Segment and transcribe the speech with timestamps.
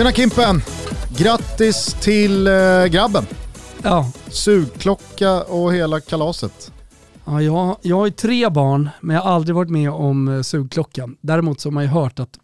[0.00, 0.62] Tjena Kimpen!
[1.18, 3.24] Grattis till eh, grabben.
[3.82, 6.72] Ja, Sugklocka och hela kalaset.
[7.24, 10.42] ja jag, jag har ju tre barn, men jag har aldrig varit med om eh,
[10.42, 11.16] sugklockan.
[11.20, 12.38] Däremot så har man ju hört att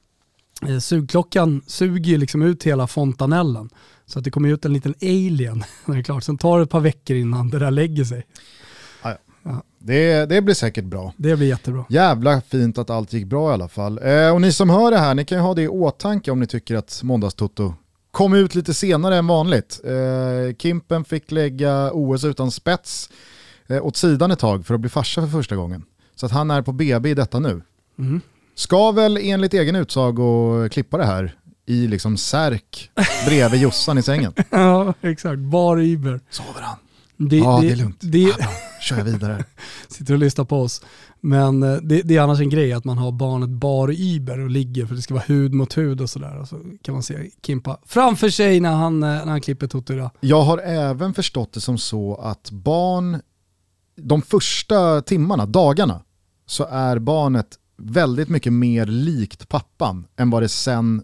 [0.69, 3.71] eh, sugklockan suger ju liksom ut hela fontanellen.
[4.07, 6.25] Så att det kommer ut en liten alien när det är klart.
[6.25, 8.27] Sen tar det ett par veckor innan det där lägger sig.
[9.79, 11.13] Det, det blir säkert bra.
[11.17, 11.85] Det blir jättebra.
[11.89, 14.01] Jävla fint att allt gick bra i alla fall.
[14.03, 16.41] Eh, och ni som hör det här, ni kan ju ha det i åtanke om
[16.41, 17.75] ni tycker att Måndagstoto
[18.11, 19.81] kom ut lite senare än vanligt.
[19.85, 23.11] Eh, Kimpen fick lägga OS utan spets
[23.67, 25.83] eh, åt sidan ett tag för att bli farsa för första gången.
[26.15, 27.63] Så att han är på BB i detta nu.
[27.99, 28.21] Mm.
[28.55, 31.35] Ska väl enligt egen utsago klippa det här
[31.67, 32.91] i liksom särk
[33.27, 34.33] bredvid Jossan i sängen.
[34.51, 35.39] Ja, exakt.
[35.39, 36.21] Bar Iber.
[36.31, 36.77] Sover han?
[37.17, 37.99] Det, Ja, det är lugnt.
[38.01, 38.47] Det, bra.
[38.81, 39.45] Kör jag vidare.
[39.89, 40.83] sitter och lyssnar på oss.
[41.21, 44.51] Men eh, det, det är annars en grej att man har barnet bar Iber och
[44.51, 46.39] ligger för det ska vara hud mot hud och sådär.
[46.39, 49.93] Och så kan man se Kimpa framför sig när han, eh, när han klipper Toto
[49.93, 50.11] idag.
[50.21, 53.21] Jag har även förstått det som så att barn,
[53.97, 56.03] de första timmarna, dagarna,
[56.47, 61.03] så är barnet väldigt mycket mer likt pappan än vad det sen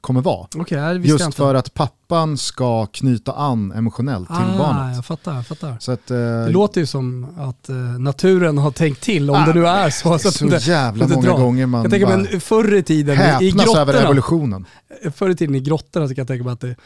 [0.00, 0.46] kommer vara.
[0.56, 4.96] Okay, Just för att pappan ska knyta an emotionellt till ah, barnet.
[4.96, 5.76] jag fattar, jag fattar.
[5.80, 9.46] Så att, eh, Det låter ju som att eh, naturen har tänkt till om Ah,
[9.46, 10.18] det nu är så.
[10.18, 12.82] så, att så det- jävla det många gånger man Jag tänker bara men förr i
[12.82, 14.66] tiden i, häpnas över grottorna, evolutionen.
[15.14, 16.76] förr i tiden i grottorna så kan jag tänka mig att det,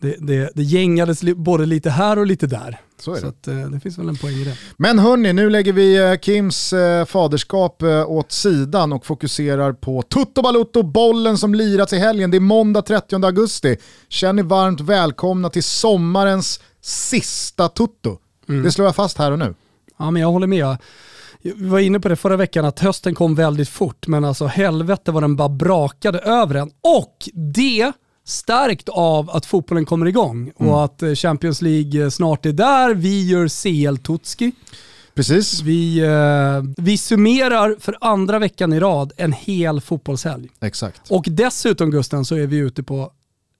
[0.00, 2.80] det, det, det gängades både lite här och lite där.
[3.02, 3.28] Så Så det.
[3.28, 4.56] att, eh, det finns väl en poäng i det.
[4.76, 10.42] Men hörni, nu lägger vi eh, Kims eh, faderskap åt sidan och fokuserar på Tutto
[10.42, 12.30] Balutto, bollen som lirats i helgen.
[12.30, 13.76] Det är måndag 30 augusti.
[14.08, 18.18] Känn er varmt välkomna till sommarens sista Tutto.
[18.46, 19.54] Det slår jag fast här och nu.
[19.98, 20.76] Ja men jag håller med.
[21.42, 25.12] Vi var inne på det förra veckan att hösten kom väldigt fort men alltså helvete
[25.12, 26.70] vad den bara brakade över en.
[26.98, 27.16] Och
[27.54, 27.92] det
[28.24, 32.94] stärkt av att fotbollen kommer igång och att eh, Champions League eh, snart är där.
[32.94, 34.52] Vi gör CL-Tutski.
[35.14, 40.48] Precis, Vi, eh, vi summerar för andra veckan i rad en hel fotbollshelg.
[40.60, 41.10] exakt.
[41.10, 43.12] Och dessutom Gusten så är vi ute på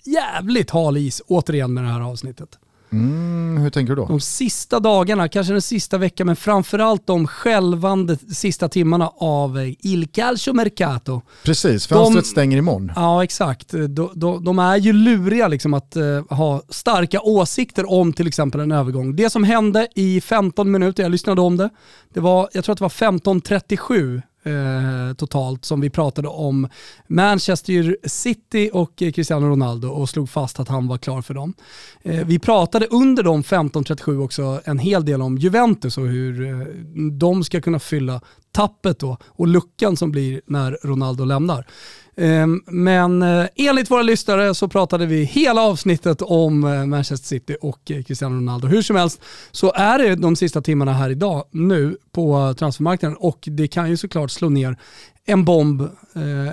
[0.04, 2.58] jävligt hal is återigen med det här avsnittet.
[2.92, 4.06] Mm, hur tänker du då?
[4.08, 9.68] De sista dagarna, kanske den sista veckan, men framförallt de skälvande sista timmarna av eh,
[9.86, 11.22] Il Calcio Mercato.
[11.44, 12.92] Precis, fönstret De- stänger imorgon.
[12.96, 18.12] Ja exakt, de, de, de är ju luriga liksom att eh, ha starka åsikter om
[18.12, 19.16] till exempel en övergång.
[19.16, 21.70] Det som hände i 15 minuter, jag lyssnade om det,
[22.14, 26.68] det var, jag tror att det var 15.37 eh, totalt som vi pratade om
[27.06, 31.54] Manchester City och Cristiano Ronaldo och slog fast att han var klar för dem.
[32.02, 36.66] Eh, vi pratade under de 15.37 också en hel del om Juventus och hur eh,
[37.12, 38.20] de ska kunna fylla
[38.52, 41.66] tappet då och luckan som blir när Ronaldo lämnar.
[42.16, 47.56] Ehm, men eh, enligt våra lyssnare så pratade vi hela avsnittet om eh, Manchester City
[47.60, 48.68] och eh, Cristiano Ronaldo.
[48.68, 49.20] Hur som helst
[49.50, 53.96] så är det de sista timmarna här idag nu på transfermarknaden och det kan ju
[53.96, 54.76] såklart slå ner
[55.24, 55.88] en bomb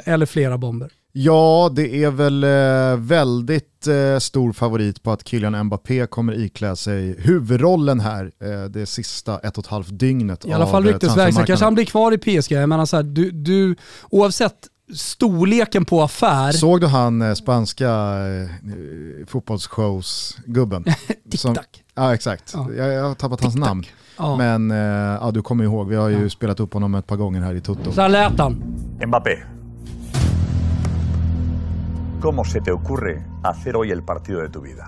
[0.03, 0.91] eller flera bomber.
[1.11, 6.75] Ja, det är väl eh, väldigt eh, stor favorit på att Kylian Mbappé kommer iklä
[6.75, 11.33] sig huvudrollen här eh, det sista ett och ett halvt dygnet I alla fall ryktesväg.
[11.33, 12.51] Sen kanske han blir kvar i PSG.
[12.51, 13.75] Jag menar så här, du, du,
[14.09, 14.55] oavsett
[14.95, 20.83] storleken på affär, Såg du han eh, spanska eh, fotbollsshows-gubben?
[21.31, 21.65] Tic-tac.
[21.95, 22.51] Ja, exakt.
[22.53, 22.67] Ja.
[22.77, 23.83] Jag, jag har tappat hans namn.
[24.17, 24.37] Ja.
[24.37, 24.77] Men eh,
[25.21, 26.29] ja, du kommer ihåg, vi har ju Ja.
[26.29, 27.91] spelat upp honom ett par gånger här i Toto.
[27.91, 28.53] så här lät han.
[29.07, 29.37] Mbappé.
[32.21, 34.85] ¿Cómo se te ocurre hacer hoy el partido de tu vida?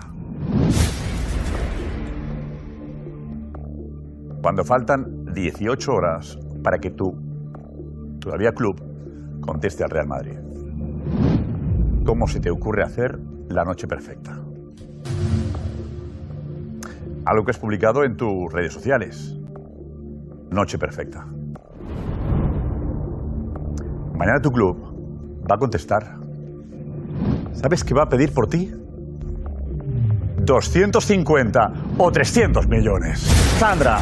[4.42, 7.14] Cuando faltan 18 horas para que tu
[8.20, 8.76] todavía club
[9.40, 10.36] conteste al Real Madrid.
[12.04, 13.18] ¿Cómo se te ocurre hacer
[13.48, 14.32] la noche perfecta?
[17.24, 19.38] Algo que has publicado en tus redes sociales.
[20.50, 21.24] Noche perfecta.
[24.18, 24.76] Mañana tu club
[25.50, 26.20] va a contestar.
[27.54, 28.70] ¿Sabes qué va a pedir por ti?
[30.44, 33.20] 250 o 300 millones.
[33.58, 33.98] Sandra.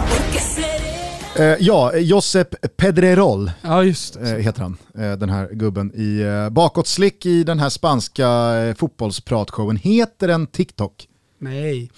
[1.38, 4.30] Eh, ja, Josep Pedrerol Ja just det.
[4.30, 8.74] eh, heter han, eh, den här gubben i eh, bakåtslick i den här spanska eh,
[8.74, 9.76] fotbollspratshowen.
[9.76, 10.92] Heter den TikTok?
[11.38, 11.90] Nej,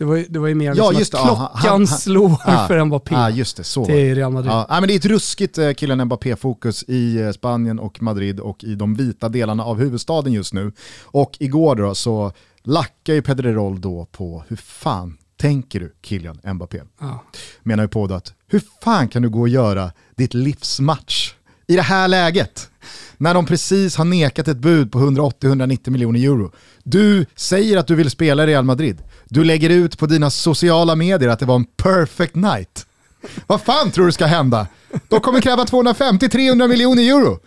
[0.00, 2.66] det var det var ju mer Ja, liksom just att klockan han- han- slår Ah,
[2.66, 4.52] för Mbappé ah, just det, så till Real Madrid.
[4.52, 8.40] Ja, nej, men det är ett ruskigt eh, killen Mbappé-fokus i eh, Spanien och Madrid
[8.40, 10.72] och i de vita delarna av huvudstaden just nu.
[11.04, 12.32] Och igår då så
[12.62, 16.80] lackar ju Pedrerol då på hur fan tänker du Kylian Mbappé?
[17.00, 17.24] Ja.
[17.62, 21.34] Menar ju på att hur fan kan du gå och göra ditt livsmatch
[21.66, 22.70] i det här läget?
[23.20, 26.52] När de precis har nekat ett bud på 180-190 miljoner euro.
[26.82, 29.02] Du säger att du vill spela i Real Madrid.
[29.28, 32.86] Du lägger ut på dina sociala medier att det var en perfect night.
[33.46, 34.66] Vad fan tror du ska hända?
[35.08, 37.38] De kommer kräva 250-300 miljoner euro.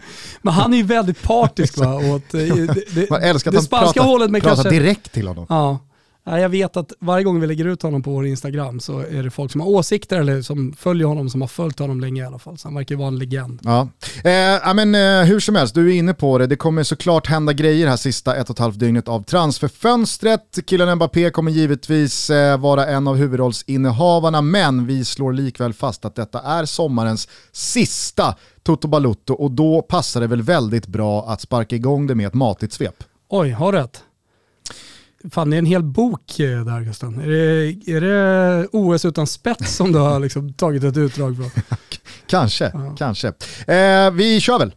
[0.41, 1.95] Men han är ju väldigt partisk va?
[1.95, 4.79] Åt, eh, det, det, Man älskar att det han spanska pratar, hållet med pratar kanske...
[4.79, 5.45] direkt till honom.
[5.49, 5.79] Ja.
[6.25, 9.23] Ja, Jag vet att varje gång vi lägger ut honom på vår Instagram så är
[9.23, 12.25] det folk som har åsikter eller som följer honom, som har följt honom länge i
[12.25, 12.57] alla fall.
[12.57, 13.59] Så han verkar ju vara en legend.
[13.63, 13.87] Ja.
[14.23, 16.47] Eh, men, eh, hur som helst, du är inne på det.
[16.47, 20.59] Det kommer såklart hända grejer här sista ett och ett halvt dygnet av transferfönstret.
[20.65, 26.15] Killen Mbappé kommer givetvis eh, vara en av huvudrollsinnehavarna, men vi slår likväl fast att
[26.15, 31.75] detta är sommarens sista Toto Balutto och då passar det väl väldigt bra att sparka
[31.75, 33.03] igång det med ett matigt svep.
[33.29, 34.03] Oj, har rätt.
[35.31, 37.19] Fan, det är en hel bok eh, där Gusten.
[37.21, 41.49] Är det, är det OS utan spets som du har liksom tagit ett utdrag från?
[42.27, 42.95] Kanske, Ja.
[42.97, 43.27] kanske.
[43.67, 44.73] Eh, vi kör väl.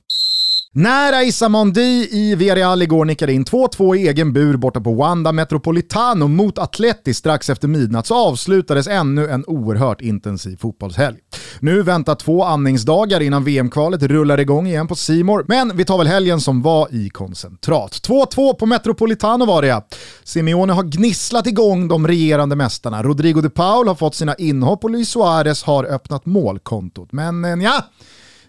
[0.79, 5.33] När Aissa Mondi i Villarreal igår nickade in 2-2 i egen bur borta på Wanda
[5.33, 11.17] Metropolitano mot Atleti strax efter midnatt så avslutades ännu en oerhört intensiv fotbollshelg.
[11.61, 16.07] Nu väntar två andningsdagar innan VM-kvalet rullar igång igen på Simor, men vi tar väl
[16.07, 17.93] helgen som var i koncentrat.
[17.93, 19.87] 2-2 på Metropolitano var det ja.
[20.25, 23.03] Simeone har gnisslat igång de regerande mästarna.
[23.03, 27.13] Rodrigo de Paul har fått sina inhopp och Luis Suarez har öppnat målkontot.
[27.13, 27.85] Men eh, ja,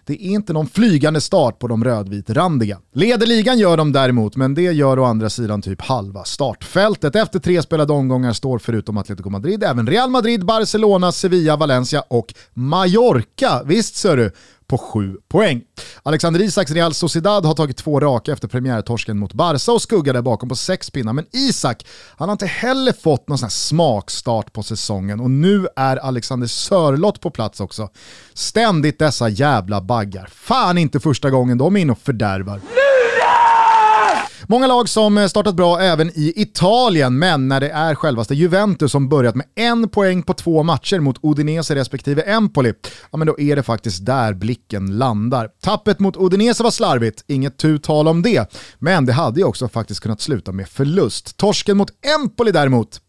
[0.08, 2.78] det är inte någon flygande start på de rödvitrandiga.
[2.94, 7.16] Leder ligan gör de däremot, men det gör å andra sidan typ halva startfältet.
[7.16, 12.34] Efter tre spelade omgångar står förutom Atletico Madrid även Real Madrid, Barcelona, Sevilla, Valencia och
[12.54, 13.62] Mallorca.
[13.64, 14.32] Visst ser du,
[14.68, 15.62] på 7 poäng.
[16.02, 20.22] Alexander Isaks Real Sociedad har tagit två raka efter premiärtorsken mot Barca och skuggar där
[20.22, 21.12] bakom på sex pinnar.
[21.12, 21.86] Men Isak,
[22.16, 26.46] han har inte heller fått någon sån här smakstart på säsongen och nu är Alexander
[26.46, 27.88] Sörlott på plats också.
[28.34, 30.28] Ständigt dessa jävla baggar.
[30.32, 32.60] Fan inte första gången de är inne och fördärvar.
[34.46, 38.92] Många lag som eh, startat bra även i Italien, men när det är självaste Juventus
[38.92, 42.74] som börjat med en poäng på två matcher mot Udinese respektive Empoli,
[43.10, 45.48] ja men då är det faktiskt där blicken landar.
[45.62, 49.68] Tappet mot Udinese var slarvigt, inget tu tal om det, men det hade ju också
[49.68, 51.36] faktiskt kunnat sluta med förlust.
[51.36, 53.00] Torsken mot Empoli däremot,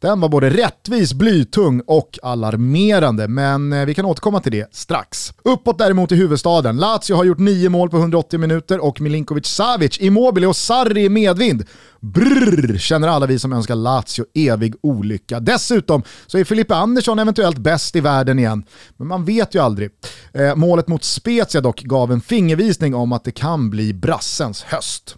[0.00, 5.32] den var både rättvis, blytung och alarmerande, men eh, vi kan återkomma till det strax.
[5.44, 6.76] Uppåt däremot i huvudstaden.
[6.76, 11.08] Lazio har gjort nio mål på 180 minuter och Milinkovic Savic, Immobile och Sarri i
[11.08, 11.64] medvind.
[12.00, 15.40] Brrr, känner alla vi som önskar Lazio evig olycka.
[15.40, 18.64] Dessutom så är Filippe Andersson eventuellt bäst i världen igen,
[18.96, 19.90] men man vet ju aldrig.
[20.32, 25.16] Eh, målet mot Spezia dock gav en fingervisning om att det kan bli brassens höst.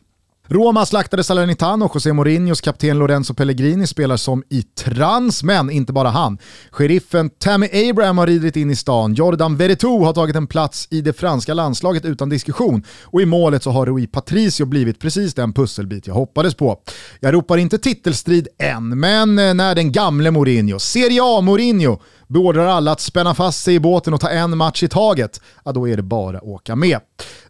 [0.48, 6.08] Roma slaktade Salernitano José Mourinhos kapten Lorenzo Pellegrini spelar som i trans, men inte bara
[6.08, 6.38] han.
[6.70, 11.00] Sheriffen Tammy Abraham har ridit in i stan, Jordan Veretout har tagit en plats i
[11.00, 15.52] det franska landslaget utan diskussion och i målet så har Rui Patricio blivit precis den
[15.52, 16.78] pusselbit jag hoppades på.
[17.20, 22.00] Jag ropar inte titelstrid än, men eh, när den gamle Mourinho, Serie A Mourinho,
[22.32, 25.72] beordrar alla att spänna fast sig i båten och ta en match i taget, ja
[25.72, 26.98] då är det bara att åka med.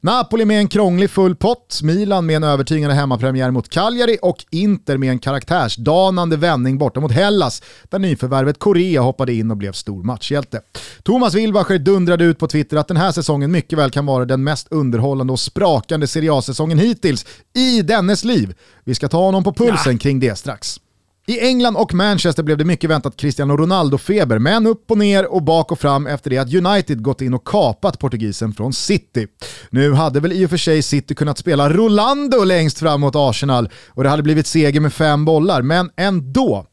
[0.01, 4.97] Napoli med en krånglig full pott, Milan med en övertygande hemmapremiär mot Cagliari och Inter
[4.97, 10.03] med en karaktärsdanande vändning borta mot Hellas, där nyförvärvet Korea hoppade in och blev stor
[10.03, 10.61] matchhjälte.
[11.03, 14.45] Thomas Wilbacher dundrade ut på Twitter att den här säsongen mycket väl kan vara den
[14.45, 18.55] mest underhållande och sprakande Serie A-säsongen hittills i dennes liv.
[18.85, 20.82] Vi ska ta honom på pulsen kring det strax.
[21.27, 25.43] I England och Manchester blev det mycket väntat Cristiano Ronaldo-feber, men upp och ner och
[25.43, 29.27] bak och fram efter det att United gått in och kapat portugisen från City.
[29.71, 33.69] Nu hade väl i och för sig City kunnat spela Rolando längst fram mot Arsenal
[33.89, 36.67] och det hade blivit seger med fem bollar, men ändå.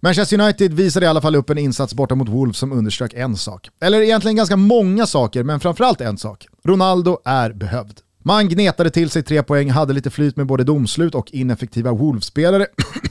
[0.00, 3.36] Manchester United visade i alla fall upp en insats borta mot Wolves som underströk en
[3.36, 3.68] sak.
[3.80, 6.46] Eller egentligen ganska många saker, men framförallt en sak.
[6.64, 8.00] Ronaldo är behövd.
[8.24, 12.66] Man gnetade till sig tre poäng, hade lite flyt med både domslut och ineffektiva Wolves-spelare.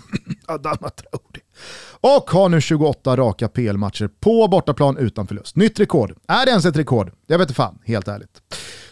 [0.48, 1.42] Adama Traoré.
[2.02, 5.56] Och har nu 28 raka PL-matcher på bortaplan utan förlust.
[5.56, 6.14] Nytt rekord.
[6.28, 7.12] Är det ens ett rekord?
[7.28, 8.42] Jag vet inte fan, helt ärligt.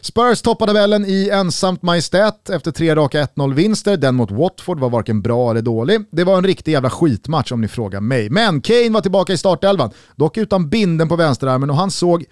[0.01, 3.97] Spurs toppade tabellen i ensamt majestät efter tre raka 1-0-vinster.
[3.97, 6.01] Den mot Watford var varken bra eller dålig.
[6.11, 8.29] Det var en riktig jävla skitmatch om ni frågar mig.
[8.29, 12.25] Men Kane var tillbaka i startelvan, dock utan binden på vänsterarmen och han såg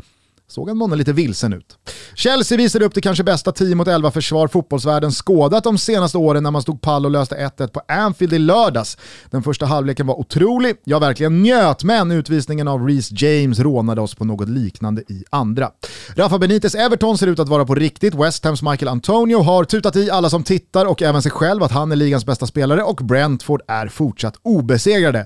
[0.47, 1.77] såg han månne lite vilsen ut.
[2.15, 6.43] Chelsea visade upp det kanske bästa 10 mot 11 försvar fotbollsvärlden skådat de senaste åren
[6.43, 8.97] när man stod pall och löste 1-1 på Anfield i lördags.
[9.31, 14.15] Den första halvleken var otrolig, jag verkligen njöt, men utvisningen av Reece James rånade oss
[14.15, 15.71] på något liknande i andra.
[16.15, 19.95] Rafa Benites Everton ser ut att vara på riktigt, West Hams Michael Antonio har tutat
[19.95, 22.95] i alla som tittar och även sig själv att han är ligans bästa spelare och
[22.95, 25.23] Brentford är fortsatt obesegrade.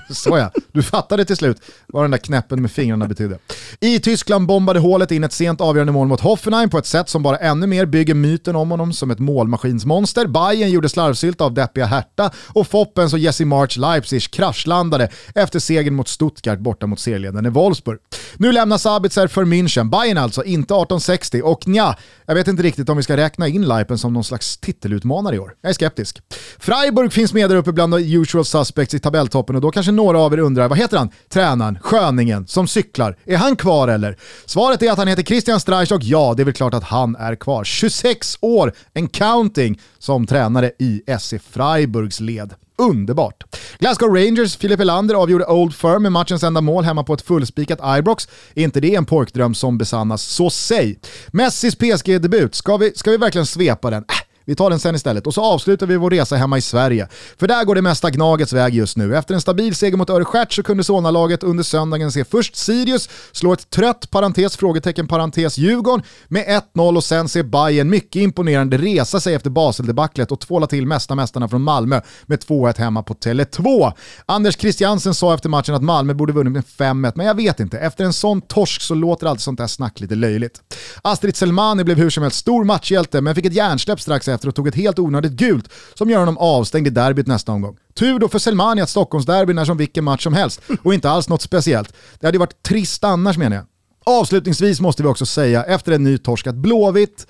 [0.10, 3.38] Såja, du fattade till slut vad den där knäppen med fingrarna betydde.
[3.80, 7.22] I Tyskland bombade hålet in ett sent avgörande mål mot Hoffenheim på ett sätt som
[7.22, 10.26] bara ännu mer bygger myten om honom som ett målmaskinsmonster.
[10.26, 15.94] Bayern gjorde slarvsylt av deppiga Hertha och Foppens och Jesse March Leipzig kraschlandade efter segern
[15.94, 17.98] mot Stuttgart borta mot serieledande Wolfsburg.
[18.36, 22.88] Nu lämnar Sabitzer för München, Bayern alltså, inte 1860 och nja, jag vet inte riktigt
[22.88, 25.54] om vi ska räkna in Leipen som någon slags titelutmanare i år.
[25.60, 26.22] Jag är skeptisk.
[26.58, 30.02] Freiburg finns med där uppe bland de usual suspects i tabelltoppen och då kanske Kanske
[30.02, 31.10] några av er undrar, vad heter han?
[31.28, 33.16] Tränaren, sköningen, som cyklar.
[33.24, 34.16] Är han kvar eller?
[34.46, 37.16] Svaret är att han heter Christian Streich och ja, det är väl klart att han
[37.16, 37.64] är kvar.
[37.64, 42.54] 26 år, en counting, som tränare i SC Freiburgs led.
[42.78, 43.44] Underbart.
[43.78, 47.98] Glasgow Rangers, Filip Elander avgjorde Old Firm med matchens enda mål hemma på ett fullspikat
[47.98, 48.28] Ibrox.
[48.54, 50.98] Är inte det en porkdröm som besannas, så säg.
[51.28, 54.04] Messis PSG-debut, ska vi, ska vi verkligen svepa den?
[54.08, 57.08] Äh, vi tar den sen istället och så avslutar vi vår resa hemma i Sverige.
[57.38, 59.16] För där går det mesta Gnagets väg just nu.
[59.16, 63.52] Efter en stabil seger mot Örestjärt så kunde Solna-laget under söndagen se först Sirius slå
[63.52, 69.20] ett trött parentes, frågetecken, parentes Djurgården med 1-0 och sen se Bayern mycket imponerande resa
[69.20, 73.92] sig efter Basel-debaclet och tvåla till mesta mästarna från Malmö med 2-1 hemma på Tele2.
[74.26, 77.78] Anders Christiansen sa efter matchen att Malmö borde vunnit med 5-1, men jag vet inte.
[77.78, 80.60] Efter en sån torsk så låter allt sånt där snack lite löjligt.
[81.02, 84.54] Astrid Selmani blev hur som helst stor matchhjälte, men fick ett hjärnsläpp strax efter och
[84.54, 87.76] tog ett helt onödigt gult som gör honom avstängd i derbyt nästa omgång.
[87.94, 91.28] Tur då för Selmani att Stockholmsderbyn är som vilken match som helst och inte alls
[91.28, 91.92] något speciellt.
[92.20, 93.64] Det hade varit trist annars menar jag.
[94.04, 97.26] Avslutningsvis måste vi också säga, efter en ny torsk, att Blåvitt,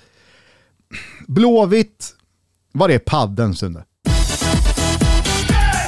[1.27, 2.13] Blåvitt,
[2.71, 3.83] var är padden Sunde?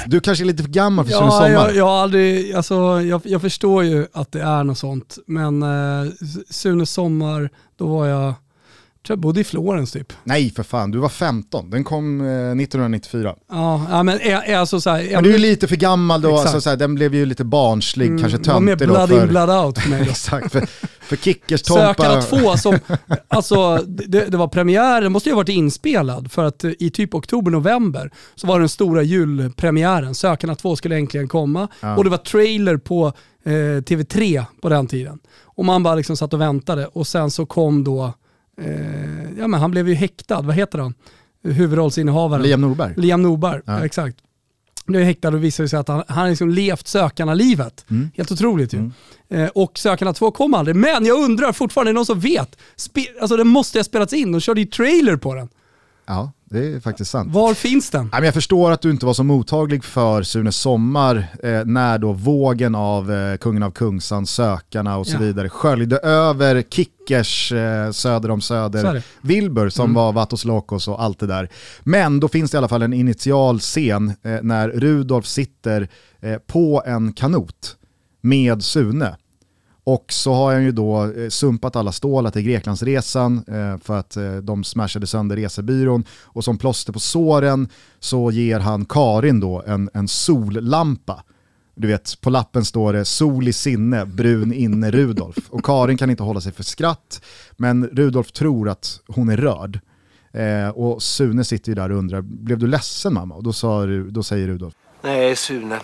[0.05, 1.49] Du kanske är lite för gammal för Sune Ja, Sommar.
[1.49, 5.63] jag, jag, har aldrig, alltså, jag, jag förstår ju att det är något sånt, men
[5.63, 6.11] eh,
[6.49, 8.33] Sune Sommar, då var jag
[9.07, 10.13] tror jag bodde i Florens typ.
[10.23, 11.69] Nej för fan, du var 15.
[11.69, 13.35] Den kom eh, 1994.
[13.51, 16.29] Ja, ja men är, är alltså så här, Men du är lite för gammal då,
[16.29, 16.45] Exakt.
[16.47, 18.93] alltså, så här, den blev ju lite barnslig, kanske var mer töntig då.
[18.93, 20.11] blood För, in blood out för mig då.
[20.11, 20.61] exakt, för,
[21.01, 22.43] för Kickers Sökarna Tompa.
[22.43, 22.79] 2 som,
[23.27, 26.89] alltså det, det var premiär, den måste ju ha varit inspelad för att eh, i
[26.89, 30.15] typ oktober-november så var den stora julpremiären.
[30.15, 31.95] Sökarna 2 skulle äntligen komma Ja.
[31.97, 33.07] och det var trailer på
[33.45, 35.19] eh, TV3 på den tiden.
[35.43, 38.13] Och man bara liksom satt och väntade och sen så kom då,
[38.61, 40.93] eh, ja men han blev ju häktad, vad heter han?
[41.43, 42.43] Huvudrollsinnehavaren.
[42.43, 42.93] Liam Norberg.
[42.97, 43.85] Liam Norberg, Ja.
[43.85, 44.17] exakt.
[44.85, 47.85] Blev häktad och visade sig att han, han har liksom levt sökarna-livet.
[47.89, 48.09] Mm.
[48.17, 48.77] Helt otroligt ju.
[48.77, 48.91] Mm.
[49.29, 50.75] Eh, och Sökarna 2 kom aldrig.
[50.75, 52.57] Men jag undrar fortfarande, är det någon som vet?
[52.75, 55.49] Spe alltså den måste ha spelats in, de körde ju trailer på den.
[56.11, 57.33] Ja, det är faktiskt sant.
[57.33, 58.09] Var finns den?
[58.11, 62.75] Jag förstår att du inte var så mottaglig för Sune Sommar eh, när då vågen
[62.75, 65.19] av eh, Kungen av Kungsan, Sökarna och så Ja.
[65.19, 69.03] vidare sköljde över Kickers eh, söder om söder.
[69.21, 69.93] Wilbur som Mm.
[69.95, 71.49] var Vatos Locos och allt det där.
[71.83, 75.87] Men då finns det i alla fall en initial scen när Rudolf sitter
[76.47, 77.75] på en kanot
[78.21, 79.15] med Sune.
[79.93, 84.17] Och så har han ju då eh, sumpat alla stålar till Greklandsresan eh, för att
[84.17, 86.03] eh, de smashade sönder resebyrån.
[86.23, 87.69] Och som plåster på såren
[87.99, 91.23] så ger han Karin då en, en sollampa.
[91.75, 95.37] Du vet, på lappen står det sol i sinne, brun inne Rudolf.
[95.49, 97.21] Och Karin kan inte hålla sig för skratt,
[97.57, 99.79] men Rudolf tror att hon är rörd.
[100.33, 103.35] Eh, och Sune sitter ju där och undrar, blev du ledsen mamma?
[103.35, 105.79] Och då, sa, då säger Rudolf, Nej, Sune.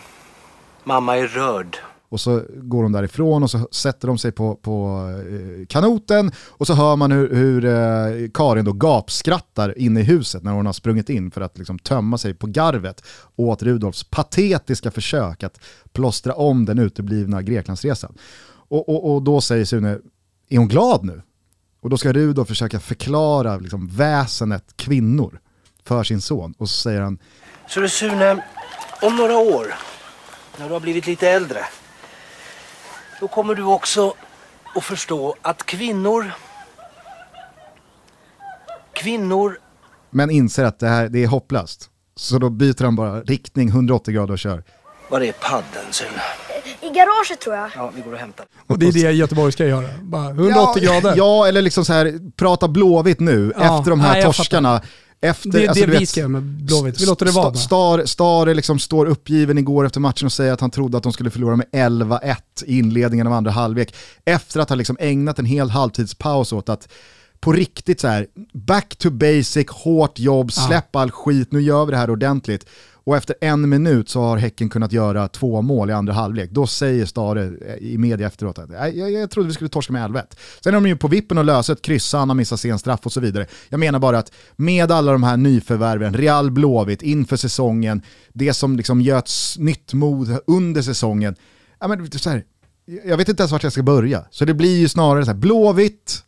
[0.83, 1.77] Mamma är rörd
[2.15, 6.67] och så går de därifrån och så sätter de sig på, på eh, kanoten och
[6.67, 10.73] så hör man hur, hur eh, Karin då gapskrattar inne i huset när hon har
[10.73, 13.03] sprungit in för att liksom tömma sig på garvet
[13.35, 15.59] åt Rudolfs patetiska försök att
[15.93, 18.17] plåstra om den uteblivna Greklandsresan.
[18.47, 19.99] Och, och, och då säger Sune,
[20.49, 21.21] är hon glad nu?
[21.81, 25.39] Och då ska Rudolf försöka förklara liksom, väsenet kvinnor
[25.83, 27.19] för sin son och så säger han,
[27.67, 28.43] Så du Sune,
[29.01, 29.73] om några år,
[30.59, 31.59] när du har blivit lite äldre,
[33.19, 34.13] då kommer du också
[34.75, 36.31] att förstå att kvinnor...
[38.93, 39.57] Kvinnor...
[40.09, 41.89] men inser att det här det är hopplöst.
[42.15, 44.63] Så då byter han bara riktning 180 grader och kör.
[45.09, 46.09] Var är paddeln Sune?
[46.81, 47.69] I garaget tror jag.
[47.75, 48.45] Ja, vi går och hämtar.
[48.67, 49.87] Och det är det Göteborg ska göra.
[50.01, 51.13] Bara 180 ja, grader.
[51.17, 54.81] Ja, eller liksom så här, prata blåvitt nu Ja, efter de här nej, torskarna.
[55.21, 57.01] Efter, det är alltså, det vi vet, med Blåvitt.
[57.01, 57.51] Vi låter det vara.
[57.53, 61.03] Sta- Star, Star liksom står uppgiven igår efter matchen och säger att han trodde att
[61.03, 63.95] de skulle förlora med 11-1 i inledningen av andra halvlek.
[64.25, 66.87] Efter att ha liksom ägnat en hel halvtidspaus åt att
[67.39, 71.91] på riktigt så här, back to basic, hårt jobb, släpp all skit, nu gör vi
[71.91, 72.65] det här ordentligt
[73.05, 76.51] och efter en minut så har Häcken kunnat göra två mål i andra halvlek.
[76.51, 79.93] Då säger Stare eh, i media efteråt att jag, jag, jag trodde vi skulle torska
[79.93, 80.23] med 11
[80.63, 83.05] Sen är de ju på vippen att lösa ett kryss, han har missat sen straff
[83.05, 83.47] och så vidare.
[83.69, 88.01] Jag menar bara att med alla de här nyförvärven, Real Blåvitt inför säsongen,
[88.33, 91.35] det som liksom göts nytt mod under säsongen,
[91.79, 92.43] ja, men, så här,
[93.05, 94.25] jag vet inte ens vart jag ska börja.
[94.29, 96.23] Så det blir ju snarare så här, Blåvitt,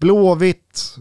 [0.00, 0.96] Blåvitt,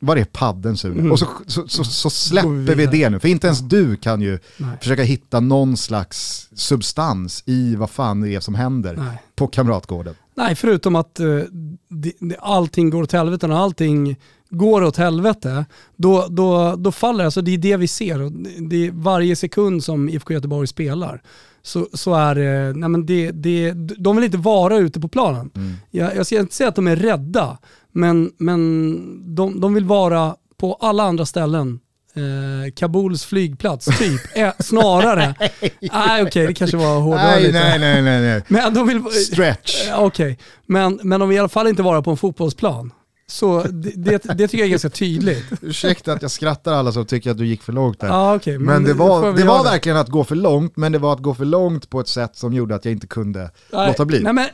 [0.00, 1.00] var är padden Sune?
[1.00, 1.12] Mm.
[1.12, 4.38] Och så, så, så, så släpper vi, det nu, för inte ens du kan ju
[4.56, 4.78] Nej.
[4.80, 9.22] försöka hitta någon slags substans i vad fan det är som händer Nej.
[9.34, 10.14] på Kamratgården.
[10.34, 11.42] Nej, förutom att uh,
[11.88, 14.16] det, det, allting går åt helvete och allting
[14.50, 15.64] går åt helvete,
[15.96, 18.30] då, då, då faller alltså det är det vi ser.
[18.68, 21.22] Det är varje sekund som IFK Göteborg spelar
[21.62, 22.34] så, så är
[22.72, 25.50] nej men det, det, de vill inte vara ute på planen.
[25.54, 25.74] Mm.
[25.90, 27.58] Jag, jag ska inte säga att de är rädda,
[27.92, 31.80] men, men de, de vill vara på alla andra ställen
[32.14, 34.20] eh, Kabuls flygplats, typ.
[34.36, 35.34] eh, snarare.
[35.40, 37.58] Nej okej, okay, det kanske var hårdare nej, lite.
[37.58, 38.42] Nej, nej, nej, nej.
[38.48, 39.88] Men de vill, Stretch.
[39.88, 40.36] Eh, okej, okay.
[40.66, 42.92] men, men de vill i alla fall inte vara på en fotbollsplan.
[43.26, 45.44] Så det, det, det, tycker jag är ganska tydligt.
[45.62, 48.08] Ursäkta att jag skrattar alla som tycker att du gick för långt där.
[48.08, 50.98] Ah, okay, men, men, det var, det var verkligen att gå för långt, men det
[50.98, 53.86] var att gå för långt på ett sätt som gjorde att jag inte kunde nej,
[53.86, 54.20] låta bli.
[54.22, 54.46] Nej, men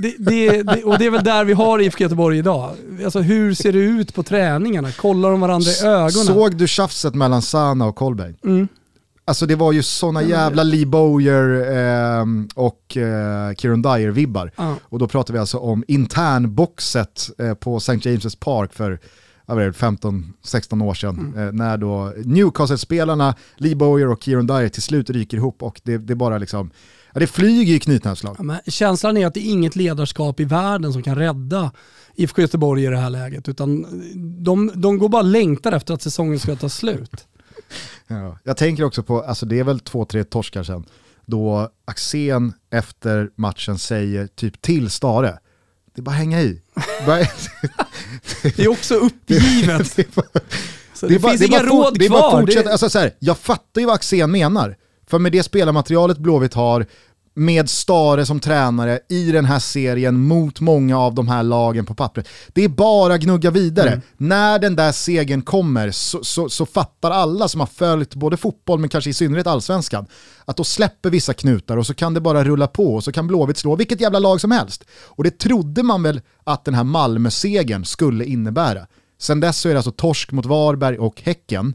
[0.00, 2.76] det, det, och det är väl där vi har IFK Göteborg idag.
[3.04, 4.92] Alltså hur ser det ut på träningarna?
[4.92, 6.10] Kollar de varandra i ögonen?
[6.10, 8.36] Såg du tjafset mellan Sana och Kolbeinn?
[8.44, 8.68] Mm.
[9.24, 14.50] Alltså det var ju såna jävla Lee Bowyer eh, och eh, Kieran Dyer-vibbar.
[14.56, 14.74] Ah.
[14.82, 17.92] Och då pratar vi alltså om internboxet eh, på St.
[17.92, 18.98] James' Park för
[19.46, 21.18] 15-16 år sedan.
[21.18, 21.48] Mm.
[21.48, 25.98] Eh, när då Newcastle-spelarna, Lee Bowyer och Kieran Dyer till slut ryker ihop och det,
[25.98, 26.70] det bara liksom
[27.12, 28.36] Ja, det flyger i knytnävsslag.
[28.38, 31.72] Ja, känslan är att det är inget ledarskap i världen som kan rädda
[32.14, 33.48] IFK Göteborg i det här läget.
[33.48, 33.86] Utan
[34.44, 37.26] de, de går bara längtar efter att säsongen ska ta slut.
[38.06, 38.38] Ja.
[38.44, 40.84] Jag tänker också på, alltså det är väl två, tre torskar sen,
[41.26, 45.38] då Axén efter matchen säger typ till Stare,
[45.94, 46.62] det är bara hänga i.
[48.42, 49.96] det är också uppgivet.
[51.00, 52.68] det, finns inga råd det kvar.
[52.70, 54.76] Alltså så här, jag fattar ju vad Axén menar.
[55.10, 56.86] För med det spelarmaterialet Blåvitt har,
[57.34, 61.94] med Stare som tränare i den här serien mot många av de här lagen på
[61.94, 62.28] pappret.
[62.48, 63.88] Det är bara gnugga vidare.
[63.88, 64.00] Mm.
[64.16, 68.78] När den där segern kommer så, så, så, fattar alla som har följt både fotboll
[68.78, 70.06] men kanske i synnerhet allsvenskan
[70.44, 73.26] att då släpper vissa knutar och så kan det bara rulla på och så kan
[73.26, 74.84] Blåvitt slå vilket jävla lag som helst.
[74.92, 78.86] Och det trodde man väl att den här Malmö-segern skulle innebära.
[79.18, 81.74] Sen dess så är det alltså torsk mot Varberg och Häcken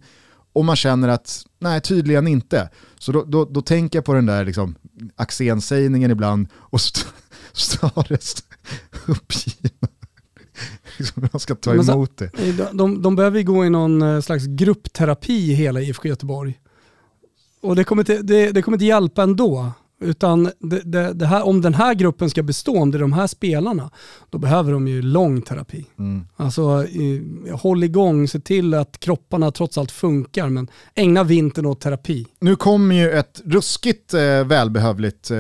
[0.56, 2.70] och man känner att nej, tydligen inte.
[3.00, 4.76] Så då, då, då tänker jag på den där liksom,
[5.15, 6.82] Axén-sägningen ibland och
[7.54, 8.36] Stares
[9.06, 9.88] uppgivna.
[10.98, 12.30] Liksom, man ska ta emot det.
[12.58, 16.60] De, de, de behöver ju gå i någon eh, slags gruppterapi hela IFK Göteborg.
[17.62, 19.72] Och det kommer inte, det, det kommer inte hjälpa ändå.
[20.01, 23.13] Utan det, det, det, här, om den här gruppen ska bestå, om det är de
[23.13, 23.89] här spelarna,
[24.29, 25.86] då behöver de ju lång terapi.
[25.99, 26.27] Mm.
[26.36, 26.86] Alltså
[27.51, 32.27] håll igång, se till att kropparna trots allt funkar, men ägna vintern åt terapi.
[32.39, 35.38] Nu kommer ju ett ruskigt eh, välbehövligt eh,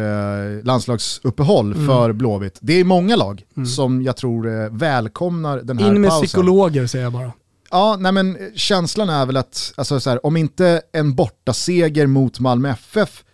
[0.63, 1.87] landslagsuppehåll mm.
[1.87, 2.57] för Blåvitt.
[2.61, 3.65] Det är många lag mm.
[3.67, 5.95] som jag tror eh, välkomnar den här pausen.
[5.95, 6.27] In med pausen.
[6.27, 7.31] psykologer säger jag bara.
[7.71, 12.39] Ja, nej men känslan är väl att, alltså så här, om inte en bortaseger mot
[12.39, 13.24] Malmö FF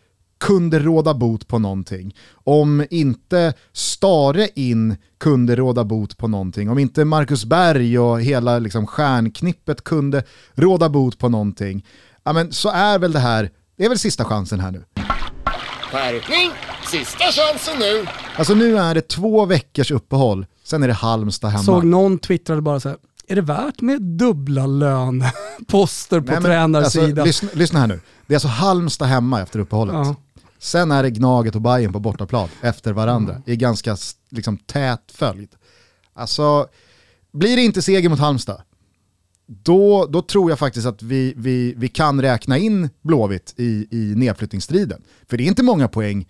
[0.41, 2.15] kunde råda bot på någonting.
[2.34, 6.69] Om inte Stare in kunde råda bot på någonting.
[6.69, 10.23] Om inte Marcus Berg och hela liksom, stjärnknippet kunde
[10.54, 11.86] råda bot på någonting.
[12.23, 14.84] Ja, men så är väl det här, det är väl sista chansen här nu.
[15.91, 16.51] Skärpning!
[16.86, 18.06] Sista chansen nu!
[18.36, 21.63] Alltså nu är det två veckors uppehåll, sen är det Halmstad hemma.
[21.63, 27.10] Såg någon twittrade bara så här, är det värt med dubbla lönposter på Nej, tränarsidan?
[27.10, 29.95] Alltså, lyssna, lyssna, här nu, det är alltså Halmstad hemma efter uppehållet.
[29.95, 30.15] Ja.
[30.62, 33.43] Sen är det Gnaget och Bayern på bortaplan efter varandra mm.
[33.45, 33.97] i ganska
[34.30, 35.50] liksom, tät följd.
[36.13, 36.67] Alltså,
[37.32, 38.62] blir det inte seger mot Halmstad,
[39.47, 44.13] då, då tror jag faktiskt att vi, vi, vi kan räkna in Blåvitt i, i
[44.15, 45.04] nedflyttningsstriden.
[45.30, 46.28] För det är inte många poäng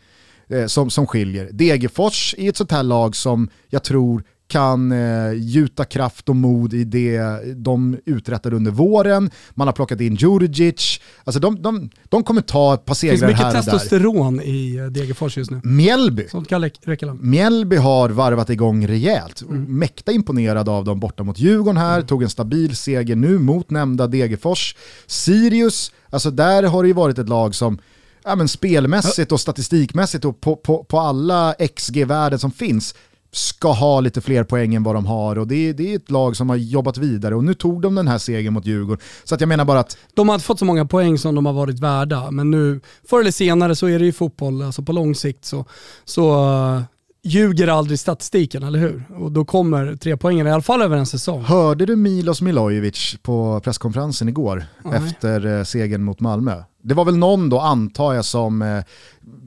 [0.48, 1.50] eh, som, som skiljer.
[1.52, 6.74] Degerfors är ett sånt här lag som jag tror kan eh, gjuta kraft och mod
[6.74, 7.22] i det
[7.56, 9.32] de uträttade under våren.
[9.54, 11.00] Man har plockat in Djurdjic.
[11.24, 13.46] Alltså de, de, de kommer ta ett par segrar här och där.
[13.48, 15.62] Det finns mycket testosteron i eh, Degerfors just nu.
[15.64, 16.28] Mjällby.
[16.28, 19.42] Sånt kan räcka Mjällby har varvat igång rejält.
[19.42, 19.80] Mm.
[19.80, 21.96] Mäkta imponerad av dem borta mot Djurgården här.
[21.96, 22.08] Mm.
[22.08, 24.76] Tog en stabil seger nu mot nämnda Degerfors.
[25.06, 27.80] Sirius, alltså där har det ju varit ett lag som
[28.24, 32.96] ja, men spelmässigt och statistikmässigt och på, på, på alla XG-värden som finns
[33.32, 36.12] ska ha lite fler poäng än vad de har och det är, det är ett
[36.12, 39.04] lag som har jobbat vidare och nu tog de den här segern mot Djurgården.
[39.24, 41.46] Så att jag menar bara att De har inte fått så många poäng som de
[41.46, 44.92] har varit värda, men nu förr eller senare så är det ju fotboll, alltså på
[44.92, 45.66] lång sikt så,
[46.06, 46.82] så uh,
[47.24, 49.04] ljuger aldrig statistiken, eller hur?
[49.18, 51.42] Och då kommer tre poängen i alla fall över en säsong.
[51.42, 55.02] Hörde du Milos Milojevic på presskonferensen igår Nej.
[55.08, 56.64] efter eh, segern mot Malmö?
[56.82, 58.84] Det var väl någon då, antar jag, som eh,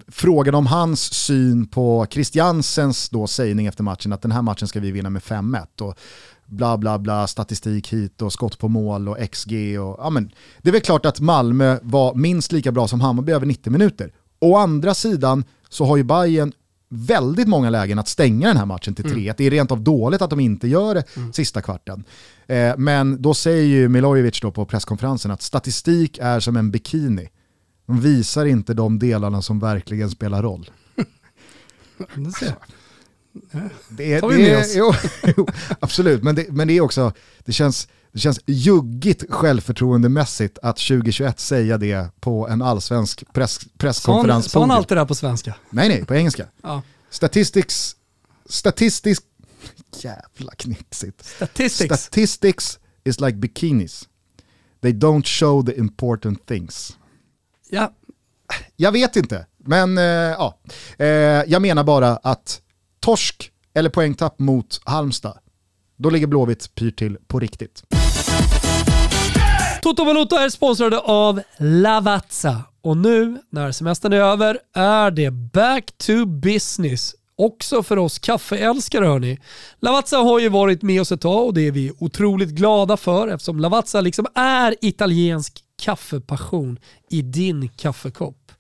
[0.09, 4.81] frågade om hans syn på Christiansens då sägning efter matchen att den här matchen ska
[4.81, 5.99] vi vinna med 5-1 och
[6.47, 10.31] bla bla bla, statistik hit och skott på mål och XG och ja men
[10.63, 14.13] det är väl klart att Malmö var minst lika bra som Hammarby över 90 minuter.
[14.41, 16.53] Å andra sidan så har ju Bayern
[16.95, 20.23] väldigt många lägen att stänga den här matchen till 3 Det är rent av dåligt
[20.23, 22.05] att de inte gör det sista kvarten.
[22.47, 27.29] Eh, men då säger ju Milojevic då på presskonferensen att statistik är som en bikini.
[27.87, 30.71] De visar inte de delarna som verkligen spelar roll.
[33.89, 34.65] Det är, det är,
[35.37, 35.47] jo,
[35.81, 37.13] absolut, men det, men det är också,
[37.45, 44.51] det känns, det känns juggigt självförtroendemässigt att 2021 säga det på en allsvensk press, presskonferens.
[44.51, 45.55] sa han allt det där på svenska?
[45.71, 46.47] Nej, nej, på engelska.
[46.63, 46.83] Ja.
[47.11, 47.97] Statistics,
[48.49, 49.21] statistics,
[50.01, 51.25] jävla knixigt.
[51.25, 52.01] Statistics.
[52.01, 54.09] Statistics is like bikinis.
[54.83, 56.97] They don't show the important things.
[57.71, 57.93] ja,
[58.77, 60.59] Jag vet inte, men eh, ja.
[60.99, 61.07] Eh,
[61.47, 62.61] jag menar bara att
[63.01, 65.39] torsk eller poängtapp mot Halmstad,
[65.97, 67.83] då ligger Blåvitt pyr till på riktigt.
[69.83, 72.63] Toto Valuta är sponsrade av Lavazza.
[72.83, 77.15] Och nu när semestern är över är det back to business.
[77.37, 79.39] Också för oss kaffeälskare hörni.
[79.81, 83.29] Lavazza har ju varit med oss ett tag och det är vi otroligt glada för
[83.29, 86.79] eftersom Lavazza liksom är italiensk kaffepassion
[87.11, 88.53] i din kaffekopp.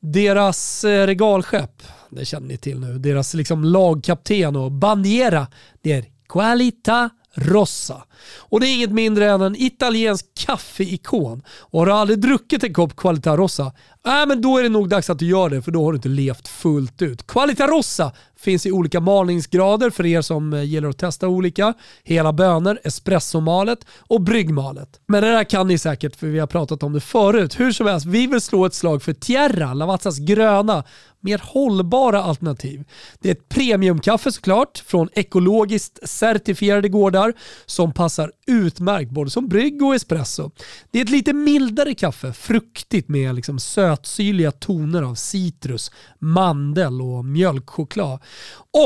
[0.00, 5.46] Deras eh, regalskepp, det känner ni till nu, deras liksom lagkapten och bandiera,
[5.82, 8.02] det är Qualita Rossa.
[8.38, 11.42] Och det är inget mindre än en italiensk kaffeikon.
[11.60, 13.72] Och har du aldrig druckit en kopp Qualita Rossa,
[14.06, 15.96] äh, men då är det nog dags att du gör det för då har du
[15.96, 17.26] inte levt fullt ut.
[17.26, 21.74] Qualita Rossa finns i olika malningsgrader för er som eh, gillar att testa olika.
[22.04, 25.00] Hela bönor, espressomalet och bryggmalet.
[25.06, 27.60] Men det där kan ni säkert för vi har pratat om det förut.
[27.60, 30.84] Hur som helst, vi vill slå ett slag för Tierra, Lavazzas gröna,
[31.20, 32.84] mer hållbara alternativ.
[33.18, 37.34] Det är ett premiumkaffe såklart från ekologiskt certifierade gårdar
[37.66, 40.50] som passar utmärkt både som brygg och espresso.
[40.90, 47.24] Det är ett lite mildare kaffe, fruktigt med liksom sötsyrliga toner av citrus, mandel och
[47.24, 48.18] mjölkchoklad.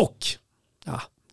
[0.01, 0.19] Och,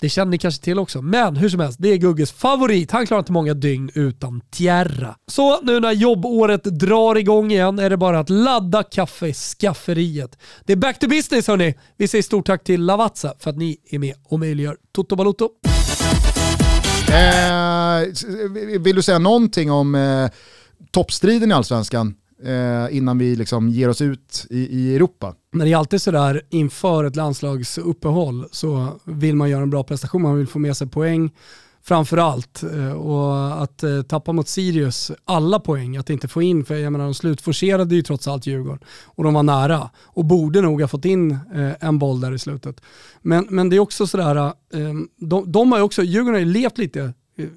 [0.02, 2.92] det känner ni kanske till också, men hur som helst, det är Gugges favorit.
[2.92, 5.16] Han klarar inte många dygn utan Tierra.
[5.28, 10.38] Så nu när jobbåret drar igång igen är det bara att ladda kaffeskafferiet.
[10.66, 11.76] Det är back to business hörni.
[11.98, 15.50] Vi säger stort tack till Lavazza för att ni är med och möjliggör Toto Balotto.
[17.08, 20.30] Eh, vill du säga någonting om eh,
[20.92, 25.36] toppstriden i allsvenskan eh, innan vi liksom ger oss ut i, i Europa?
[25.52, 30.22] Men det är alltid sådär inför ett landslagsuppehåll så vill man göra en bra prestation,
[30.22, 31.32] man vill få med sig poäng
[31.84, 32.64] framför allt.
[32.64, 36.92] Eh, Och att eh, tappa mot Sirius alla poäng, att inte få in, för jag
[36.92, 40.88] menar de slutforcerade ju trots allt Djurgården och de var nära och borde nog ha
[40.88, 42.82] fått in eh, en boll där i slutet.
[43.22, 44.52] Men, men det är också sådär, eh,
[45.18, 47.14] de, de har ju också, Djurgården har ju levt lite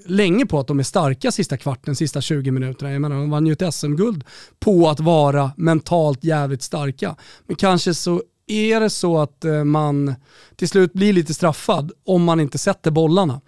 [0.06, 2.92] länge på att de är starka sista kvarten, sista 20 minuterna.
[2.92, 4.24] Jag menar, de vann ju ett SM-guld
[4.60, 7.16] på att vara mentalt jävligt starka.
[7.46, 10.14] Men kanske så är det så att eh, man
[10.56, 13.40] till slut blir lite straffad om man inte sätter bollarna.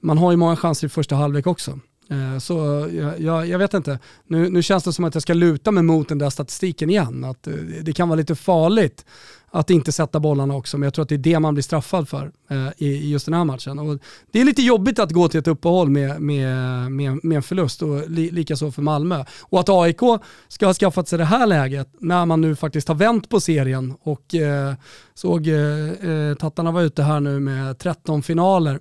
[0.00, 1.78] Man har ju många chanser i första halvlek också.
[2.10, 5.34] Eh, så jag, jag, jag vet inte, nu, nu känns det som att jag ska
[5.34, 7.24] luta mig mot den där statistiken igen.
[7.24, 9.04] Att eh, det kan vara lite farligt
[9.50, 12.08] att inte sätta bollarna också, men jag tror att det är det man blir straffad
[12.08, 13.78] för eh, i, i just den här matchen.
[13.78, 13.98] Och
[14.30, 16.46] det är lite jobbigt att gå till ett uppehåll med, med,
[16.92, 19.24] med, med en förlust och li, likaså för Malmö.
[19.40, 20.00] Och att AIK
[20.48, 23.94] ska ha skaffat sig det här läget när man nu faktiskt har vänt på serien
[24.02, 24.74] och eh,
[25.14, 28.80] såg eh, eh, Tattarna var ute här nu med 13 finaler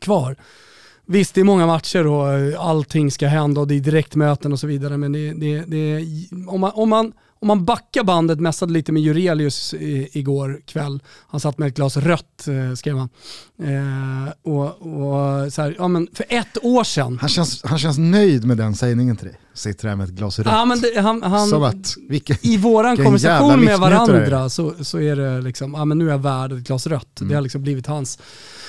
[0.00, 0.36] kvar.
[1.10, 4.60] Visst, det är många matcher och eh, allting ska hända och det är direktmöten och
[4.60, 6.06] så vidare, men det, det, det,
[6.46, 11.02] om, man, om, man, om man backar bandet, mässade lite med Jurelius i, igår kväll,
[11.28, 13.08] han satt med ett glas rött eh, skrev han.
[13.62, 14.32] Eh,
[15.50, 18.74] så här, ja, men för ett år sedan, Han känns, han känns nöjd med den
[18.74, 19.38] sägningen till dig.
[19.54, 20.46] Sitter här med ett glas rött.
[20.46, 25.00] ja, men det, han, han, Som att, vilken, i våran konversation med varandra så, så
[25.00, 27.20] är det liksom, ja men nu är jag värd ett glas rött.
[27.20, 27.28] Mm.
[27.28, 28.18] Det har liksom blivit hans,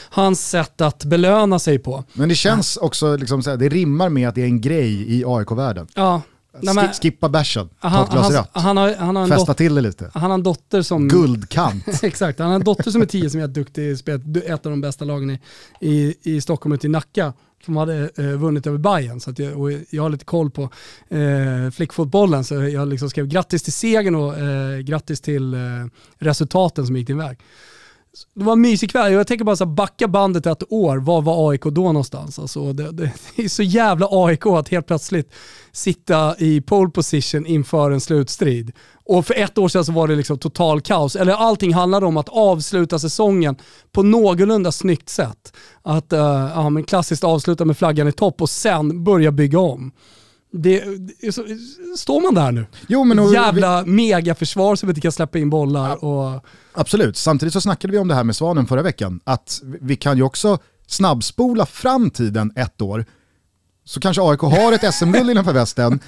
[0.10, 2.04] hans sätt att belöna sig på.
[2.14, 5.14] Men det känns också, liksom, så här, det rimmar med att det är en grej
[5.20, 5.88] i AIK-världen.
[5.94, 6.22] Ja,
[6.62, 9.24] Nej, men- Ski- Skippa bärsen, ta Han, ett glas han, rött, han, har, han, har
[9.24, 10.12] en fästa till det lite.
[10.14, 11.08] han har en dotter som...
[11.08, 11.88] Guldkant.
[12.04, 14.70] Exakt, han har en dotter som är tio som är duktig i spelet, ett av
[14.70, 15.40] de bästa lagen i,
[15.82, 17.34] i, i Stockholm ute i Nacka
[17.66, 20.64] som hade eh, vunnit över Bayern så att jag, jag har lite koll på
[21.10, 25.60] eh, flickfotbollen så jag liksom skrev grattis till segern och eh, grattis till eh,
[26.18, 27.38] resultaten som gick din väg.
[28.34, 31.22] Det var en mysig kväll, jag tänker bara så här, backa bandet ett år, var
[31.22, 32.40] var AIK då någonstans?
[32.40, 35.34] Alltså, det, det, det är så jävla AIK att helt plötsligt
[35.72, 38.72] sitta i pole position inför en slutstrid.
[39.06, 41.16] Och för ett år sedan så var det liksom total kaos.
[41.16, 43.56] Eller allting handlade om att avsluta säsongen
[43.92, 45.54] på någorlunda snyggt sätt.
[45.82, 46.20] Att uh,
[46.56, 49.92] ja, men klassiskt avsluta med flaggan i topp och sen börja bygga om.
[50.52, 50.84] Det,
[51.34, 51.46] så,
[51.98, 52.66] står man där nu?
[52.88, 56.04] Jo, men och- Jävla megaförsvar som inte kan släppa in bollar.
[56.06, 59.96] Och, Absolut, samtidigt så snackade vi om det här med Svanen förra veckan, att vi
[59.96, 60.58] kan ju också
[60.88, 63.06] snabbspola fram tiden ett år,
[63.86, 66.00] så kanske AIK har ett SM-guld innanför västen,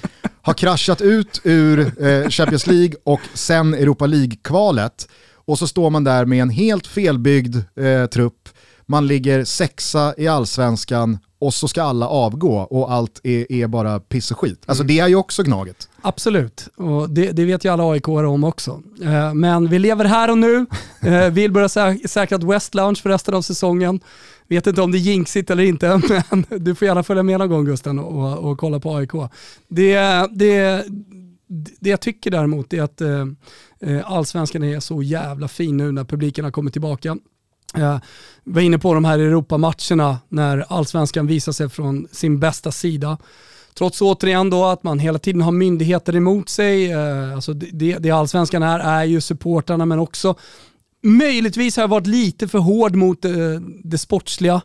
[0.42, 6.04] har kraschat ut ur eh, Champions League och sen Europa League-kvalet, och så står man
[6.04, 8.48] där med en helt felbyggd eh, trupp,
[8.86, 14.00] man ligger sexa i allsvenskan och så ska alla avgå och allt är, är bara
[14.00, 14.62] piss och skit.
[14.66, 15.88] Alltså det är ju också Gnaget.
[16.02, 18.82] Absolut, och det, det vet ju alla aik om också.
[19.02, 20.66] Eh, men vi lever här och nu,
[21.00, 24.00] eh, vill börja sä säkra ett West Lounge för resten av säsongen.
[24.48, 27.48] Vet inte om det är jinxigt eller inte, men du får gärna följa med någon
[27.48, 29.12] gång Gusten och, och kolla på AIK.
[29.68, 29.96] Det,
[30.30, 30.84] det,
[31.80, 33.26] det jag tycker däremot är att eh,
[33.80, 37.16] eh, allsvenskan är så jävla fin nu när publiken har kommit tillbaka.
[37.74, 37.82] Eh,
[38.44, 43.18] jag var inne på de här Europamatcherna när allsvenskan visar sig från sin bästa sida.
[43.74, 46.92] Trots återigen då att man hela tiden har myndigheter emot sig.
[46.92, 50.34] Eh, alltså det, det allsvenskan är, är ju supportrarna men också
[51.02, 53.32] möjligtvis har jag varit lite för hård mot eh,
[53.84, 54.62] det sportsliga.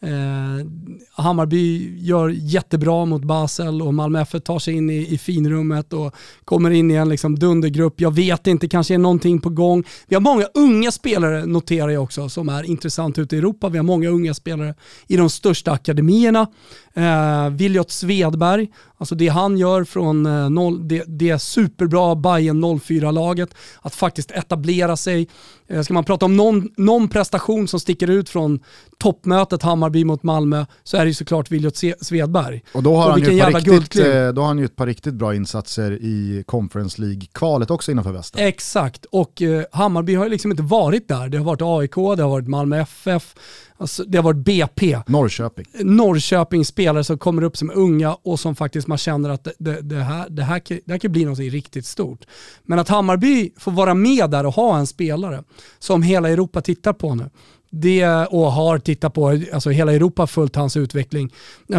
[0.00, 0.66] Eh,
[1.12, 6.14] Hammarby gör jättebra mot Basel och Malmö FF tar sig in i, i finrummet och
[6.44, 8.00] kommer in i en liksom dundergrupp.
[8.00, 9.84] Jag vet inte, kanske är någonting på gång.
[10.06, 13.68] Vi har många unga spelare, noterar jag också, som är intressant ute i Europa.
[13.68, 14.74] Vi har många unga spelare
[15.06, 16.46] i de största akademierna.
[16.94, 23.54] Eh, Viljot Svedberg, alltså det han gör från eh, noll, det, det superbra Bayern 04-laget,
[23.82, 25.28] att faktiskt etablera sig.
[25.68, 28.60] Eh, ska man prata om någon, någon prestation som sticker ut från
[28.98, 32.62] toppmötet Hammarby mot Malmö så är det ju såklart Viljot Se- Svedberg.
[32.72, 35.14] Och då har, han ju ett riktigt, eh, då har han ju ett par riktigt
[35.14, 38.46] bra insatser i Conference League-kvalet också innanför västen.
[38.46, 41.28] Exakt, och eh, Hammarby har ju liksom inte varit där.
[41.28, 43.34] Det har varit AIK, det har varit Malmö FF,
[43.78, 44.98] alltså, det har varit BP.
[45.06, 45.64] Norrköping.
[45.80, 49.96] Norrköpings spelare som kommer upp som unga och som faktiskt man känner att det, det,
[50.02, 52.24] här, det, här, kan- det här kan bli något riktigt stort.
[52.64, 55.42] Men att Hammarby får vara med där och ha en spelare
[55.78, 57.30] som hela Europa tittar på nu.
[57.70, 61.32] Det, och har tittat på, alltså hela Europa har följt hans utveckling.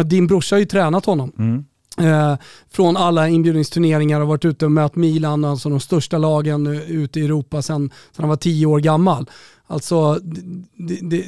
[0.04, 1.32] Din brorsa har ju tränat honom.
[2.00, 2.36] Eh,
[2.70, 7.20] från alla inbjudningsturneringar och varit ute och mött Milan, alltså de största lagen eh, ute
[7.20, 9.30] i Europa sedan sedan han var tio år gammal.
[9.70, 10.14] Alltså,
[10.76, 11.24] det, det,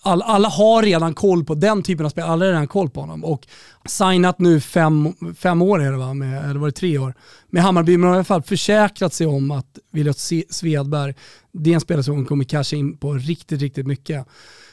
[0.00, 3.00] all, alla har redan koll på den typen av spel, alla har redan koll på
[3.00, 3.24] honom.
[3.24, 3.46] Och
[3.86, 7.14] signat nu fem, fem år är det va, med, eller var det tre år,
[7.50, 10.18] med Hammarby, men har i alla fall försäkrat sig om att Williot
[10.50, 11.14] Svedberg,
[11.52, 14.26] det är en spelare som kommer casha in på riktigt, riktigt mycket.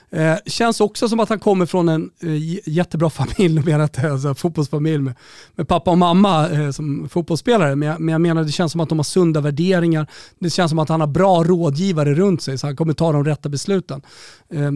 [0.09, 4.35] Eh, känns också som att han kommer från en eh, jättebra familj, menar inte alltså,
[4.35, 5.13] fotbollsfamilj med,
[5.55, 8.81] med pappa och mamma eh, som fotbollsspelare, men jag, men jag menar det känns som
[8.81, 10.07] att de har sunda värderingar.
[10.39, 13.25] Det känns som att han har bra rådgivare runt sig, så han kommer ta de
[13.25, 14.01] rätta besluten.
[14.49, 14.71] Eh,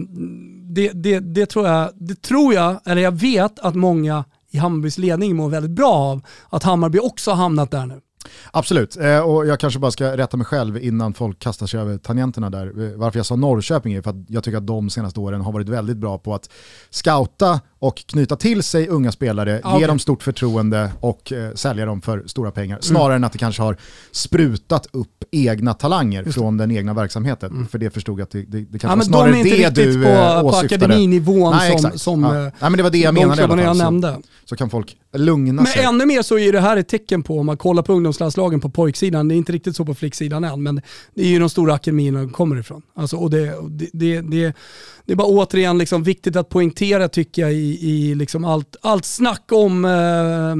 [0.74, 4.98] det, det, det, tror jag, det tror jag, eller jag vet att många i Hammarbys
[4.98, 8.00] ledning mår väldigt bra av att Hammarby också har hamnat där nu.
[8.50, 11.98] Absolut, eh, och jag kanske bara ska rätta mig själv innan folk kastar sig över
[11.98, 12.66] tangenterna där.
[12.92, 15.52] Eh, Varför jag sa Norrköping är för att jag tycker att de senaste åren har
[15.52, 16.50] varit väldigt bra på att
[16.90, 21.86] scouta och knyta till sig unga spelare, Ah, ge dem stort förtroende och eh, sälja
[21.86, 22.78] dem för stora pengar.
[22.82, 23.76] Snarare än att det kanske har
[24.12, 27.66] sprutat upp egna talanger från den egna verksamheten.
[27.70, 29.66] För det förstod jag att det, det, det kanske Ja, var men de snarare är
[29.68, 30.84] inte det du på, eh, på åsyftade.
[30.84, 32.32] akademinivån Nej, som, som ja.
[32.32, 34.02] Nej, men det var det jag de menade i alla fall.
[34.02, 35.82] Så, så kan folk lugna Men sig.
[35.84, 38.70] ännu mer så är det här ett tecken på, om man kollar på ungdomslandslagen på
[38.70, 40.82] pojksidan, det är inte riktigt så på flicksidan än, men
[41.14, 42.82] det är ju de stora akademierna de kommer ifrån.
[42.94, 44.54] Alltså, och det, det, det, det,
[45.04, 49.04] det är bara återigen liksom viktigt att poängtera tycker jag i, i liksom allt, allt
[49.04, 50.54] snack om eh,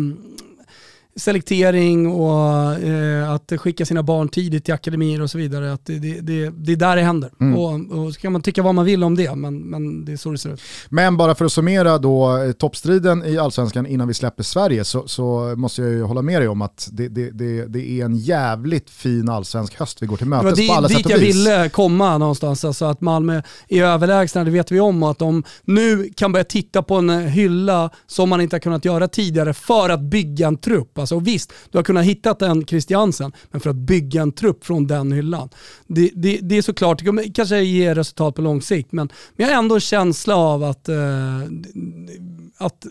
[1.16, 5.72] selektering och eh, att skicka sina barn tidigt till akademier och så vidare.
[5.72, 7.30] Att det, det, det, det är där det händer.
[7.40, 7.58] Mm.
[7.58, 10.16] Och, och så kan man tycka vad man vill om det, men, men det är
[10.16, 10.60] så det ser ut.
[10.88, 15.08] Men bara för att summera då eh, toppstriden i allsvenskan innan vi släpper Sverige så,
[15.08, 18.16] så måste jag ju hålla med dig om att det, det, det, det är en
[18.16, 21.12] jävligt fin allsvensk höst vi går till Det mötes på alla dit, sätt dit och
[21.12, 21.36] jag vis.
[21.36, 22.64] ville komma någonstans.
[22.64, 25.02] Alltså att Malmö är överlägsna, det vet vi om.
[25.02, 28.84] Och att de nu kan börja titta på en hylla som man inte har kunnat
[28.84, 30.98] göra tidigare för att bygga en trupp.
[31.00, 34.64] Alltså, och visst, du har kunnat hitta en Christiansen, men för att bygga en trupp
[34.64, 35.48] från den hyllan.
[35.86, 39.46] Det, det, det är såklart, det kommer kanske ge resultat på lång sikt, men, men
[39.46, 41.40] jag har ändå en känsla av att, eh,
[42.56, 42.86] att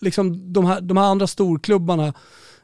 [0.00, 2.14] liksom de, här, de här andra storklubbarna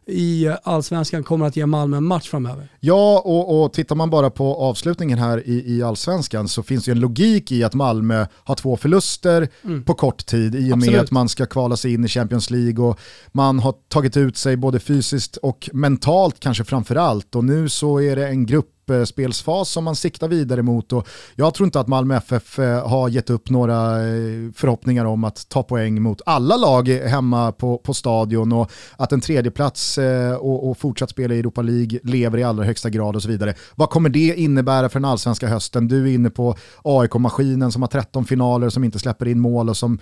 [0.09, 2.69] i allsvenskan kommer att ge Malmö en match framöver.
[2.81, 6.91] Ja, och, och tittar man bara på avslutningen här i, i allsvenskan så finns det
[6.91, 9.85] en logik i att Malmö har två förluster mm.
[9.85, 11.01] på kort tid i och med Absolut.
[11.01, 13.01] att man ska kvala sig in i Champions League och
[13.33, 18.01] man har tagit ut sig både fysiskt och mentalt kanske framför allt och nu så
[18.01, 20.93] är det en grupp gruppspelsfas som man siktar vidare mot.
[20.93, 25.25] Och jag tror inte att Malmö FF eh, har gett upp några eh, förhoppningar om
[25.25, 29.99] att ta poäng mot alla lag hemma på, på stadion och att en tredjeplats
[30.41, 33.55] och, och fortsatt spela i Europa League lever i allra högsta grad och så vidare.
[33.75, 35.89] Vad kommer det innebära för den allsvenska hösten?
[35.89, 39.77] Du är inne på AIK-maskinen som har 13 finaler som inte släpper in mål och
[39.77, 39.99] som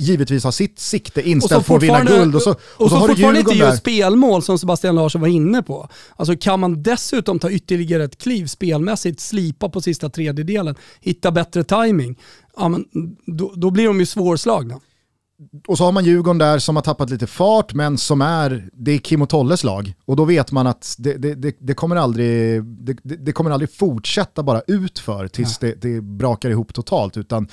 [0.00, 2.34] givetvis har sitt sikte inställt på att vinna guld.
[2.34, 5.28] Och så, och så, och så, så fortfarande inte gör spelmål som Sebastian Larsson var
[5.28, 5.88] inne på.
[6.16, 11.64] Alltså kan man dessutom ta ytterligare ett kliv spelmässigt, slipa på sista tredjedelen, hitta bättre
[11.64, 12.18] timing,
[12.56, 12.84] ja, men
[13.26, 14.80] då, då blir de ju svårslagna.
[15.66, 18.92] Och så har man Djurgården där som har tappat lite fart men som är, det
[18.92, 19.94] är Kim och Tolles lag.
[20.04, 22.64] Och då vet man att det, det, det, det kommer, aldrig,
[23.02, 25.72] det, kommer aldrig fortsätta bara utför tills ja.
[25.80, 27.16] det, brakar ihop totalt.
[27.16, 27.48] Utan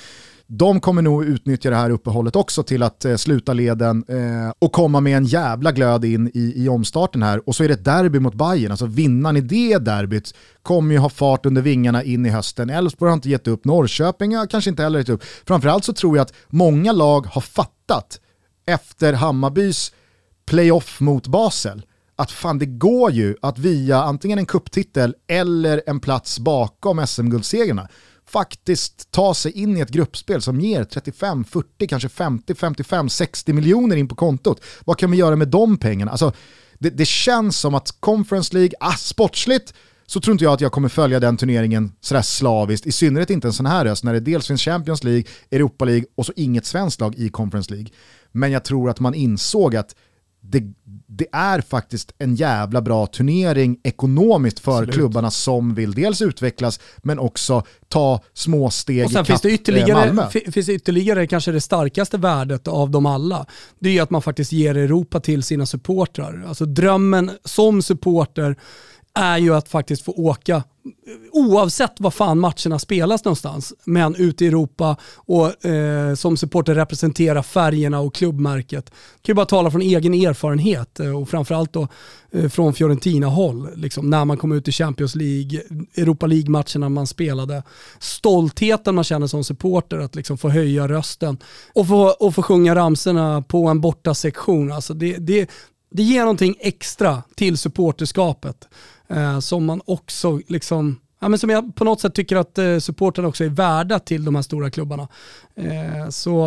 [0.50, 4.72] de kommer nog utnyttja det här uppehållet också till att eh, sluta leden eh, och
[4.72, 7.48] komma med en jävla glöd in i, i omstarten här.
[7.48, 8.70] Och så är det ett derby mot Bayern.
[8.70, 12.70] alltså vinnaren i det derbyt kommer ju ha fart under vingarna in i hösten.
[12.70, 15.24] Elfsborg har inte gett upp, Norrköping har kanske inte heller gett upp.
[15.46, 18.20] Framförallt så tror jag att många lag har fattat
[18.66, 19.92] efter Hammarbys
[20.46, 21.82] playoff mot Basel
[22.16, 27.88] att fan det går ju att via antingen en kupptitel eller en plats bakom SM-guldsegrarna
[28.28, 33.52] faktiskt ta sig in i ett gruppspel som ger 35, 40, kanske 50, 55, 60
[33.52, 34.60] miljoner in på kontot.
[34.84, 36.10] Vad kan vi göra med de pengarna?
[36.10, 36.32] Alltså,
[36.78, 39.74] det, det känns som att Conference League, ah, sportsligt,
[40.06, 43.48] så tror inte jag att jag kommer följa den turneringen sådär slaviskt, i synnerhet inte
[43.48, 46.66] en sån här röst när det dels finns Champions League, Europa League och så inget
[46.66, 47.90] svenskt lag i Conference League.
[48.32, 49.94] Men jag tror att man insåg att
[50.40, 50.62] det,
[51.06, 54.94] det, är faktiskt en jävla bra turnering ekonomiskt för Absolut.
[54.94, 60.30] klubbarna som vill dels utvecklas men också ta små steg och sen finns det, ytterligare,
[60.30, 63.46] finns det ytterligare kanske det starkaste värdet av dem alla.
[63.78, 66.44] Det är att man faktiskt ger Europa till sina supportrar.
[66.48, 68.56] Alltså drömmen som supporter
[69.14, 70.62] är ju att faktiskt få åka
[71.32, 77.42] oavsett var fan matcherna spelas någonstans, men ute i Europa och eh, som supporter representera
[77.42, 78.90] färgerna och klubbmärket.
[78.90, 81.88] Jag kan ju bara tala från egen erfarenhet eh, och framförallt då
[82.32, 83.68] eh, från Fiorentina-håll.
[83.76, 85.62] Liksom, när man kom ut i Champions League,
[85.96, 87.62] Europa League-matcherna man spelade.
[87.98, 91.38] Stoltheten man känner som supporter att liksom få höja rösten
[91.74, 94.72] och få, och få sjunga ramserna på en bortasektion.
[94.72, 95.50] Alltså det, det,
[95.90, 98.68] det ger någonting extra till supporterskapet
[99.10, 102.78] eh, som man också liksom Ja, men som jag på något sätt tycker att eh,
[102.78, 105.08] supportrarna också är värda till de här stora klubbarna.
[105.56, 106.46] Eh, så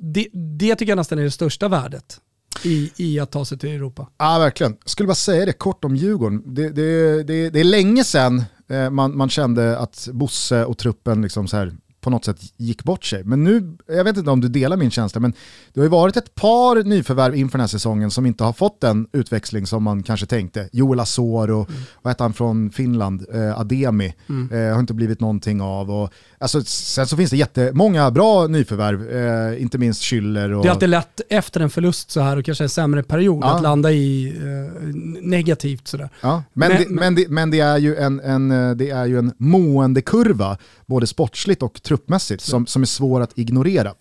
[0.00, 2.20] det, det tycker jag nästan är det största värdet
[2.64, 4.08] i, i att ta sig till Europa.
[4.18, 4.76] Ja, verkligen.
[4.82, 6.54] Jag skulle bara säga det kort om Djurgården.
[6.54, 11.22] Det, det, det, det är länge sedan eh, man, man kände att Bosse och truppen
[11.22, 13.24] liksom så här på något sätt gick bort sig.
[13.24, 15.32] Men nu, jag vet inte om du delar min känsla, men
[15.72, 18.80] det har ju varit ett par nyförvärv inför den här säsongen som inte har fått
[18.80, 20.68] den utväxling som man kanske tänkte.
[20.72, 21.82] Joel Asor och mm.
[22.02, 24.52] vad heter han från Finland, eh, Ademi, mm.
[24.52, 25.90] eh, har inte blivit någonting av.
[25.90, 30.50] Och, alltså, sen så finns det jättemånga bra nyförvärv, eh, inte minst Schüller.
[30.52, 30.62] Och...
[30.62, 33.56] Det är alltid lätt efter en förlust så här och kanske en sämre period ja.
[33.56, 34.84] att landa i eh,
[35.22, 36.10] negativt sådär.
[36.20, 36.42] Ja.
[36.52, 39.18] Men, men, det, men, det, men det, är ju en, en, eh, det är ju
[39.18, 43.94] en måendekurva, både sportsligt och truppmässigt som, som är svår att ignorera.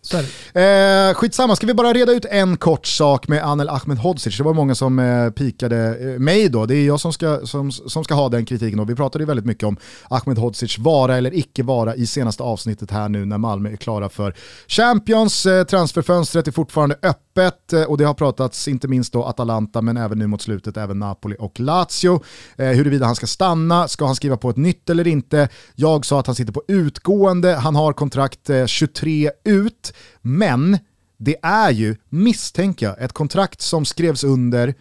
[0.53, 4.37] Eh, skitsamma, ska vi bara reda ut en kort sak med Anel Ahmedhodzic?
[4.37, 7.71] Det var många som eh, pikade eh, mig då, det är jag som ska, som,
[7.71, 8.79] som ska ha den kritiken.
[8.79, 9.77] Och vi pratade ju väldigt mycket om
[10.09, 14.35] Ahmedhodzic vara eller icke vara i senaste avsnittet här nu när Malmö är klara för
[14.67, 15.45] Champions.
[15.45, 19.81] Eh, transferfönstret är fortfarande öppet öppet eh, och det har pratats inte minst då Atalanta
[19.81, 22.23] men även nu mot slutet även Napoli och Lazio.
[22.55, 25.49] Eh, huruvida han ska stanna, ska han skriva på ett nytt eller inte?
[25.75, 30.77] Jag sa att han sitter på utgående, han har kontrakt eh, 23 ut, men
[31.17, 34.75] det är ju, misstänker jag, ett kontrakt som skrevs under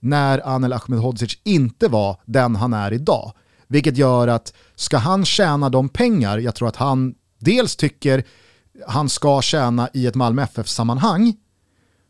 [0.00, 3.32] när Anel Ahmedhodzic inte var den han är idag.
[3.68, 8.24] Vilket gör att ska han tjäna de pengar jag tror att han dels tycker
[8.86, 11.34] han ska tjäna i ett Malmö FF-sammanhang,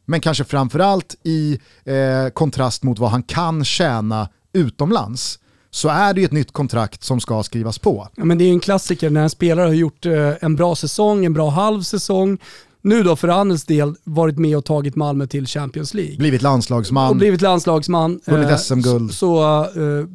[0.05, 5.39] men kanske framförallt i eh, kontrast mot vad han kan tjäna utomlands,
[5.71, 8.09] så är det ju ett nytt kontrakt som ska skrivas på.
[8.17, 11.25] Ja, men det är en klassiker när en spelare har gjort eh, en bra säsong,
[11.25, 12.39] en bra halv säsong,
[12.83, 16.17] nu då för Annels del varit med och tagit Malmö till Champions League.
[16.17, 17.11] Blivit landslagsman.
[17.11, 18.21] Och blivit landslagsman.
[18.27, 19.11] Vunnit Eh, SM-guld.
[19.11, 20.07] Så, så eh,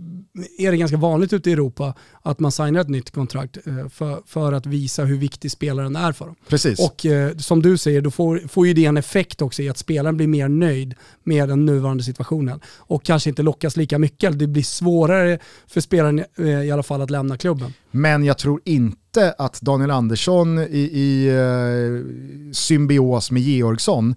[0.57, 4.21] är det ganska vanligt ute i Europa att man signar ett nytt kontrakt eh, för,
[4.25, 6.35] för att visa hur viktig spelaren är för dem.
[6.47, 6.79] Precis.
[6.79, 9.77] Och eh, som du säger, då får, får ju det en effekt också i att
[9.77, 12.59] spelaren blir mer nöjd med den nuvarande situationen.
[12.77, 14.39] Och kanske inte lockas lika mycket.
[14.39, 17.73] Det blir svårare för spelaren eh, i alla fall att lämna klubben.
[17.91, 24.15] Men jag tror inte att Daniel Andersson i, i eh, symbios med Georgsson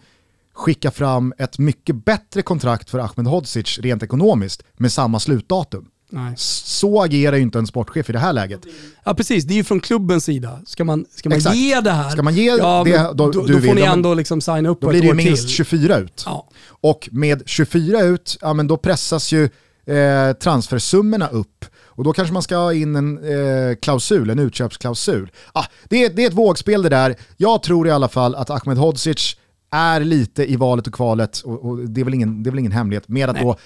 [0.60, 5.90] skickar fram ett mycket bättre kontrakt för Ahmed Hodzic rent ekonomiskt med samma slutdatum.
[6.10, 6.34] Nej.
[6.36, 8.60] Så agerar ju inte en sportchef i det här läget.
[9.04, 10.60] Ja precis, det är ju från klubbens sida.
[10.66, 11.56] Ska man, ska man Exakt.
[11.56, 13.82] ge det här, Ska man ge ja, det då- då, du då vill, får ni
[13.82, 15.54] ändå liksom signa upp Då blir det ju minst till.
[15.56, 16.22] 24 ut.
[16.26, 16.48] Ja.
[16.66, 19.44] Och med 24 ut, ja men då pressas ju
[19.86, 21.64] eh, transfersummorna upp.
[21.84, 25.30] Och då kanske man ska ha in en eh, klausul, en utköpsklausul.
[25.52, 27.16] Ah, det, är, det är ett vågspel det där.
[27.36, 29.36] Jag tror i alla fall att Ahmed Hodzic
[29.70, 32.58] är lite i valet och kvalet, och, och det, är väl ingen, det är väl
[32.58, 33.56] ingen hemlighet, med att då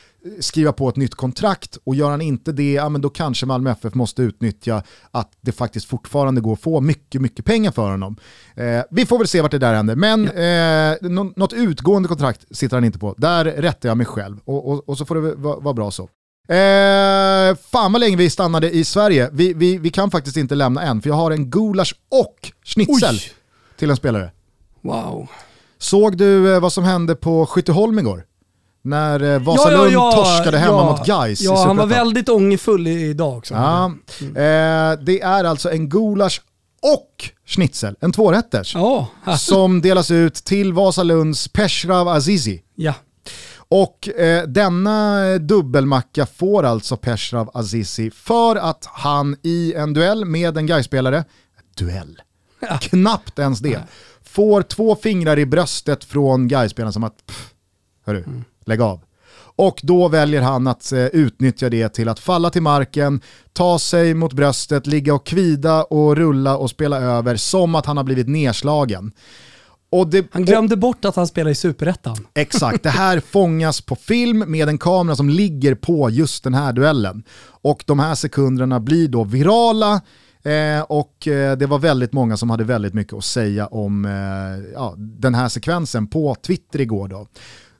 [0.40, 1.78] skriva på ett nytt kontrakt.
[1.84, 5.52] Och gör han inte det, ja, men då kanske Malmö FF måste utnyttja att det
[5.52, 8.16] faktiskt fortfarande går att få mycket, mycket pengar för honom.
[8.54, 12.56] Eh, vi får väl se vart det där händer, men eh, nå- något utgående kontrakt
[12.56, 13.14] sitter han inte på.
[13.18, 16.08] Där rättar jag mig själv och, och, och så får det vara vara bra så.
[16.48, 19.30] Eh, fan vad länge vi stannade i Sverige.
[19.32, 23.14] Vi, vi, vi kan faktiskt inte lämna än, för jag har en gulasch och schnitzel
[23.14, 23.32] Oj.
[23.76, 24.30] till en spelare.
[24.80, 25.28] Wow.
[25.84, 28.24] Såg du eh, vad som hände på Skytteholm igår?
[28.82, 30.90] När eh, Vasalund torskade hemma ja.
[30.90, 33.54] mot Gais Ja, han var väldigt ångerfull idag också.
[33.54, 36.40] Ja, eh, det är alltså en gulasch
[36.82, 39.06] och schnitzel, en tvårätters, Ja,
[39.38, 42.62] som delas ut till Vasalunds Peshrav Azizi.
[42.74, 42.94] ja.
[43.68, 50.24] Och eh, denna eh, dubbelmacka får alltså Peshrav Azizi för att han i en duell
[50.24, 51.24] med en Gais-spelare,
[51.78, 52.20] duell,
[52.80, 53.80] knappt ens det,
[54.26, 57.54] får två fingrar i bröstet från Gais-spelaren som att, pff,
[58.06, 58.24] hörru,
[58.64, 59.00] lägg av.
[59.56, 63.20] Och då väljer han att eh, utnyttja det till att falla till marken,
[63.52, 67.96] ta sig mot bröstet, ligga och kvida och rulla och spela över som att han
[67.96, 69.12] har blivit nedslagen.
[69.90, 72.16] Och det, Han glömde bort att han spelar i Superettan.
[72.34, 76.72] Exakt, det här fångas på film med en kamera som ligger på just den här
[76.72, 77.22] duellen.
[77.46, 80.00] Och de här sekunderna blir då virala
[80.44, 84.72] eh, och eh, det var väldigt många som hade väldigt mycket att säga om eh,
[84.74, 87.08] ja, den här sekvensen på Twitter igår.
[87.08, 87.26] Då.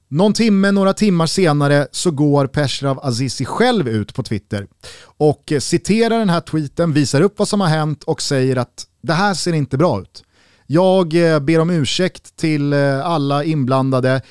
[0.08, 4.66] Någon timme, några timmar senare så går Peshrav Azizi själv ut på Twitter
[5.04, 8.86] och eh, citerar den här tweeten, visar upp vad som har hänt och säger att
[9.02, 10.24] det här ser inte bra ut.
[10.66, 14.22] Jag eh, ber om ursäkt till eh, alla inblandade.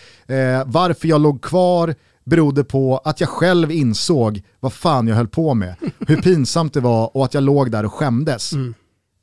[0.65, 1.95] Varför jag låg kvar
[2.25, 5.75] berodde på att jag själv insåg vad fan jag höll på med.
[6.07, 8.51] Hur pinsamt det var och att jag låg där och skämdes.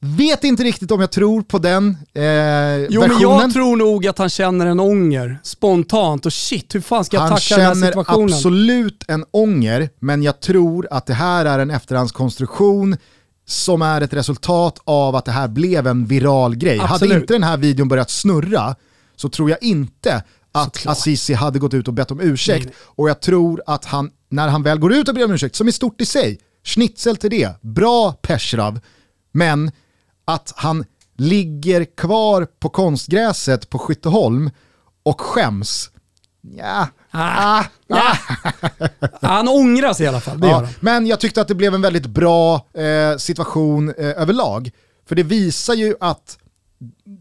[0.03, 2.23] Vet inte riktigt om jag tror på den eh,
[2.89, 3.29] Jo versionen.
[3.29, 7.17] men jag tror nog att han känner en ånger spontant och shit, hur fan ska
[7.17, 8.25] jag Han tackla den här känner situationen?
[8.35, 12.97] absolut en ånger, men jag tror att det här är en efterhandskonstruktion
[13.47, 16.79] som är ett resultat av att det här blev en viral grej.
[16.79, 17.21] Hade Absolut.
[17.21, 18.75] inte den här videon börjat snurra
[19.17, 20.23] så tror jag inte
[20.53, 20.97] att Såklart.
[20.97, 22.65] Azizi hade gått ut och bett om ursäkt.
[22.65, 22.75] Nej.
[22.85, 25.67] Och jag tror att han, när han väl går ut och ber om ursäkt, som
[25.69, 28.81] är stort i sig, schnitzel till det, bra Peshrav,
[29.33, 29.71] men
[30.25, 30.85] att han
[31.17, 34.51] ligger kvar på konstgräset på Skytteholm
[35.03, 35.91] och skäms.
[36.57, 38.17] Ja, Ah, ah,
[39.21, 40.59] Han ångrar sig i alla fall, det gör ja.
[40.59, 40.75] han.
[40.81, 44.71] Men jag tyckte att det blev en väldigt bra eh, situation eh, överlag.
[45.09, 46.39] För det visar ju att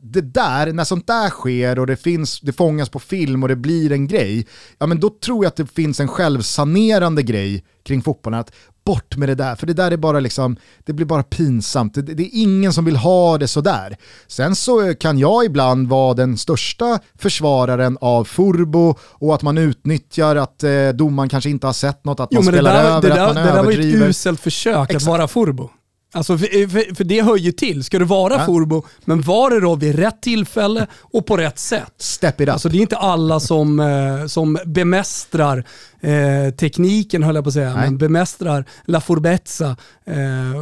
[0.03, 3.55] det där, när sånt där sker och det, finns, det fångas på film och det
[3.55, 4.47] blir en grej,
[4.77, 8.39] ja men då tror jag att det finns en självsanerande grej kring fotbollen.
[8.39, 8.51] Att
[8.85, 11.93] bort med det där, för det där är bara liksom, det blir bara pinsamt.
[11.93, 13.97] Det, det är ingen som vill ha det sådär.
[14.27, 20.35] Sen så kan jag ibland vara den största försvararen av Furbo och att man utnyttjar
[20.35, 23.01] att eh, domaren kanske inte har sett något, att Jo man det spelar där, över,
[23.01, 24.07] det att där, man det där var ett överdriver.
[24.07, 24.95] uselt försök Exakt.
[24.95, 25.69] att vara Furbo.
[26.11, 27.83] Alltså för, för, för det hör ju till.
[27.83, 28.45] Ska du vara Ja.
[28.45, 31.93] Furbo, men var det då vid rätt tillfälle och på rätt sätt.
[31.97, 32.53] Step it up.
[32.53, 35.63] Alltså det är inte alla som, eh, som bemästrar
[36.01, 37.83] eh, tekniken höll jag på att säga, Nej.
[37.85, 39.75] men bemästrar La Furbezza.
[40.05, 40.15] Eh,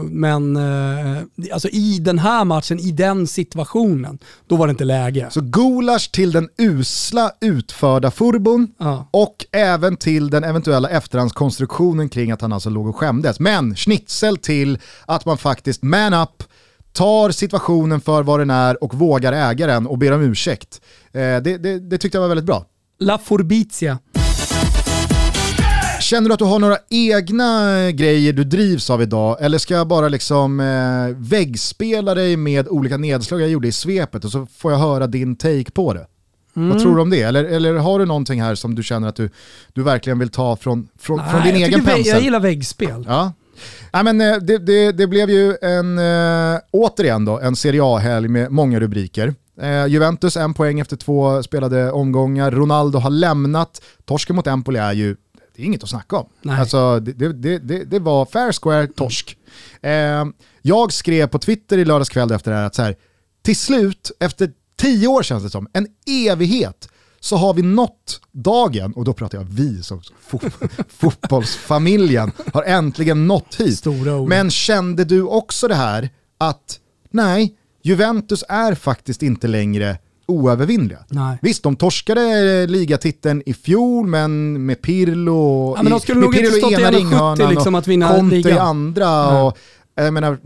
[0.03, 1.17] men eh,
[1.53, 5.27] alltså i den här matchen, i den situationen, då var det inte läge.
[5.31, 9.09] Så gulasch till den usla utförda furbon Ja.
[9.11, 13.39] och även till den eventuella efterhandskonstruktionen kring att han alltså låg och skämdes.
[13.39, 16.43] Men schnitzel till att man faktiskt man up,
[16.93, 20.81] tar situationen för vad den är och vågar äga den och ber om ursäkt.
[21.11, 22.65] Eh, det, det, det tyckte jag var väldigt bra.
[22.99, 23.99] La Furbizia.
[26.07, 29.73] Känner du att du har några egna eh, grejer du drivs av idag eller ska
[29.73, 34.47] jag bara liksom eh, väggspela dig med olika nedslag jag gjorde i svepet och så
[34.57, 36.07] får jag höra din take på det?
[36.55, 36.69] Mm.
[36.69, 37.21] Vad tror du om det?
[37.21, 39.29] Eller, eller har du någonting här som du känner att du,
[39.73, 42.07] du verkligen vill ta från, från, från din egen pensel?
[42.07, 43.05] Jag gillar väggspel.
[43.07, 43.33] Ja.
[43.91, 48.27] Ja, men, eh, det, det, det blev ju en, eh, återigen då, en Serie A-helg
[48.27, 49.35] med många rubriker.
[49.87, 55.15] Juventus en poäng efter två spelade omgångar, Ronaldo har lämnat, torsken mot Empoli är ju
[55.57, 56.29] det är inget att snacka om.
[56.41, 56.59] Nej.
[56.59, 59.37] Alltså, det, det, det, det, var fair square torsk.
[59.81, 60.25] Eh,
[60.61, 62.95] jag skrev på Twitter i lördags kväll efter det här att så här,
[63.41, 66.89] till slut, efter tio år känns det som, en evighet,
[67.19, 73.27] så har vi nått dagen, och då pratar jag vi som fo- fotbollsfamiljen, har äntligen
[73.27, 73.85] nått hit.
[74.27, 76.79] Men kände du också det här att
[77.09, 79.97] nej, Juventus är faktiskt inte längre
[80.27, 80.99] oövervinnliga.
[81.09, 81.37] Nej.
[81.41, 86.25] Visst, de torskade ligatiteln i fjol, men med Pirlo, Ja, men de i- skulle med
[86.25, 88.51] nog inte Pirlo i stått i ena 1,70 ringhörnan liksom och att vinna Conte i
[88.51, 89.31] andra.
[89.33, 89.41] Nej.
[89.41, 89.57] Och,
[89.95, 90.37] jag menar,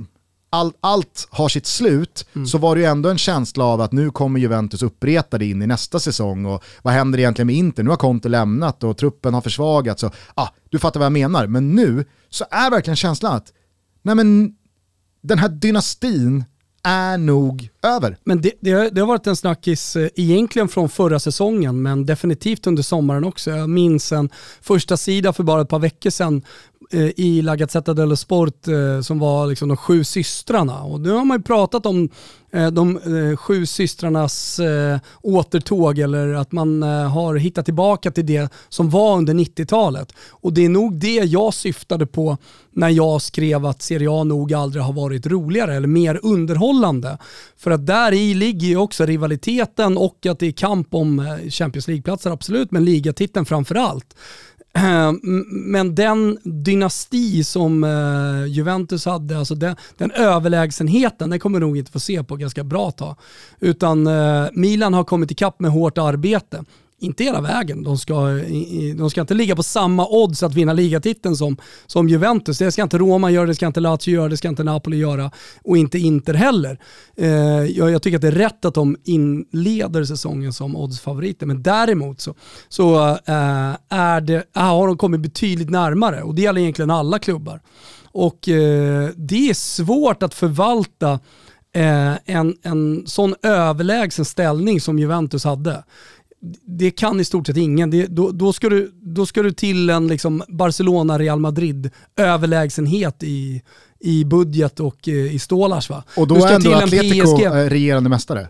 [0.50, 2.48] all, allt har sitt slut, Mm.
[2.48, 5.68] så var det ju ändå en känsla av att nu kommer Juventus uppretade in i
[5.68, 7.84] nästa säsong och vad händer egentligen med Inter?
[7.84, 10.04] Nu har Conte lämnat och truppen har försvagats.
[10.04, 13.48] Och, ah, du fattar vad jag menar, men nu så är verkligen känslan att
[14.04, 14.56] nej men,
[15.24, 16.44] den här dynastin
[16.84, 18.18] är nog över.
[18.24, 22.06] Men det, det, har- det har varit en snackis eh, egentligen från förra säsongen, men
[22.06, 23.52] definitivt under sommaren också.
[23.52, 24.30] Jag minns en
[24.62, 26.42] första sida för bara ett par veckor sedan
[26.94, 30.84] Eh, i La Gazzetta dello Sport eh, som var liksom de sju systrarna.
[30.84, 32.10] Och nu har man ju pratat om
[32.52, 33.00] eh, de
[33.38, 34.60] sju systrarnas
[35.22, 40.14] återtåg eller att man har hittat tillbaka till det som var under 90-talet.
[40.30, 42.38] Och det är nog det jag syftade på
[42.72, 47.18] när jag skrev att Serie A nog aldrig har varit roligare eller mer underhållande.
[47.58, 51.88] För att där i ligger ju också rivaliteten och att det är kamp om Champions
[51.88, 54.16] League-platser absolut, men ligatiteln framför allt.
[54.74, 55.20] Ehm,
[55.50, 61.92] men den dynasti som eh, Juventus hade, alltså den, den överlägsenheten, den kommer nog inte
[61.92, 63.16] få se på ganska bra tag.
[63.60, 66.64] Utan eh, Milan har kommit ikapp med hårt arbete.
[67.02, 67.84] Inte hela vägen.
[67.84, 68.14] De ska,
[68.98, 72.58] de ska inte ligga på samma odds att vinna ligatiteln som, som Juventus.
[72.58, 75.32] Det ska inte Roma göra, det ska inte Lazio göra, det ska inte Napoli göra
[75.64, 76.80] och inte Inter heller.
[77.18, 77.30] Eh,
[77.64, 82.22] jag, jag tycker att det är rätt att de inleder säsongen som oddsfavoriter, men däremot
[82.22, 82.36] så,
[82.70, 87.20] så eh, är det, äh, har de kommit betydligt närmare och det gäller egentligen alla
[87.20, 87.62] klubbar.
[88.12, 91.20] Och eh, det är svårt att förvalta
[91.74, 95.84] eh, en, en sån överlägsen ställning som Juventus hade
[96.66, 97.90] det kan i stort sett ingen.
[97.90, 103.62] Det, då, då, ska du, då ska du till en liksom Barcelona-Real Madrid överlägsenhet i,
[104.00, 105.90] i budget och eh, i stålars.
[105.90, 106.04] Va?
[106.18, 107.44] Och då är ändå Atletico PSG.
[107.44, 108.48] eh, regerande mästare.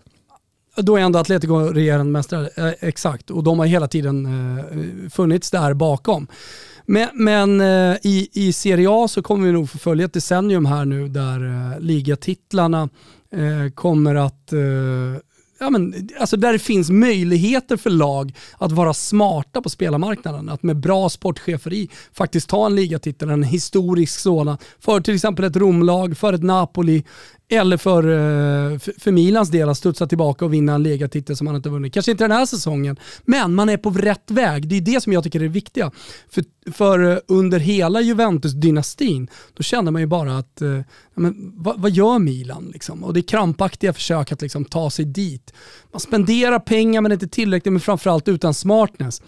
[0.75, 3.31] Då är ändå Atletico regerande mästare, eh, exakt.
[3.31, 6.27] Och de har hela tiden eh, funnits där bakom.
[6.85, 10.65] Men, men eh, i, i Serie A så kommer vi nog få följa ett decennium
[10.65, 12.89] här nu där ligatitlarna
[13.75, 14.53] kommer att
[15.62, 20.49] Ja, men, alltså där det finns möjligheter för lag att vara smarta på spelarmarknaden.
[20.49, 24.57] Att med bra sportcheferi faktiskt ta en ligatitel, en historisk sådan.
[24.80, 27.03] För till exempel ett Romlag, för ett Napoli
[27.51, 31.55] eller eh, för, för- Milans del att studsa tillbaka och vinna en ligatitel som man
[31.55, 31.93] inte vunnit.
[31.93, 34.67] Kanske inte den här säsongen, men man är på rätt väg.
[34.67, 35.91] Det är det som jag tycker är det viktiga.
[36.29, 40.79] För, för eh, under hela Juventus-dynastin, då kände man ju bara att, eh,
[41.15, 42.69] men, vad, vad gör Milan?
[42.73, 43.03] Liksom?
[43.03, 45.53] Och det är krampaktiga försök att liksom, ta sig dit.
[45.91, 49.21] Man spenderar pengar men inte tillräckligt, men framförallt utan smartness.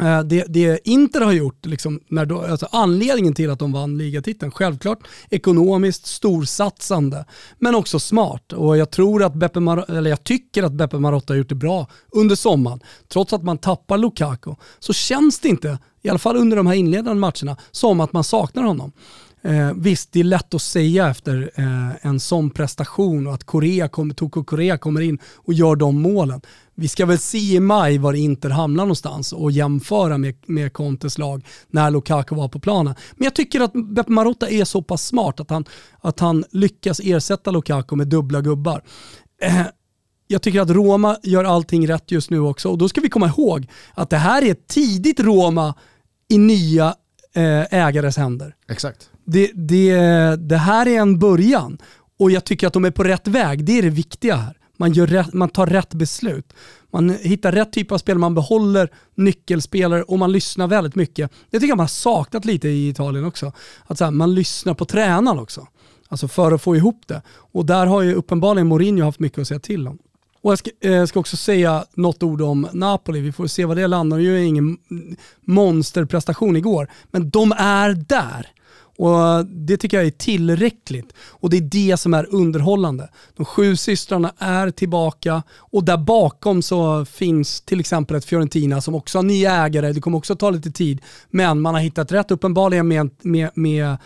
[0.00, 3.98] Eh, det, det Inter har gjort, liksom, när då, alltså anledningen till att de vann
[3.98, 4.98] ligatiteln, självklart
[5.30, 7.24] ekonomiskt storsatsande,
[7.58, 8.52] men också smart.
[8.52, 11.54] Och jag tror att Beppe Mar- eller jag tycker att Beppe Marotta har gjort det
[11.54, 12.80] bra under sommaren.
[13.08, 16.74] Trots att man tappar Lukaku, så känns det inte, i alla fall under de här
[16.74, 18.92] inledande matcherna, som att man saknar honom.
[19.42, 23.88] Eh, visst, det är lätt att säga efter eh, en sån prestation och att Korea
[23.88, 26.40] kom, Toko Korea kommer in och gör de målen.
[26.80, 31.18] Vi ska väl se i maj var Inter hamnar någonstans och jämföra med, med Contes
[31.18, 32.94] lag när Lukaku var på planen.
[33.12, 35.64] Men jag tycker att Beppe Marotta är så pass smart att han,
[36.00, 38.82] att han lyckas ersätta Lukaku med dubbla gubbar.
[39.42, 39.62] Eh,
[40.26, 43.26] jag tycker att Roma gör allting rätt just nu också och då ska vi komma
[43.26, 45.74] ihåg att det här är tidigt Roma
[46.28, 46.94] i nya
[47.34, 49.10] eh, ägares händer Exakt.
[49.26, 49.96] det, det,
[50.36, 51.78] det här är en början
[52.18, 53.64] och jag tycker att de är på rätt väg.
[53.64, 54.59] Det är det viktiga här.
[54.80, 56.52] Man, gör rätt, man tar rätt beslut.
[56.90, 61.30] Man hittar rätt typ av spel, man behåller nyckelspelare och man lyssnar väldigt mycket.
[61.50, 63.52] Det tycker jag man har saknat lite i Italien också.
[63.86, 65.66] Att så här, man lyssnar på tränaren också.
[66.08, 67.22] Alltså för att få ihop det.
[67.28, 69.98] Och där har ju uppenbarligen Mourinho haft mycket att säga till om.
[70.42, 73.20] Och jag ska, eh, ska också säga något ord om Napoli.
[73.20, 74.78] Vi får se vad det landar Det är ju ingen
[75.40, 76.90] monsterprestation igår.
[77.10, 78.46] Men de är där.
[79.00, 81.12] Och Det tycker jag är tillräckligt.
[81.28, 83.08] Och det är det som är underhållande.
[83.36, 88.94] De sju systrarna är tillbaka och där bakom så finns till exempel ett Fiorentina som
[88.94, 89.92] också har nya ägare.
[89.92, 91.00] Det kommer också ta lite tid.
[91.30, 93.96] Men man har hittat rätt uppenbarligen med, med, med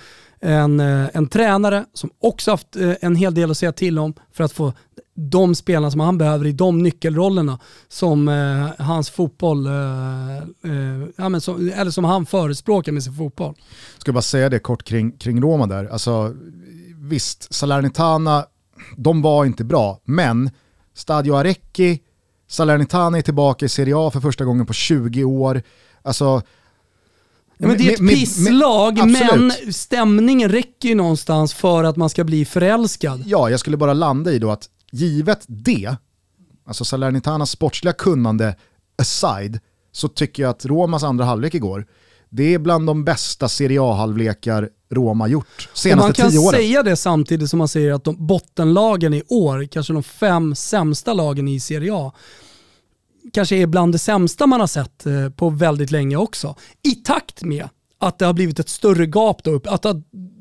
[0.44, 4.14] en, eh, en tränare som också haft eh, en hel del att säga till om
[4.32, 4.72] för att få
[5.14, 11.28] de spelarna som han behöver i de nyckelrollerna som eh, hans fotboll, eh, eh, ja,
[11.28, 13.54] men som, eller som han förespråkar med sin fotboll.
[13.98, 15.84] Ska bara säga det kort kring, kring Roma där.
[15.84, 16.34] Alltså,
[16.96, 18.46] visst, Salernitana,
[18.96, 20.50] de var inte bra, men
[20.94, 22.00] Stadio Arecchi,
[22.48, 25.62] Salernitana är tillbaka i Serie A för första gången på 20 år.
[26.02, 26.42] Alltså,
[27.58, 32.24] Ja, men det är ett pisslag, men stämningen räcker ju någonstans för att man ska
[32.24, 33.22] bli förälskad.
[33.26, 35.96] Ja, jag skulle bara landa i då att givet det,
[36.66, 38.56] alltså Salernitanas sportsliga kunnande
[38.98, 39.60] aside,
[39.92, 41.86] så tycker jag att Romas andra halvlek igår,
[42.30, 46.44] det är bland de bästa Serie A-halvlekar Roma gjort senaste tio åren.
[46.44, 50.02] Man kan säga det samtidigt som man säger att de bottenlagen i år, kanske de
[50.02, 52.12] fem sämsta lagen i Serie A,
[53.32, 56.56] kanske är bland det sämsta man har sett eh, på väldigt länge också.
[56.82, 57.68] I takt med
[57.98, 59.82] att det har blivit ett större gap då upp, att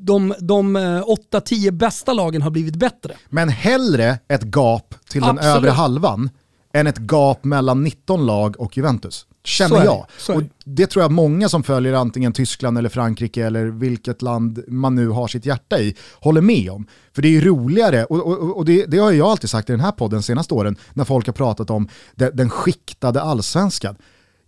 [0.00, 3.16] de, de 8-10 eh, bästa lagen har blivit bättre.
[3.28, 5.42] Men hellre ett gap till Absolut.
[5.42, 6.30] den övre halvan
[6.74, 9.26] än ett gap mellan 19 lag och Juventus.
[9.44, 10.06] Känner jag.
[10.28, 14.94] Och det tror jag många som följer antingen Tyskland eller Frankrike eller vilket land man
[14.94, 16.86] nu har sitt hjärta i håller med om.
[17.14, 19.72] För det är ju roligare, och, och, och det, det, har jag alltid sagt i
[19.72, 23.96] den här podden de senaste åren, när folk har pratat om det, den skiktade allsvenskan.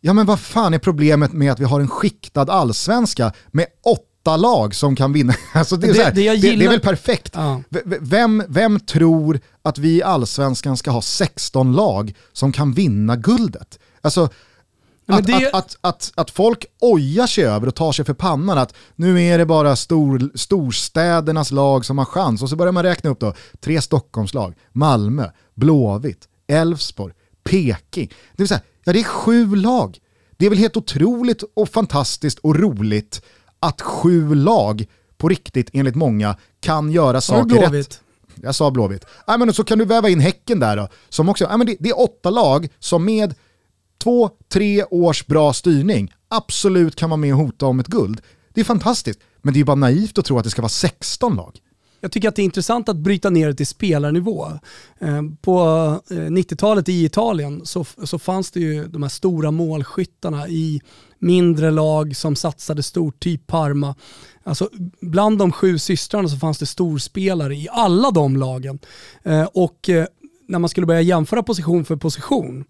[0.01, 4.16] Ja men vad fan är problemet med att vi har en skiktad allsvenska med åtta
[4.35, 5.35] lag som kan vinna.
[5.53, 7.33] Alltså det, är det, här, det, det, är väl perfekt.
[7.35, 7.63] Ja.
[8.01, 13.79] Vem, vem tror att vi i allsvenskan ska ha 16 lag som kan vinna guldet?
[14.01, 14.29] Alltså,
[15.09, 15.35] att, det...
[15.35, 19.23] att, att, att, att, folk ojar sig över och tar sig för pannan att nu
[19.23, 22.43] är det bara stor, storstädernas lag som har chans.
[22.43, 27.15] Och så börjar man räkna upp då, tre Stockholmslag, Malmö, Blåvitt, Elfsborg,
[27.45, 28.09] Peking.
[28.09, 29.99] Det vill säga, ja det är sju lag.
[30.37, 33.23] Det är väl helt otroligt och fantastiskt och roligt
[33.67, 34.87] att sju lag
[35.17, 38.01] på riktigt enligt många kan göra saker rätt.
[38.43, 39.05] Jag sa Blåvitt.
[39.27, 40.89] Ja, men så kan du väva in Häcken där då.
[41.09, 43.35] Som också, ja, men det, det är åtta lag som med
[44.03, 48.21] två, tre års bra styrning absolut kan vara med och hota om ett guld.
[48.55, 51.37] Det är fantastiskt, men det är bara naivt att tro att det ska vara 16
[51.37, 51.59] lag.
[52.01, 54.47] Jag tycker att det är intressant att bryta ner det till spelarnivå.
[54.99, 55.59] Eh, på
[56.09, 60.81] 90-talet eh, i Italien så, så fanns det ju de här stora målskyttarna i
[61.19, 63.95] mindre lag som satsade stort, typ Parma.
[64.43, 68.79] Alltså, bland de sju systrarna så fanns det storspelare i alla de lagen.
[69.23, 70.07] Eh, och eh,
[70.49, 72.65] när man skulle börja jämföra position för position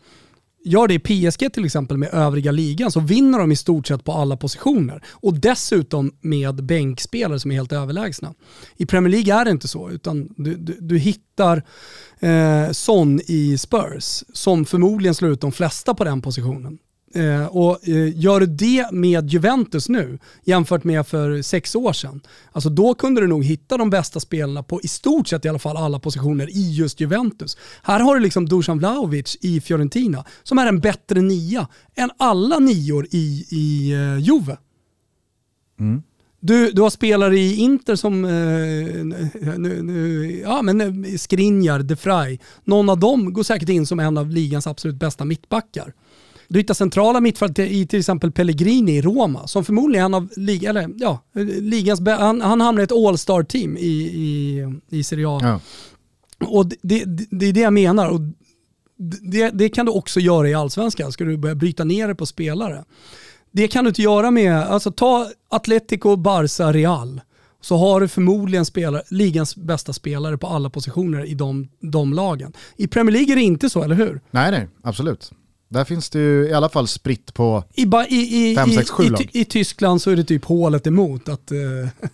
[0.66, 4.04] gör det i PSG till exempel med övriga ligan så vinner de i stort sett
[4.04, 5.02] på alla positioner.
[5.10, 8.34] Och dessutom med bänkspelare som är helt överlägsna.
[8.76, 11.62] I Premier League är det inte så, utan du, du, du hittar
[12.20, 16.78] eh, Son i Spurs som förmodligen slår ut de flesta på den positionen.
[17.14, 22.20] Eh, och eh, gör du det med Juventus nu jämfört med för sex år sedan,
[22.52, 25.58] alltså då kunde du nog hitta de bästa spelarna på i stort sett i alla
[25.58, 27.56] fall alla positioner i just Juventus.
[27.82, 32.58] Här har du liksom Dusan Vlahovic i Fiorentina som är en bättre nia än alla
[32.58, 34.56] nior i, i uh, Juve.
[35.80, 36.02] Mm.
[36.40, 38.30] Du, du har spelare i Inter som eh,
[39.58, 42.38] nu, nu, ja, men eh, Skriniar, De Frey.
[42.64, 45.92] Någon av dem går säkert in som en av ligans absolut bästa mittbackar.
[46.48, 50.28] Du hittar centrala mittfältare i till exempel Pellegrini i Roma, som förmodligen är en av
[50.36, 51.22] liga, eller, ja,
[51.60, 55.40] ligans, han, han hamnar i ett all-star-team i, i, i Serie A.
[55.42, 55.60] Ja.
[56.46, 58.08] Och det, det, det, är det jag menar.
[58.08, 58.20] Och
[59.22, 62.26] det, det kan du också göra i allsvenskan, ska du börja bryta ner det på
[62.26, 62.84] spelare.
[63.50, 67.20] Det kan du inte göra med, alltså ta Atletico, Barca, Real
[67.60, 72.52] så har du förmodligen spelare, ligans bästa spelare på alla positioner i de, de lagen.
[72.76, 74.20] I Premier League är det inte så, eller hur?
[74.30, 75.32] Nej, nej, absolut.
[75.68, 77.64] Där finns det ju i alla fall spritt på
[78.56, 79.20] 5, 6, 7 lag.
[79.32, 81.88] I, I, Tyskland så är det typ hålet emot att uh,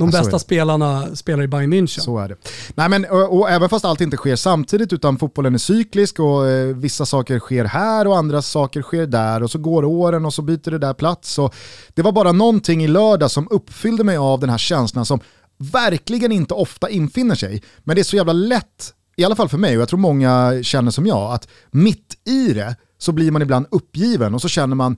[0.00, 2.00] de ja, bästa spelarna spelar i Bayern München.
[2.00, 2.36] Så är det.
[2.74, 6.48] Nej, men, och, och, även fast allt inte sker samtidigt utan fotbollen är cyklisk och
[6.48, 10.34] eh, vissa saker sker här och andra saker sker där och så går åren och
[10.34, 11.38] så byter det där plats.
[11.38, 11.54] Och
[11.94, 15.20] det var bara någonting i lördag som uppfyllde mig av den här känslan som
[15.58, 17.62] verkligen inte ofta infinner sig.
[17.78, 20.62] Men det är så jävla lätt, i alla fall för mig och jag tror många
[20.62, 24.76] känner som jag, att mitt i det så blir man ibland uppgiven och så känner
[24.76, 24.96] man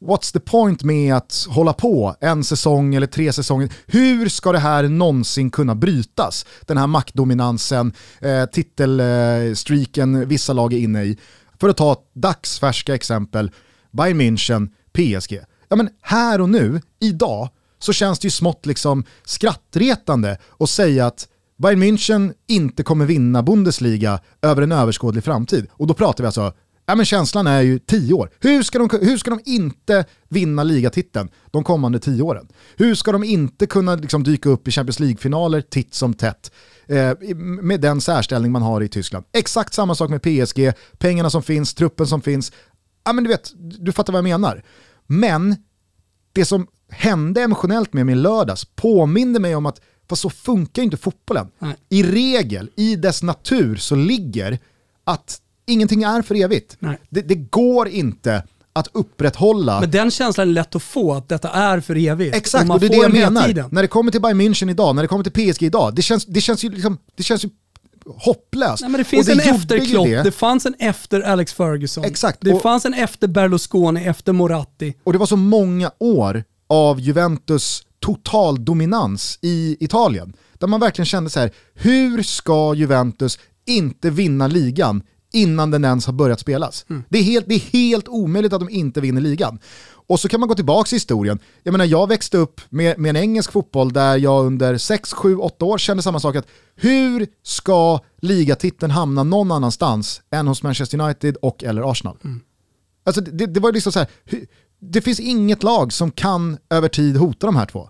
[0.00, 3.72] what's the point med att hålla på en säsong eller tre säsonger?
[3.86, 6.46] Hur ska det här någonsin kunna brytas?
[6.66, 11.18] Den här maktdominansen, eh, titelstreaken vissa lag är inne i.
[11.60, 13.50] För att ta ett dagsfärska exempel,
[13.90, 15.40] Bayern München, PSG.
[15.68, 21.06] Ja men här och nu, idag, så känns det ju smått liksom skrattretande att säga
[21.06, 21.28] att
[21.58, 25.66] Bayern München inte kommer vinna Bundesliga över en överskådlig framtid.
[25.70, 26.52] Och då pratar vi alltså
[26.86, 28.30] Ja, men känslan är ju tio år.
[28.40, 32.48] Hur ska, de, hur ska de inte vinna ligatiteln de kommande tio åren?
[32.76, 36.52] Hur ska de inte kunna liksom, dyka upp i Champions League-finaler titt som tätt?
[36.86, 39.24] Eh, med den särställning man har i Tyskland.
[39.32, 42.52] Exakt samma sak med PSG, pengarna som finns, truppen som finns.
[43.04, 44.62] Ja men du vet, du fattar vad jag menar.
[45.06, 45.56] Men
[46.32, 50.82] det som hände emotionellt med mig i lördags påminde mig om att fast så funkar
[50.82, 51.48] inte fotbollen.
[51.58, 51.76] Nej.
[51.88, 54.58] I regel, i dess natur, så ligger
[55.04, 56.76] att ingenting är för evigt.
[57.10, 58.42] Det, det, går inte
[58.72, 59.80] att upprätthålla...
[59.80, 62.36] Men den känslan är lätt att få, att detta är för evigt.
[62.36, 63.46] Exakt, och, det är det jag menar.
[63.46, 63.68] Tiden.
[63.72, 66.26] När det kommer till Bayern München idag, när det kommer till PSG idag, det känns,
[66.26, 67.48] det känns ju, liksom, det känns ju
[68.16, 68.82] hopplöst.
[68.82, 70.22] Nej, men det finns det en efter Klopp, det.
[70.22, 70.32] det.
[70.32, 72.38] fanns en efter Alex Ferguson, Exakt.
[72.40, 74.94] det och, fanns en efter Berlusconi, efter Moratti.
[75.04, 80.32] Och det var så många år av Juventus total dominans i Italien.
[80.52, 85.02] Där man verkligen kände så här, hur ska Juventus inte vinna ligan
[85.36, 86.86] innan den ens har börjat spelas.
[86.88, 87.04] Mm.
[87.08, 89.58] Det, är helt, det är helt omöjligt att de inte vinner ligan.
[90.08, 91.38] Och så kan man gå tillbaka i historien.
[91.62, 95.36] Jag menar, jag växte upp med, med en engelsk fotboll där jag under 6, 7,
[95.36, 96.36] 8 år kände samma sak.
[96.36, 102.18] att Hur ska ligatiteln hamna någon annanstans än hos Manchester United och eller Arsenal?
[102.24, 102.40] Mm.
[103.04, 104.08] Alltså det, det var liksom så här,
[104.80, 107.88] det finns inget lag som kan över tid hota de här två.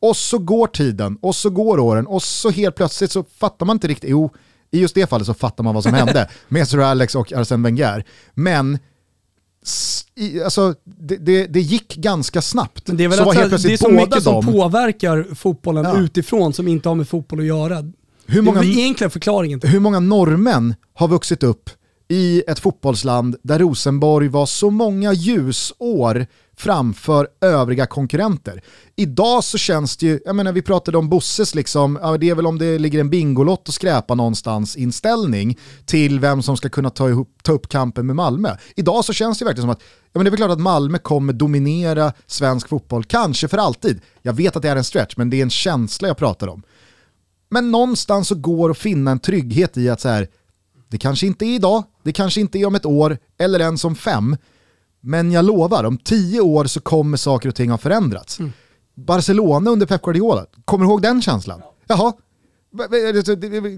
[0.00, 3.76] Och så går tiden, och så går åren, och så helt plötsligt så fattar man
[3.76, 4.30] inte riktigt, jo,
[4.70, 7.62] i just det fallet så fattar man vad som hände med Sir Alex och Arsene
[7.62, 8.04] Wenger.
[8.34, 8.78] Men
[10.16, 12.82] i, alltså, det, det, det, gick ganska snabbt.
[12.86, 16.00] Det är väl så, att, det är så mycket som påverkar fotbollen ja.
[16.00, 17.84] utifrån som inte har med fotboll att göra.
[18.26, 19.60] Hur många, det är egentligen förklaringen.
[19.62, 21.70] Hur många norrmän har vuxit upp
[22.08, 26.26] i ett fotbollsland där Rosenborg var så många ljusår
[26.58, 28.62] framför övriga konkurrenter.
[28.96, 32.34] Idag så känns det ju, jag menar vi pratade om Bosses liksom, ja, det är
[32.34, 36.90] väl om det ligger en bingolott och skräpa någonstans inställning till vem som ska kunna
[36.90, 38.56] ta, ihop, ta upp kampen med Malmö.
[38.76, 39.82] Idag så känns det verkligen som att,
[40.12, 44.00] ja men det är väl klart att Malmö kommer dominera svensk fotboll, kanske för alltid.
[44.22, 46.62] Jag vet att det är en stretch, men det är en känsla jag pratar om.
[47.48, 50.28] Men någonstans så går att finna en trygghet i att så här,
[50.88, 53.96] det kanske inte är idag, det kanske inte är om ett år eller ens om
[53.96, 54.36] fem.
[55.06, 58.38] Men jag lovar, om tio år så kommer saker och ting ha förändrats.
[58.38, 58.52] Mm.
[58.94, 61.62] Barcelona under Pep Guardiola, kommer du ihåg den känslan?
[61.86, 62.12] Jaha,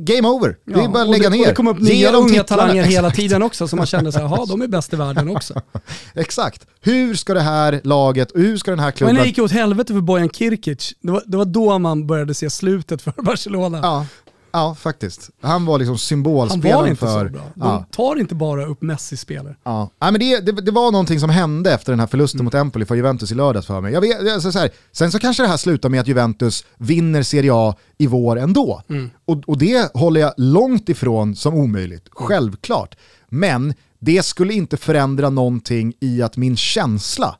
[0.00, 0.56] game over.
[0.64, 1.46] Ja, det är bara att lägga ner.
[1.46, 4.62] Det kom upp nya unga talanger hela tiden också som man kände så här, de
[4.62, 5.60] är bäst i världen också.
[6.14, 6.66] Exakt.
[6.80, 9.14] Hur ska det här laget hur ska den här klubben...
[9.14, 10.94] Men det gick åt helvete för Bojan Kirkic.
[11.00, 13.80] Det var, det var då man började se slutet för Barcelona.
[13.82, 14.06] Ja,
[14.52, 15.30] Ja, faktiskt.
[15.40, 17.26] Han var liksom symbolspelaren Han var inte för...
[17.26, 17.42] så bra.
[17.54, 17.84] De ja.
[17.90, 19.56] tar inte bara upp Messi-spelare.
[19.64, 19.90] Ja.
[19.98, 22.44] ja, men det, det, det, var någonting som hände efter den här förlusten mm.
[22.44, 23.92] mot Empoli för Juventus i lördags för mig.
[23.92, 27.22] Jag vet, alltså så här, sen så kanske det här slutar med att Juventus vinner
[27.22, 28.82] Serie A i vår ändå.
[28.88, 29.10] Mm.
[29.24, 32.28] Och, och det håller jag långt ifrån som omöjligt, mm.
[32.28, 32.96] självklart.
[33.28, 37.36] Men det skulle inte förändra någonting i att min känsla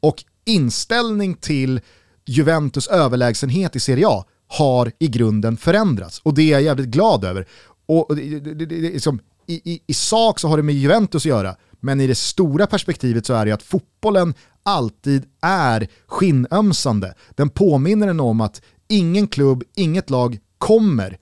[0.00, 1.80] och inställning till
[2.26, 6.20] Juventus överlägsenhet i Serie A har i grunden förändrats.
[6.22, 7.46] Och det är jag jävligt glad över.
[7.86, 11.28] Och det, det, det, liksom, i, i, I sak så har det med Juventus att
[11.28, 17.14] göra, men i det stora perspektivet så är det att fotbollen alltid är skinnömsande.
[17.30, 21.18] Den påminner en om att ingen klubb, inget lag kommer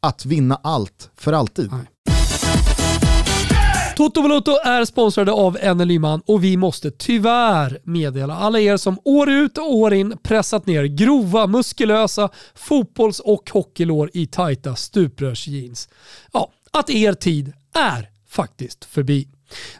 [0.00, 1.72] att vinna allt för alltid.
[1.72, 1.86] Nej.
[3.96, 9.30] Toto Valuto är sponsrade av Enel och vi måste tyvärr meddela alla er som år
[9.30, 15.88] ut och år in pressat ner grova, muskulösa fotbolls och hockeylår i tajta stuprörsjeans.
[16.32, 19.28] Ja, att er tid är faktiskt förbi.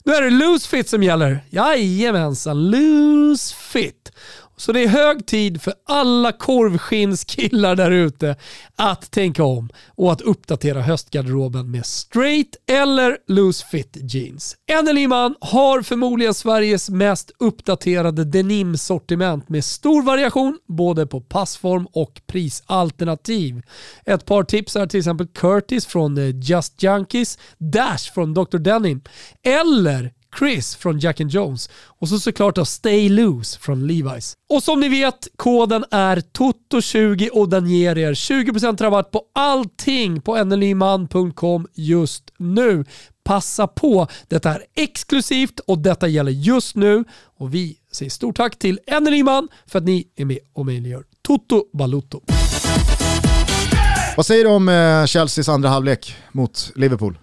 [0.05, 1.45] Nu är det loose fit som gäller.
[1.51, 4.12] Jajamensan, loose fit.
[4.59, 8.36] Så det är hög tid för alla korvskinnskillar där ute
[8.76, 14.57] att tänka om och att uppdatera höstgarderoben med straight eller loose fit jeans.
[14.66, 14.96] Enel
[15.40, 23.62] har förmodligen Sveriges mest uppdaterade denim-sortiment med stor variation både på passform och prisalternativ.
[24.04, 28.59] Ett par tips är till exempel Curtis från eh, Just Junkies, Dash från Dr.
[28.59, 29.00] Denim
[29.42, 34.35] eller Chris från Jack and Jones och så såklart då Stay Loose från Levi's.
[34.49, 40.20] Och som ni vet, koden är TOTO20 och den ger er 20% rabatt på allting
[40.20, 42.85] på nnyman.com just nu.
[43.24, 47.05] Passa på, detta är exklusivt och detta gäller just nu
[47.39, 51.64] och vi säger stort tack till Ennelyman för att ni är med och möjliggör Toto
[51.72, 52.20] Balutto.
[54.16, 57.18] Vad säger du om eh, Chelseas andra halvlek mot Liverpool?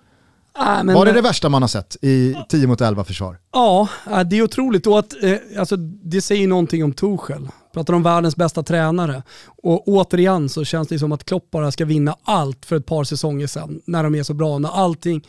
[0.60, 3.38] Äh, men- Var det det värsta man har sett i 10 mot 11 försvar?
[3.54, 3.88] Ja,
[4.30, 4.88] det är otroligt.
[4.88, 7.48] Och att, eh, alltså, det säger någonting om Tuchel.
[7.74, 9.24] Pratar om världens bästa tränare.
[9.46, 13.04] Och återigen så känns det som att Klopp bara ska vinna allt för ett par
[13.04, 13.82] säsonger sedan.
[13.86, 15.28] När de är så bra, när allting...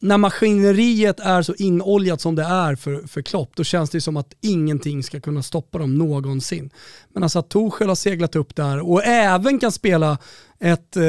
[0.00, 4.16] När maskineriet är så inoljat som det är för, för Klopp, då känns det som
[4.16, 6.70] att ingenting ska kunna stoppa dem någonsin.
[7.14, 10.18] Men alltså att Tuchel har seglat upp där och även kan spela
[10.60, 11.02] ett eh,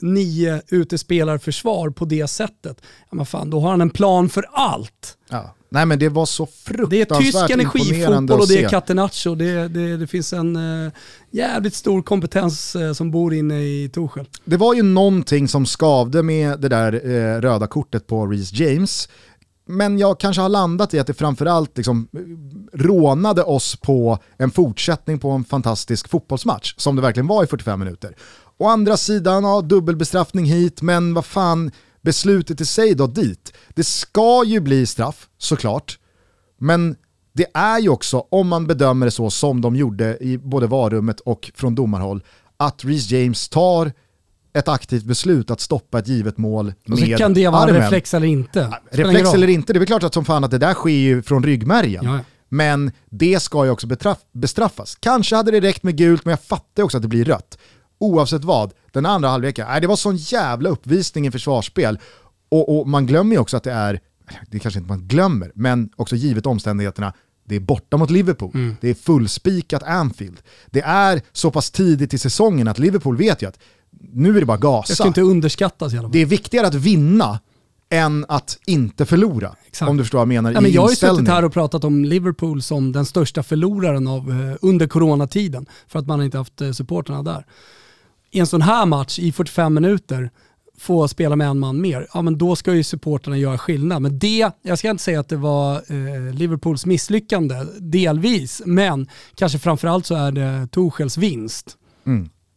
[0.00, 5.16] nio utespelarförsvar på det sättet, ja, men fan, då har han en plan för allt.
[5.28, 5.56] Ja.
[5.68, 9.34] Nej men det var så Det är fruktansvärt tysk energifotboll och det är catenaccio.
[9.34, 10.92] Det, det, det finns en eh,
[11.30, 14.28] jävligt stor kompetens eh, som bor inne i Torshäll.
[14.44, 19.08] Det var ju någonting som skavde med det där eh, röda kortet på Reece James.
[19.68, 22.08] Men jag kanske har landat i att det framförallt liksom
[22.72, 27.78] rånade oss på en fortsättning på en fantastisk fotbollsmatch, som det verkligen var i 45
[27.78, 28.16] minuter.
[28.58, 33.52] Å andra sidan, ja, dubbelbestraffning hit, men vad fan, beslutet i sig då dit.
[33.68, 35.98] Det ska ju bli straff, såklart,
[36.58, 36.96] men
[37.32, 41.20] det är ju också, om man bedömer det så som de gjorde i både varummet
[41.20, 42.22] och från domarhåll,
[42.56, 43.92] att Reece James tar
[44.54, 47.82] ett aktivt beslut att stoppa ett givet mål med kan det vara armen.
[47.82, 48.72] reflex eller inte.
[48.90, 51.22] Reflex eller inte, det är väl klart att som fan att det där sker ju
[51.22, 52.04] från ryggmärgen.
[52.04, 52.18] Ja.
[52.48, 53.86] Men det ska ju också
[54.32, 54.96] bestraffas.
[55.00, 57.58] Kanske hade det räckt med gult, men jag fattar också att det blir rött.
[57.98, 61.98] Oavsett vad, den andra halvleken, nej, det var sån jävla uppvisning i försvarsspel.
[62.48, 64.00] Och, och man glömmer ju också att det är,
[64.50, 67.12] det kanske inte man glömmer, men också givet omständigheterna,
[67.44, 68.50] det är borta mot Liverpool.
[68.54, 68.76] Mm.
[68.80, 70.40] Det är fullspikat Anfield.
[70.66, 73.58] Det är så pass tidigt i säsongen att Liverpool vet ju att
[74.12, 74.92] nu är det bara gasa.
[74.92, 76.12] Det ska inte underskattas i alla fall.
[76.12, 77.40] Det är viktigare att vinna
[77.90, 79.56] än att inte förlora.
[79.66, 79.90] Exakt.
[79.90, 81.84] Om du förstår vad jag menar Ja, men jag har ju suttit här och pratat
[81.84, 86.60] om Liverpool som den största förloraren av, eh, under coronatiden för att man inte haft
[86.60, 87.46] eh, supporterna där.
[88.30, 90.30] I en sån här match i 45 minuter
[90.78, 94.02] få spela med en man mer, ja men då ska ju supporterna göra skillnad.
[94.02, 99.58] Men det, jag ska inte säga att det var eh, Liverpools misslyckande, delvis, men kanske
[99.58, 101.76] framförallt så är det Tuchels vinst.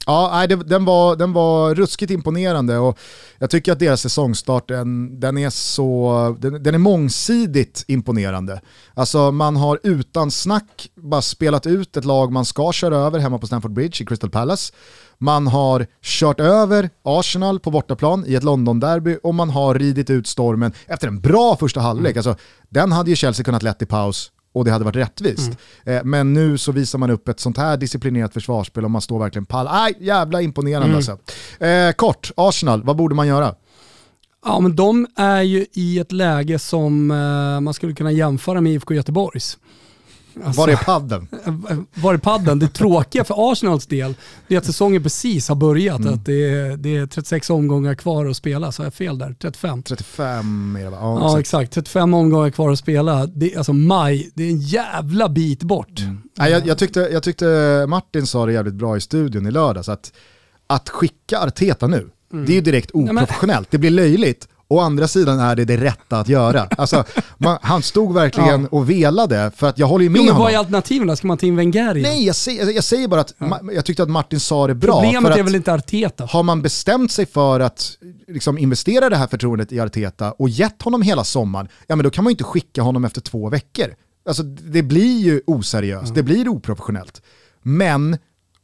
[0.09, 2.99] Ja, nej, det, den, var, den var ruskigt imponerande och
[3.39, 8.61] jag tycker att deras säsongstart den, den, är, så, den, den är mångsidigt imponerande.
[8.93, 13.37] Alltså man har utan snack bara spelat ut ett lag man ska köra över hemma
[13.37, 14.73] på Stamford Bridge i Crystal Palace.
[15.17, 20.27] Man har kört över Arsenal på bortaplan i ett London-derby och man har ridit ut
[20.27, 22.17] stormen efter en bra första halvlek.
[22.17, 22.35] Alltså,
[22.69, 25.51] den hade ju Chelsea kunnat lätt i paus och det hade varit rättvist.
[25.85, 29.19] Eh, men nu så visar man upp ett sånt här disciplinerat försvarsspel och man står
[29.19, 29.67] verkligen pall.
[29.69, 31.17] Aj, jävla imponerande alltså.
[31.65, 33.55] Eh, kort, Arsenal, vad borde man göra?
[34.45, 38.73] Ja men de är ju i ett läge som eh, man skulle kunna jämföra med
[38.73, 39.57] IFK Göteborgs.
[40.45, 41.27] Alltså- Var är padden?
[41.93, 42.59] var är padden?
[42.59, 44.13] Det tråkiga för Arsenals del
[44.47, 45.99] det är att säsongen precis har börjat.
[45.99, 46.13] Mm.
[46.13, 49.35] Att det, är, det är 36 omgångar kvar att spela, så jag fel där?
[49.41, 49.83] 35?
[49.83, 50.97] 35 är det va?
[51.01, 51.63] Ja, Ja exakt.
[51.63, 53.25] exakt, 35 omgångar kvar att spela.
[53.25, 56.01] Det, alltså maj, det är en jävla bit bort.
[56.37, 59.89] Nej, jag, jag, tyckte, jag tyckte Martin sa det jävligt bra i studion i lördags,
[59.89, 60.13] att,
[60.67, 63.71] att skicka Arteta nu, det är ju direkt men- oprofessionellt.
[63.71, 64.47] Det blir löjligt.
[64.71, 66.61] Å andra sidan är det det rätta att göra.
[66.77, 67.03] Alltså,
[67.37, 70.43] man, han stod verkligen och velade, för att jag håller ju med Jo, men honom.
[70.43, 71.17] vad är alternativen?
[71.17, 72.11] Ska man ta in Wenger igen?
[72.11, 74.93] Nej, jag säger, jag säger bara att ma- jag tyckte att Martin sa det bra.
[75.01, 76.25] Problemet är väl inte Arteta?
[76.25, 77.91] Har man bestämt sig för att
[78.27, 82.09] liksom, investera det här förtroendet i Arteta och gett honom hela sommaren, ja men då
[82.09, 83.85] kan man ju inte skicka honom efter två veckor.
[84.27, 87.21] Alltså det blir ju oseriöst, det blir oprofessionellt.
[87.61, 88.17] Men,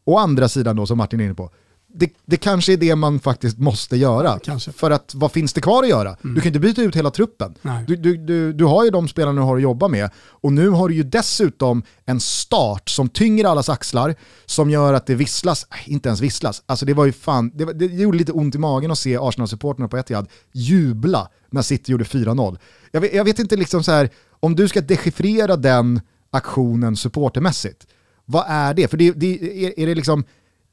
[0.06, 1.49] å andra sidan då som Martin är inne på,
[1.96, 4.39] det, det kanske är det man faktiskt måste göra.
[4.43, 4.72] kanske.
[4.72, 6.18] För att vad finns det kvar att göra?
[6.22, 7.56] Du kan inte byta ut hela truppen.
[7.88, 10.70] Du, du, du, du har ju de spelarna du har att jobba med och nu
[10.70, 14.16] har du ju dessutom en start som tynger allas axlar,
[14.46, 17.66] som gör att det visslas, äh, inte ens visslas, alltså det var ju fan, det,
[17.66, 21.91] var- det gjorde lite ont i magen att se Arsenal-supporterna på Etihad jubla när City
[21.91, 22.58] gjorde 4-0.
[22.91, 27.88] Jag vet, jag vet inte liksom så här, om du ska dechiffrera den aktionen supportermässigt,
[28.26, 28.88] vad är det?
[28.88, 30.24] För det, det, är, är det liksom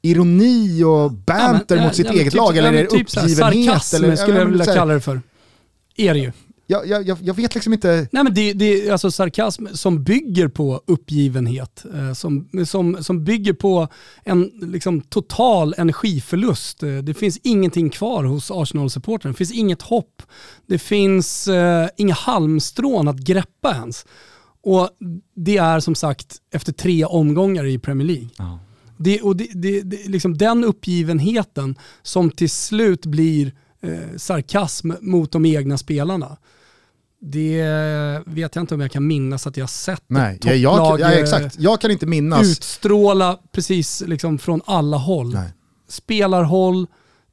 [0.03, 3.07] ironi och banter Ja, men- mot sitt ja, eget typ- lag eller är det typ
[3.17, 3.37] uppgivenhet?
[3.65, 5.21] Sarkasm eller, skulle jag vilja här- kalla det för.
[5.97, 6.31] Är det ju.
[6.67, 8.07] jag, jag, jag, jag vet liksom inte...
[8.11, 13.23] Nej men det, det är alltså sarkasm som bygger på uppgivenhet, eh, som, som, som
[13.23, 13.87] bygger på
[14.23, 16.83] en liksom, total energiförlust.
[16.83, 20.21] Eh, det finns ingenting kvar hos Arsenal-supportern, det finns inget hopp,
[20.67, 24.05] det finns eh, inga halmstrån att greppa ens.
[24.63, 24.89] Och
[25.35, 28.29] det är som sagt efter tre omgångar i Premier League.
[28.37, 28.59] Ja.
[29.03, 35.31] Det, och det, det, det, liksom den uppgivenheten som till slut blir eh, sarkasm mot
[35.31, 36.37] de egna spelarna.
[37.25, 37.63] Det
[38.25, 40.99] vet jag inte om jag kan minnas att jag sett Nej, ett jag, jag, topplag
[40.99, 41.49] ja, eh.
[41.57, 42.47] Jag kan inte minnas.
[42.47, 45.33] utstråla precis liksom från alla håll.
[45.33, 45.53] Nej.
[45.87, 46.87] Spelarhåll,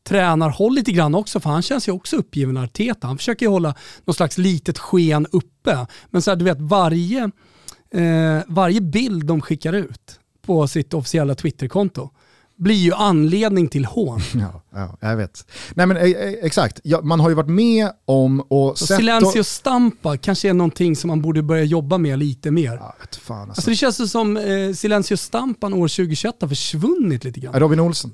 [0.09, 3.07] tränarhåll lite grann också, för han känns ju också uppgiven Arteta.
[3.07, 5.87] Han försöker ju hålla något slags litet sken uppe.
[6.11, 7.31] Men så här, du vet, varje,
[7.95, 10.20] eh, varje bild de skickar ut
[10.51, 12.11] på sitt officiella Twitterkonto
[12.57, 14.21] blir ju anledning till hån.
[14.35, 15.47] Ja, ja, jag vet.
[15.75, 18.97] Nej men eh, eh, exakt, ja, man har ju varit med om och Så sett...
[18.97, 22.75] Silencio Stampa kanske är någonting som man borde börja jobba med lite mer.
[22.81, 23.51] Ja, vet fan alltså.
[23.51, 27.55] Alltså det känns som eh, Silencio Stampan år 2021 har försvunnit lite grann.
[27.55, 28.13] Robin Olsen,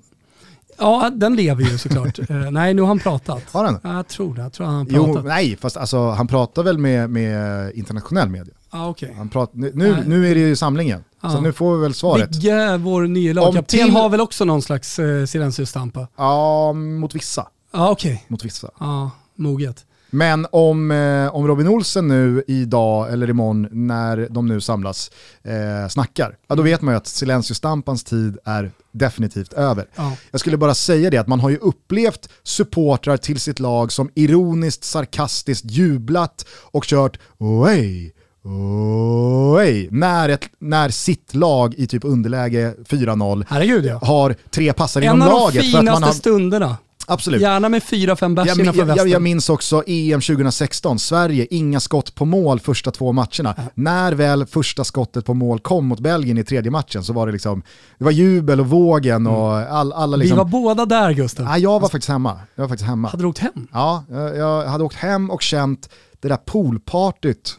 [0.78, 2.18] Ja, den lever ju såklart.
[2.30, 3.42] eh, nej, nu har han pratat.
[3.50, 3.80] har han?
[3.82, 4.42] Ja, jag tror det.
[4.42, 5.24] Jag tror han har Jo, pratat.
[5.24, 8.54] nej, fast alltså, han pratar väl med, med internationell media.
[8.72, 9.14] Ja, okej.
[9.16, 11.40] Han pratar, nu, nu, nu är det ju samlingen, så Ja.
[11.40, 12.36] nu får vi väl svaret.
[12.36, 16.08] Vigge, vår nya lagkapten, till- har väl också någon slags eh, Silencio Stampa?
[16.16, 17.46] Ja, mot vissa.
[17.72, 18.24] Ja, okej.
[18.28, 18.70] Mot vissa.
[18.80, 19.84] Ja, moget.
[20.10, 25.10] Men om, eh, om Robin Olsen nu idag eller imorgon när de nu samlas
[25.44, 29.88] eh, snackar, ja, då vet man ju att Silencio Stampans tid är definitivt över.
[29.96, 30.12] Ja.
[30.30, 34.10] Jag skulle bara säga det att man har ju upplevt supportrar till sitt lag som
[34.14, 38.12] ironiskt, sarkastiskt jublat och kört Oj,
[38.46, 43.98] oj, när, ett, när sitt lag i typ underläge 4-0 Herregud ja.
[44.02, 45.52] har tre passar En inom av de laget.
[45.52, 46.76] För att finaste man har, stunderna.
[47.06, 47.40] absolut.
[47.40, 51.46] Gärna med fyra, fem bärs Jag, innanför jag, jag, jag minns också EM 2016, Sverige,
[51.50, 53.54] inga skott på mål första två matcherna.
[53.74, 57.32] När väl första skottet på mål kom mot Belgien i tredje matchen så var det
[57.32, 57.62] liksom,
[57.98, 60.36] det var jubel och vågen och all, alla liksom...
[60.36, 61.46] Vi var båda där Gustav.
[61.46, 62.40] Nej, jag var faktiskt hemma.
[62.54, 63.08] Jag var faktiskt hemma.
[63.08, 63.68] Hade du åkt hem?
[63.72, 65.88] Ja, jag, jag hade åkt hem och känt
[66.20, 67.56] det där poolpartyt.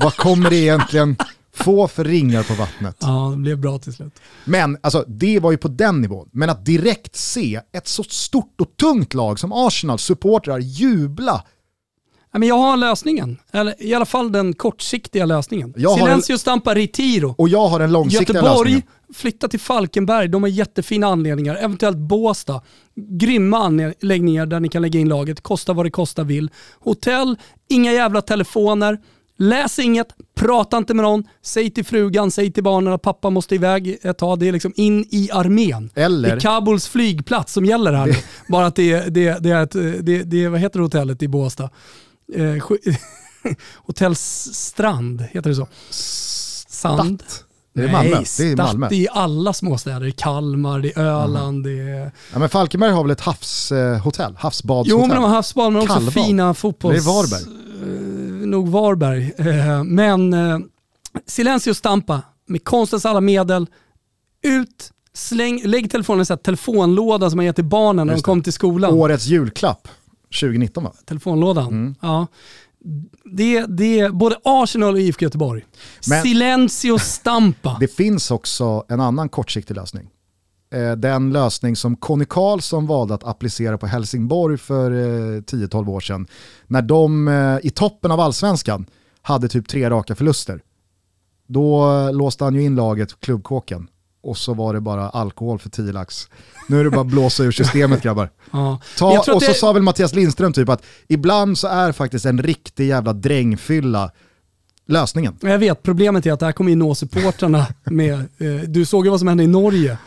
[0.00, 1.16] Vad kommer det egentligen
[1.54, 2.96] få för ringar på vattnet?
[3.00, 4.12] Ja, det blev bra till slut.
[4.44, 6.28] Men alltså, det var ju på den nivån.
[6.32, 11.44] Men att direkt se ett så stort och tungt lag som Arsenal supportrar jubla.
[12.32, 13.38] Men jag har lösningen.
[13.52, 15.74] Eller i alla fall den kortsiktiga lösningen.
[15.76, 17.34] Jag Silencio Stampa Retiro.
[17.38, 18.88] Och jag har den långsiktiga Göteborg, lösningen.
[19.14, 21.56] flytta till Falkenberg, de har jättefina anledningar.
[21.56, 22.62] Eventuellt Båstad.
[22.94, 26.50] Grymma anläggningar där ni kan lägga in laget, kosta vad det kosta vill.
[26.80, 27.36] Hotell,
[27.68, 28.98] inga jävla telefoner.
[29.40, 33.54] Läs inget, prata inte med någon, säg till frugan, säg till barnen att pappa måste
[33.54, 34.38] iväg ett tag.
[34.38, 35.90] Det är liksom in i armén.
[35.94, 38.14] Eller- Det är Kabuls flygplats som gäller här nu.
[38.48, 39.72] Bara att det, är- det, är- det är ett,
[40.06, 41.70] det, det, är- vad heter hotellet i Båstad?
[42.34, 42.44] Eh,
[43.76, 45.68] Hotell Strand, heter det så?
[46.68, 47.22] Sand?
[47.74, 48.10] Är det Malmö?
[48.14, 48.88] Nej, Det är Malmö.
[48.90, 50.06] I alla småstäder.
[50.06, 52.12] I Kalmar, det är Öland, det är...
[52.32, 54.90] Ja, men Falkenberg har väl ett havshotell, havsbadshotell.
[55.00, 56.14] Jo men de har havsbad men också Kallbad.
[56.14, 57.04] fina fotbolls...
[57.04, 57.42] Det är Varberg.
[58.50, 59.32] Nog Varberg.
[59.38, 60.58] Eh, men eh,
[61.26, 63.66] Silencio Stampa, med konstens alla medel,
[64.42, 68.24] ut, släng, lägg telefonen i en telefonlåda som man ger till barnen när de Just
[68.24, 68.94] kommer till skolan.
[68.94, 69.88] Årets julklapp
[70.40, 70.92] 2019 va?
[71.04, 71.66] telefonlådan.
[71.66, 71.94] Mm.
[72.00, 72.26] Ja.
[73.24, 75.64] Det, det är både Arsenal och IFK Göteborg.
[76.08, 77.76] Men- Silencio Stampa.
[77.80, 80.08] Det finns också en annan kortsiktig lösning.
[80.70, 86.00] Eh, Den lösning som Conny Karlsson valde att applicera på Helsingborg för eh, 10-12 år
[86.00, 86.26] sedan.
[86.66, 88.86] När de eh, i toppen av allsvenskan
[89.22, 90.60] hade typ tre raka förluster.
[91.46, 93.88] Då eh, låste han ju in laget, klubbkåken.
[94.22, 96.28] Och så var det bara alkohol för 10 lax.
[96.68, 98.30] Nu är det bara att blåsa ur systemet grabbar.
[98.52, 98.80] Ja.
[98.98, 102.42] Ta, och så det- sa väl Mattias Lindström typ att ibland så är faktiskt en
[102.42, 104.10] riktig jävla drängfylla
[104.86, 105.36] lösningen.
[105.40, 109.04] Jag vet, problemet är att det här kommer ju nå supportrarna med, eh, du såg
[109.06, 109.98] ju vad som hände i Norge.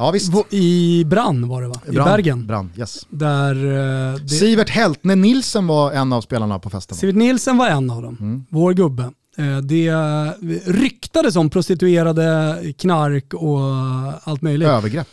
[0.00, 0.32] Ja visst.
[0.50, 1.74] I Brann var det va?
[1.88, 2.46] I Brand, Bergen.
[2.46, 3.06] Brand, yes.
[3.10, 6.96] Där eh, det, Sivert Heltne Nilsen var en av spelarna på festen.
[6.96, 8.44] Sivert Nilsen var en av dem, Mm.
[8.50, 9.02] vår gubbe.
[9.38, 9.90] Eh, Det
[10.66, 13.60] ryktades om prostituerade, knark och
[14.30, 14.68] allt möjligt.
[14.68, 15.08] Övergrepp.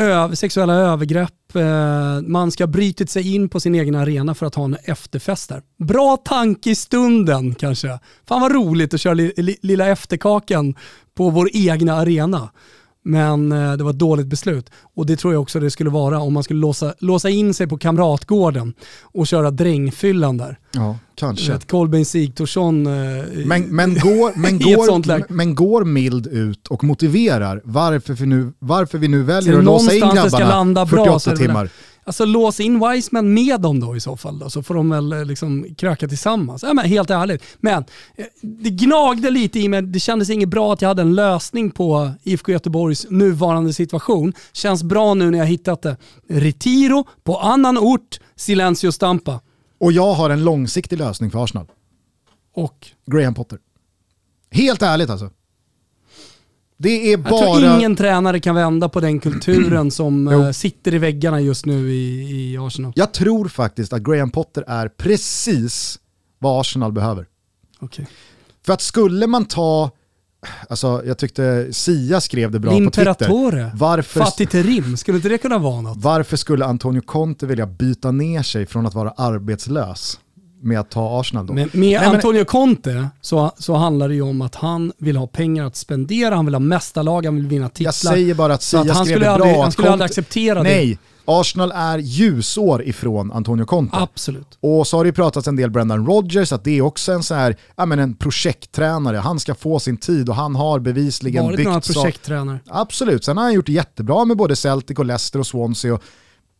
[0.00, 4.46] Ö- sexuella övergrepp, eh, man ska ha brutit sig in på sin egen arena för
[4.46, 5.62] att ha en efterfest där.
[5.78, 7.98] Bra tanke i stunden kanske.
[8.28, 10.74] Fan vad roligt att köra li- li- lilla efterkakan
[11.16, 12.48] på vår egna arena.
[13.08, 14.70] Men eh, det var ett dåligt beslut.
[14.96, 17.66] Och det tror jag också det skulle vara om man skulle låsa, låsa in sig
[17.66, 20.58] på Kamratgården och köra drängfyllan där.
[20.72, 21.52] Ja, kanske.
[21.52, 22.86] vet, Kolbeinn Sigthorsson.
[22.86, 22.92] eh,
[23.44, 28.98] Men, men, går, men, går, men går Mild ut och motiverar varför vi nu, varför
[28.98, 31.40] vi nu väljer att låsa in det ska grabbarna landa bra, så 48 är det
[31.40, 31.70] väl timmar.
[32.08, 35.12] Alltså lås in Wiseman med dem då i så fall då, så får de väl
[35.12, 36.62] eh, liksom kröka tillsammans.
[36.62, 37.42] Ja, men helt ärligt.
[37.60, 37.84] Men
[38.16, 41.70] eh, det gnagde lite i mig, det kändes inget bra att jag hade en lösning
[41.70, 44.32] på IFK Göteborgs nuvarande situation.
[44.52, 45.96] Känns bra nu när jag hittat det.
[46.28, 49.40] Retiro på annan ort, Silencio Stampa.
[49.80, 51.66] Och jag har en långsiktig lösning för Arsenal.
[52.54, 52.86] Och?
[53.06, 53.58] Graham Potter.
[54.50, 55.30] Helt ärligt alltså.
[56.80, 57.30] Det är bara...
[57.44, 60.44] Jag tror ingen tränare kan vända på den kulturen som Jo.
[60.44, 62.92] eh, sitter i väggarna just nu i, i Arsenal.
[62.96, 65.98] Jag tror faktiskt att Graham Potter är precis
[66.38, 67.26] vad Arsenal behöver.
[67.80, 68.06] Okej.
[68.66, 69.90] För att skulle man ta,
[70.68, 73.04] alltså jag tyckte Sia skrev det bra på Twitter.
[73.04, 75.96] L'Imperatore, Varför, Fattig Terim, skulle inte det kunna vara något?
[75.98, 80.20] varför skulle Antonio Conte vilja byta ner sig från att vara arbetslös
[80.60, 81.52] med att ta Arsenal då?
[81.52, 85.16] Men med Nej, men- Antonio Conte så, så handlar det ju om att han vill
[85.16, 87.86] ha pengar att spendera, han vill ha mästarlag, han vill vinna titlar.
[87.86, 89.62] Jag säger bara att Sia skrev skulle det aldrig- bra.
[89.62, 90.62] han skulle aldrig Conte- acceptera det.
[90.62, 90.98] Nej,
[91.30, 93.96] Arsenal är ljusår ifrån Antonio Conte.
[93.96, 94.58] Absolut.
[94.60, 97.22] Och så har det ju pratats en del Brendan Rodgers, att det är också en,
[97.22, 99.16] så här, ja, men en projekttränare.
[99.16, 102.58] Han ska få sin tid och han har bevisligen Varit byggt sak- projekttränare.
[102.68, 105.94] Absolut, sen har han gjort det jättebra med både Celtic och Leicester och Swansea.
[105.94, 106.02] Och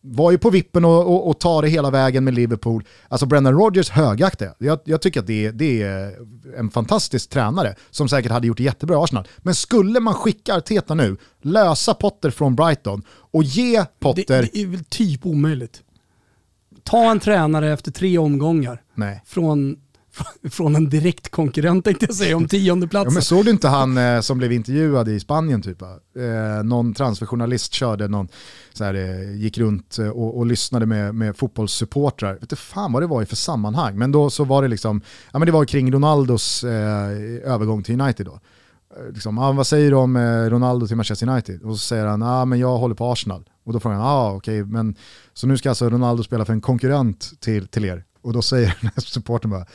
[0.01, 2.83] var ju på vippen och, och, och ta det hela vägen med Liverpool.
[3.07, 4.79] Alltså Brendan Rodgers högaktar jag.
[4.83, 5.01] jag.
[5.01, 6.15] Tycker att det är, det är
[6.57, 9.27] en fantastisk tränare som säkert hade gjort det jättebra i Arsenal.
[9.37, 14.49] Men skulle man skicka Arteta nu, lösa Potter från Brighton och ge Det, Potter...
[14.53, 15.81] det är väl typ omöjligt.
[16.83, 19.21] Ta en tränare efter tre omgångar Nej.
[19.25, 19.77] från,
[20.49, 23.97] från en direkt konkurrent tänkte jag säga om tionde Ja, men såg du inte han
[23.97, 25.81] eh, som blev intervjuad i Spanien typ?
[25.81, 28.27] Eh, någon transferjournalist körde någon,
[28.73, 32.33] så här, eh, gick runt eh, och, och lyssnade med, med fotbollssupportrar.
[32.33, 33.97] Vet du fan vad det var i för sammanhang.
[33.97, 35.01] Men då så var det liksom,
[35.31, 37.09] ja men det var kring Ronaldos eh,
[37.53, 38.33] övergång till United då.
[38.97, 40.17] Eh, Liksom, ah, vad säger du om
[40.49, 41.61] Ronaldo till Manchester United?
[41.61, 43.49] Och så säger han, ah, men jag håller på Arsenal.
[43.65, 44.95] Och då frågar han, ah, okej, men
[45.33, 48.03] så nu ska alltså Ronaldo spela för en konkurrent till, till er?
[48.21, 49.65] Och då säger den här supporten bara,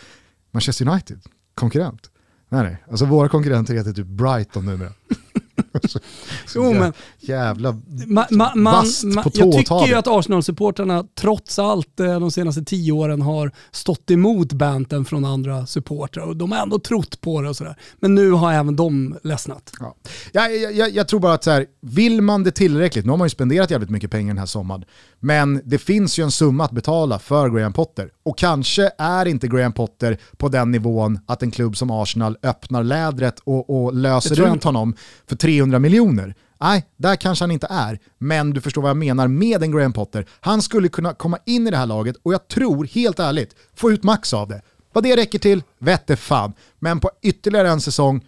[0.55, 1.21] Manchester United,
[1.55, 2.11] konkurrent?
[2.49, 4.93] Nej nej, alltså våra konkurrenter heter typ Brighton numera.
[5.83, 5.99] så,
[6.47, 7.73] så Jo, men- jävla
[8.07, 12.65] Ma, ma, man, ma, på jag tycker ju att Arsenal-supporterna trots allt eh, de senaste
[12.65, 17.41] tio åren har stått emot banten från andra supportrar och de har ändå trott på
[17.41, 17.77] det och sådär.
[17.97, 19.73] Men nu har även de ledsnat.
[19.81, 19.97] Ja.
[20.33, 23.17] Jag, jag, jag, jag tror bara att så här, vill man det tillräckligt, nu har
[23.17, 24.85] man ju spenderat jävligt mycket pengar den här sommaren,
[25.25, 28.11] men det finns ju en summa att betala för Graham Potter.
[28.22, 32.83] Och kanske är inte Graham Potter på den nivån att en klubb som Arsenal öppnar
[32.83, 34.68] lädret och, och löser inte.
[34.68, 34.95] honom
[35.27, 36.35] för 300 miljoner.
[36.61, 37.99] Nej, där kanske han inte är.
[38.18, 40.27] Men du förstår vad jag menar med en Graham Potter.
[40.41, 43.93] Han skulle kunna komma in i det här laget och jag tror, helt ärligt, få
[43.93, 44.62] ut max av det.
[44.93, 46.53] Vad det räcker till, vette fan.
[46.79, 48.27] Men på ytterligare en säsong,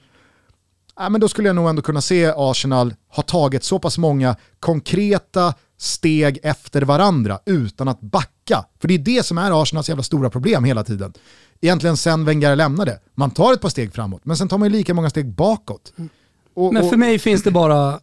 [0.97, 4.37] ja, men då skulle jag nog ändå kunna se Arsenal ha tagit så pass många
[4.61, 8.65] konkreta steg efter varandra utan att backa.
[8.81, 11.13] För det är det som är Arsenals jävla stora problem hela tiden.
[11.61, 13.01] Egentligen sen Wenger lämnade.
[13.15, 15.93] Man tar ett par steg framåt, men sen tar man ju lika många steg bakåt.
[16.55, 18.01] Och, Men och- för mig finns det bara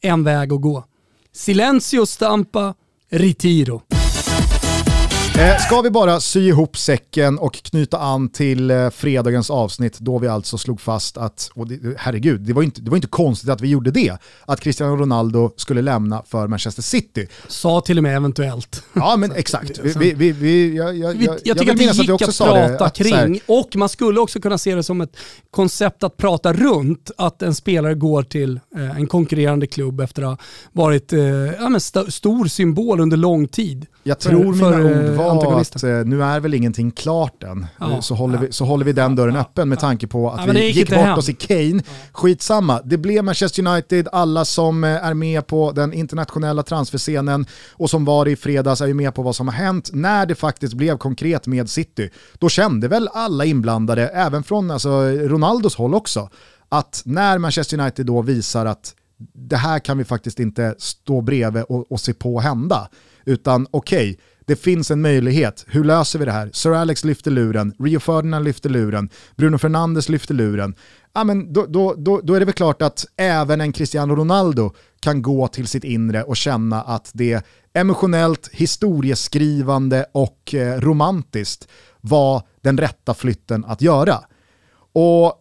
[0.00, 0.84] en väg att gå.
[1.32, 2.74] Silencio stampa,
[3.10, 3.82] retiro.
[5.38, 10.18] Eh, ska vi bara sy ihop säcken och knyta an till eh, fredagens avsnitt då
[10.18, 13.48] vi alltså slog fast att, och det, herregud, det var, inte, det var inte konstigt
[13.50, 14.12] att vi gjorde det,
[14.46, 17.26] att Cristiano Ronaldo skulle lämna för Manchester City.
[17.48, 18.82] Sa till och med eventuellt.
[18.92, 21.84] Ja men exakt, vi, vi, vi, vi, jag, jag, Vi, jag, jag tycker att det
[21.84, 24.40] gick vi att, också sa det, prata att så här- kring och man skulle också
[24.40, 25.16] kunna se det som ett
[25.50, 27.10] koncept att prata runt.
[27.18, 30.38] Att en spelare går till eh, en konkurrerande klubb efter att ha
[30.72, 33.86] varit eh, ja, men st- stor symbol under lång tid.
[34.02, 37.42] Jag för- tror för, mina ord eh, var att eh, nu är väl ingenting klart
[37.42, 37.66] än.
[37.78, 37.92] Ja.
[37.92, 40.52] Eh, så, håller vi, så håller vi den dörren öppen med tanke på att Ja,
[40.52, 41.18] vi gick gick bort hem.
[41.18, 41.82] oss i Kane.
[42.12, 47.90] Skitsamma, det blev Manchester United, alla som eh, är med på den internationella transferscenen och
[47.90, 50.74] som var i fredags är ju med på vad som har hänt när det faktiskt
[50.74, 52.10] blev konkret med City.
[52.38, 56.30] Då kände väl alla inblandade, även från alltså, Ronaldos håll också,
[56.68, 58.94] att när Manchester United då visar att
[59.34, 62.88] det här kan vi faktiskt inte stå bredvid och, och se på hända.
[63.24, 64.18] Utan okej,
[64.50, 65.64] det finns en möjlighet.
[65.68, 66.50] Hur löser vi det här?
[66.52, 70.74] Sir Alex lyfter luren, Rio Ferdinand lyfter luren, Bruno Fernandes lyfter luren.
[71.14, 74.72] Ja, men då, då, då, då är det väl klart att även en Cristiano Ronaldo
[75.00, 81.68] kan gå till sitt inre och känna att det emotionellt, historieskrivande och eh, romantiskt
[82.00, 84.18] var den rätta flytten att göra.
[84.92, 85.39] Och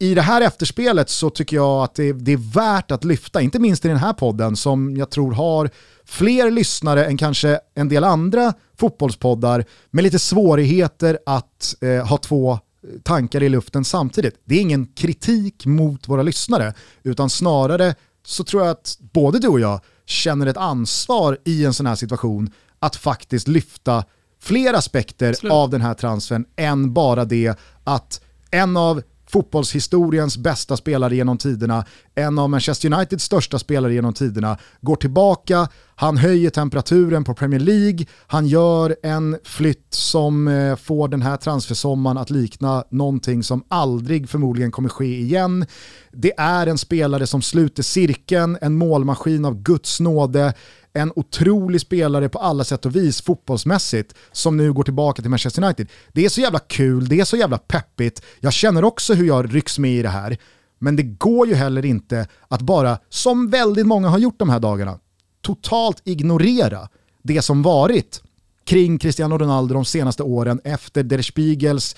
[0.00, 3.58] i det här efterspelet så tycker jag att det, det är värt att lyfta, inte
[3.58, 5.70] minst i den här podden som jag tror har
[6.04, 12.58] fler lyssnare än kanske en del andra fotbollspoddar med lite svårigheter att eh, ha två
[13.02, 14.42] tankar i luften samtidigt.
[14.44, 17.94] Det är ingen kritik mot våra lyssnare, utan snarare
[18.26, 21.94] så tror jag att både du och jag känner ett ansvar i en sån här
[21.94, 24.04] situation att faktiskt lyfta
[24.42, 25.52] fler aspekter Absolut.
[25.52, 28.20] av den här transfern än bara det att
[28.50, 31.84] en av fotbollshistoriens bästa spelare genom tiderna,
[32.14, 37.60] en av Manchester Uniteds största spelare genom tiderna, går tillbaka, han höjer temperaturen på Premier
[37.60, 43.64] League, han gör en flytt som eh, får den här transfersommaren att likna någonting som
[43.68, 45.66] aldrig förmodligen kommer ske igen.
[46.12, 50.54] Det är en spelare som sluter cirkeln, en målmaskin av Guds nåde,
[50.92, 55.64] en otrolig spelare på alla sätt och vis fotbollsmässigt som nu går tillbaka till Manchester
[55.64, 55.88] United.
[56.12, 58.22] Det är så jävla kul, det är så jävla peppigt.
[58.40, 60.38] Jag känner också hur jag rycks med i det här.
[60.78, 64.60] Men det går ju heller inte att bara, som väldigt många har gjort de här
[64.60, 64.98] dagarna,
[65.42, 66.88] totalt ignorera
[67.22, 68.22] det som varit
[68.64, 71.96] kring Cristiano Ronaldo de senaste åren efter Der Spiegels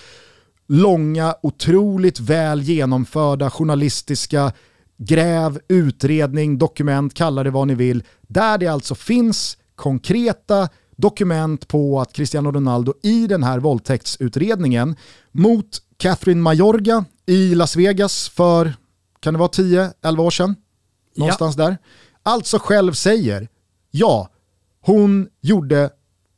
[0.67, 4.51] långa, otroligt väl genomförda journalistiska
[5.05, 12.01] gräv, utredning, dokument, kalla det vad ni vill, där det alltså finns konkreta dokument på
[12.01, 14.95] att Cristiano Ronaldo i den här våldtäktsutredningen
[15.31, 18.73] mot Catherine Mayorga i Las Vegas för,
[19.19, 20.55] kan det vara 10-11 år sedan?
[21.15, 21.77] Någonstans där.
[22.23, 23.47] Alltså själv säger,
[23.91, 24.29] ja,
[24.81, 25.89] hon gjorde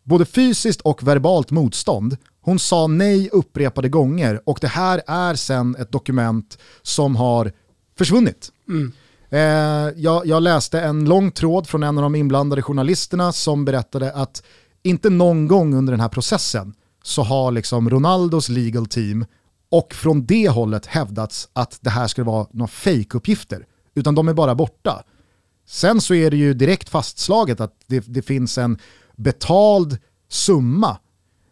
[0.03, 2.17] både fysiskt och verbalt motstånd.
[2.41, 7.51] Hon sa nej upprepade gånger och det här är sen ett dokument som har
[7.97, 8.51] försvunnit.
[8.69, 8.91] Mm.
[9.29, 14.13] Eh, jag, jag läste en lång tråd från en av de inblandade journalisterna som berättade
[14.13, 14.43] att
[14.83, 16.73] inte någon gång under den här processen
[17.03, 19.25] så har liksom Ronaldos legal team
[19.69, 23.65] och från det hållet hävdats att det här skulle vara några fejkuppgifter.
[23.95, 25.03] utan de är bara borta.
[25.67, 28.77] Sen så är det ju direkt fastslaget att det, det finns en
[29.15, 29.97] betald
[30.29, 30.97] summa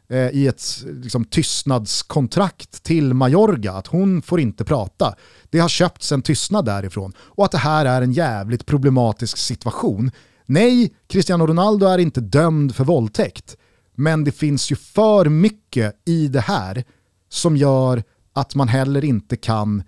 [0.10, 5.15] eh, i ett liksom, tystnadskontrakt till Majorga, att hon får inte prata.
[5.53, 10.11] Det har köpts en tystnad därifrån och att det här är en jävligt problematisk situation.
[10.45, 13.57] Nej, Cristiano Ronaldo är inte dömd för våldtäkt,
[13.95, 16.84] men det finns ju för mycket i det här
[17.30, 18.03] som gör
[18.34, 19.84] att man heller inte kan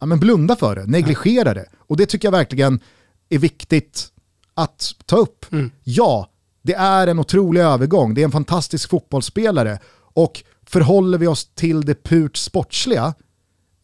[0.00, 1.66] ja, men blunda för det, negligera det.
[1.78, 2.80] Och det tycker jag verkligen
[3.28, 4.06] är viktigt
[4.54, 5.46] att ta upp.
[5.84, 6.30] Ja,
[6.62, 9.78] det är en otrolig övergång, det är en fantastisk fotbollsspelare
[10.14, 13.14] och förhåller vi oss till det purt sportsliga,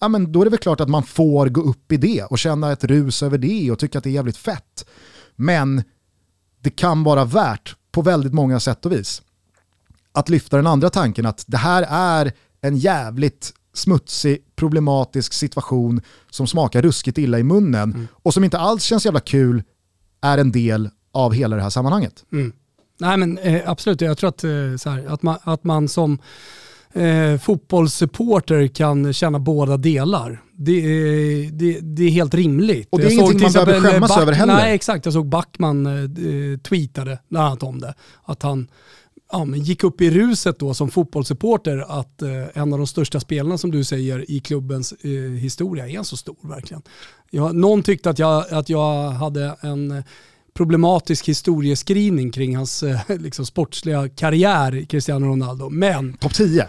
[0.01, 2.39] ja men då är det väl klart att man får gå upp i det och
[2.39, 4.87] känna ett rus över det och tycka att det är jävligt fett.
[5.37, 5.83] Men
[6.61, 9.23] det kan vara värt på väldigt många sätt och vis
[10.13, 16.01] att lyfta den andra tanken att det här är en jävligt smutsig, problematisk situation
[16.31, 19.63] som smakar ruskigt illa i munnen och som inte alls känns jävla kul
[20.21, 22.25] är en del av hela det här sammanhanget.
[22.99, 26.19] Nej men eh, absolut, jag tror att, eh, här, att, man, att man som
[26.95, 30.43] eh, fotbollssupporter kan känna båda delar.
[30.57, 32.89] Det, är- det, det är helt rimligt.
[32.91, 34.55] Och det är Jag ingenting man behöver eh, skämmas över heller.
[34.55, 37.95] Nej exakt, jag såg Backman eh, tweetade bland annat om det.
[38.25, 38.69] Att han
[39.33, 43.59] ja, gick upp i ruset då som fotbollssupporter att eh, en av de största spelarna
[43.59, 45.11] som du säger i klubbens eh,
[45.41, 46.83] historia är så stor verkligen.
[47.31, 50.03] Jag, någon tyckte att jag, att jag hade en
[50.55, 55.69] problematisk historieskrivning kring hans eh, liksom, sportsliga karriär, Cristiano Ronaldo.
[55.69, 56.65] Men Topp 10.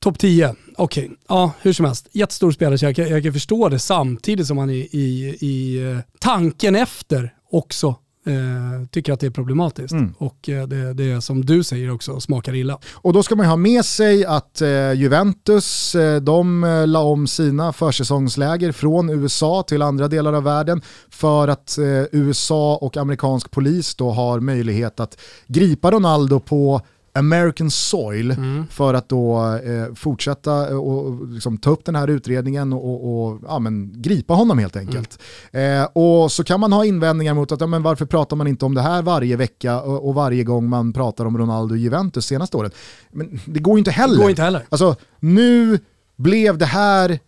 [0.00, 1.10] topp 10, okej.
[1.28, 2.08] Ja, hur som helst.
[2.12, 5.82] Jättestor spelare så jag kan, jag kan förstå det samtidigt som han i, i, i
[5.92, 7.96] eh, tanken efter också
[8.26, 9.94] eh, tycker att det är problematiskt.
[10.18, 12.78] Och eh, det, det är som du säger också smakar illa.
[12.94, 17.26] Och då ska man ha med sig att eh, Juventus, eh, de eh, la om
[17.26, 23.50] sina försäsongsläger från USA till andra delar av världen för att eh, USA och amerikansk
[23.50, 26.80] polis då har möjlighet att gripa Ronaldo på
[27.12, 28.36] American soil
[28.70, 33.40] för att då eh, fortsätta eh, och liksom, ta upp den här utredningen och, och,
[33.48, 35.18] ja, men, gripa honom helt enkelt.
[35.52, 38.64] Eh, och så kan man ha invändningar mot att ja, men varför pratar man inte
[38.64, 42.26] om det här varje vecka och, och varje gång man pratar om Ronaldo och Juventus
[42.26, 42.74] senaste året.
[43.10, 44.14] Men det går ju inte heller.
[44.14, 44.66] Det går inte heller.
[44.68, 45.78] Alltså, nu
[46.16, 47.18] blev det här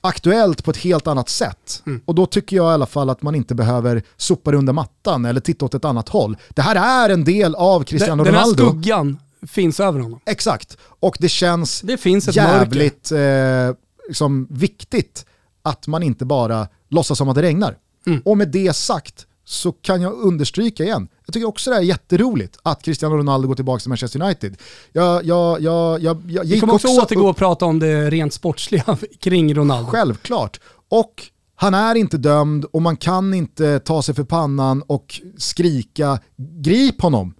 [0.00, 1.82] aktuellt på ett helt annat sätt.
[1.86, 2.00] Mm.
[2.04, 5.40] Och då tycker jag i alla fall att man inte behöver sopa under mattan eller
[5.40, 6.36] titta åt ett annat håll.
[6.48, 8.70] Det här är en del av Cristiano Den, den här Ronaldo.
[8.70, 10.20] skuggan finns över honom.
[10.26, 13.18] Exakt, och det känns Det finns jävligt eh,
[14.08, 15.26] liksom, viktigt
[15.62, 17.76] att man inte bara låtsas som att det regnar.
[18.06, 18.22] Mm.
[18.24, 22.58] Och med det sagt så kan jag understryka igen, jag tycker också det är jätteroligt
[22.62, 24.56] att Cristiano Ronaldo går tillbaka till Manchester United.
[24.92, 28.10] Jag, jag, jag, jag, jag Vi gick kommer också också återgå och prata om det
[28.10, 29.90] rent sportsliga kring Ronaldo.
[29.90, 30.60] Självklart.
[30.88, 31.22] Och
[31.54, 37.02] han är inte dömd och man kan inte ta sig för pannan och skrika grip
[37.02, 37.34] honom.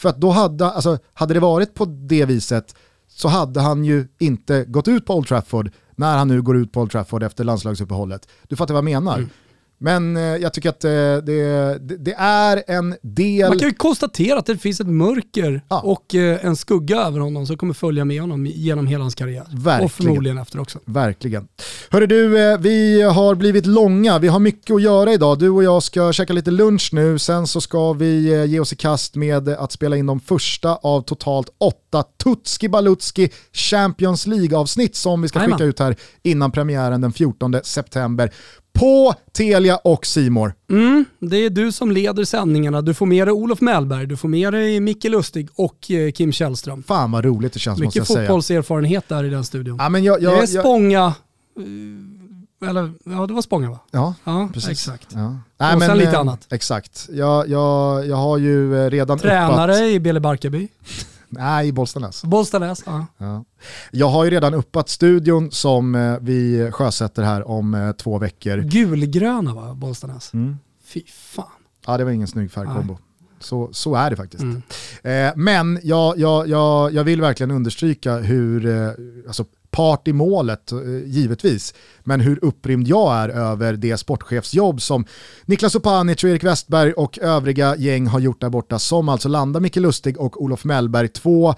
[0.00, 2.74] För att då hade, alltså, hade det varit på det viset
[3.08, 6.72] så hade han ju inte gått ut på Old Trafford när han nu går ut
[6.72, 8.28] på Old Trafford efter landslagsuppehållet.
[8.48, 9.18] Du fattar vad jag menar.
[9.18, 9.30] Mm.
[9.82, 13.48] Men eh, jag tycker att eh, det, det, är en del...
[13.48, 15.80] Man kan ju konstatera att det finns ett mörker Ja.
[15.80, 19.46] och eh, en skugga över honom som kommer följa med honom genom hela hans karriär.
[19.52, 19.84] Verkligen.
[19.84, 20.78] Och förmodligen efter också.
[20.84, 21.48] Verkligen.
[21.90, 24.18] Hörru du, eh, vi har blivit långa.
[24.18, 25.38] Vi har mycket att göra idag.
[25.38, 27.18] Du och jag ska käka lite lunch nu.
[27.18, 30.74] Sen så ska vi eh, ge oss i kast med att spela in de första
[30.76, 37.00] av totalt åtta Tutski Balutski Champions League-avsnitt som vi ska skicka ut här innan premiären
[37.00, 38.32] den 14 september
[38.80, 40.54] på Telia och Simor.
[40.70, 42.82] Mm, det är du som leder sändningarna.
[42.82, 46.32] Du får med dig Olof Mellberg, du får med dig Micke Lustig och eh, Kim
[46.32, 46.82] Källström.
[46.82, 48.26] Fan vad roligt det känns måste Mycket jag säga.
[48.26, 49.76] fotbollserfarenhet där i den studion.
[49.78, 51.14] Ja, men jag, det är jag, jag, Spånga,
[52.62, 53.78] eh, eller ja det var Spånga va?
[53.90, 54.70] ja, Ja, precis.
[54.70, 55.08] exakt.
[55.14, 55.74] Ja.
[55.76, 56.46] Och sen lite eh, annat.
[56.50, 57.08] Exakt.
[57.12, 59.84] Jag, jag, jag har ju redan Tränare uppat...
[59.86, 60.68] i Bele Barkarby.
[61.30, 62.24] Nej, i Bollstanäs.
[62.24, 63.06] Bollstanäs, ja.
[63.18, 63.44] Ja.
[63.90, 68.58] Jag har ju redan uppat studion som eh, vi sjösätter här om eh, två veckor.
[68.58, 70.34] Gulgröna va, Bollstanäs?
[70.34, 70.58] Mm.
[70.84, 71.46] Fy fan.
[71.86, 72.98] Ja, det var ingen snygg färgkombo.
[73.40, 74.42] Så, så är det faktiskt.
[74.42, 74.62] Mm.
[75.02, 78.90] Eh, men jag, jag, jag, jag vill verkligen understryka hur, eh,
[79.26, 81.74] alltså part i målet, eh, givetvis,
[82.04, 85.04] men hur upprymd jag är över det sportchefsjobb som
[85.44, 89.60] Niklas Opanic och Erik Westberg och övriga gäng har gjort där borta, som alltså landar
[89.60, 91.54] Micke Lustig och Olof Mellberg, två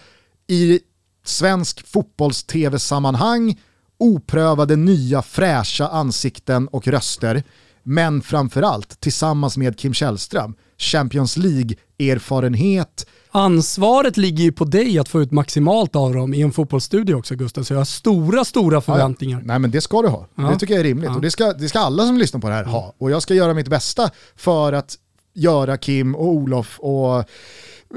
[0.47, 0.80] i
[1.24, 3.60] svensk fotbolls-tv-sammanhang
[3.98, 7.43] oprövade nya fräscha ansikten och röster,
[7.82, 15.22] men framförallt tillsammans med Kim Källström, Champions League-erfarenhet, Ansvaret ligger ju på dig att få
[15.22, 19.42] ut maximalt av dem i en fotbollsstudio också Gusten, så jag har stora, stora förväntningar.
[19.44, 20.26] Nej men det ska du ha.
[20.34, 20.42] Ja.
[20.42, 21.10] Det tycker jag är rimligt.
[21.10, 21.16] Ja.
[21.16, 22.94] Och det ska, det ska alla som lyssnar på det här ha.
[22.98, 24.94] Och jag ska göra mitt bästa för att
[25.34, 27.24] göra Kim och Olof och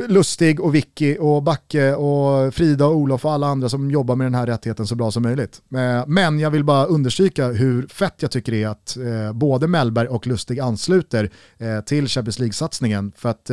[0.08, 4.26] Lustig och Vicky och Backe och Frida och Olof och alla andra som jobbar med
[4.26, 5.62] den här rättigheten så bra som möjligt.
[5.76, 9.68] Eh, Men jag vill bara understryka hur fett jag tycker det är att eh, både
[9.68, 13.12] Mellberg och Lustig ansluter eh, till Champions League-satsningen.
[13.18, 13.50] För att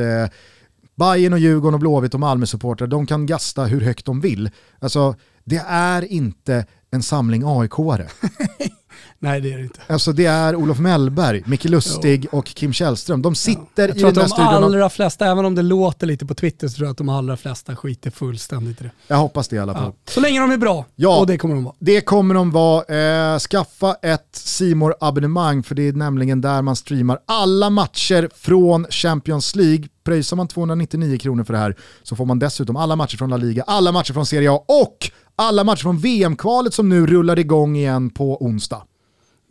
[1.02, 4.50] Bayern och Djurgården och Blåvitt och Malmö-supportrar, de kan gasta hur högt de vill.
[4.78, 5.14] Alltså,
[5.44, 8.08] det är inte en samling AIK-are.
[9.24, 9.80] Nej det är det inte.
[9.86, 13.22] Alltså det är Olof Mellberg, Micke Lustig och Kim Källström.
[13.22, 14.48] De sitter Jag i tror den att där de studion.
[14.54, 17.08] och- allra flesta, även om det låter lite på Twitter, så tror jag att de
[17.08, 18.90] allra flesta skiter fullständigt i det.
[19.06, 19.92] Jag hoppas det i alla fall.
[20.06, 20.12] Ja.
[20.12, 21.18] Så länge de är bra, Ja.
[21.20, 21.74] och det kommer de vara.
[21.78, 23.32] Det kommer de vara.
[23.34, 28.86] Eh, skaffa ett simor abonnemang för det är nämligen där man streamar alla matcher från
[28.90, 29.84] Champions League.
[30.04, 33.36] Pröjsar man 299 kronor för det här så får man dessutom alla matcher från La
[33.36, 37.76] Liga, alla matcher från Serie A och alla matcher från VM-kvalet som nu rullar igång
[37.76, 38.82] igen på onsdag.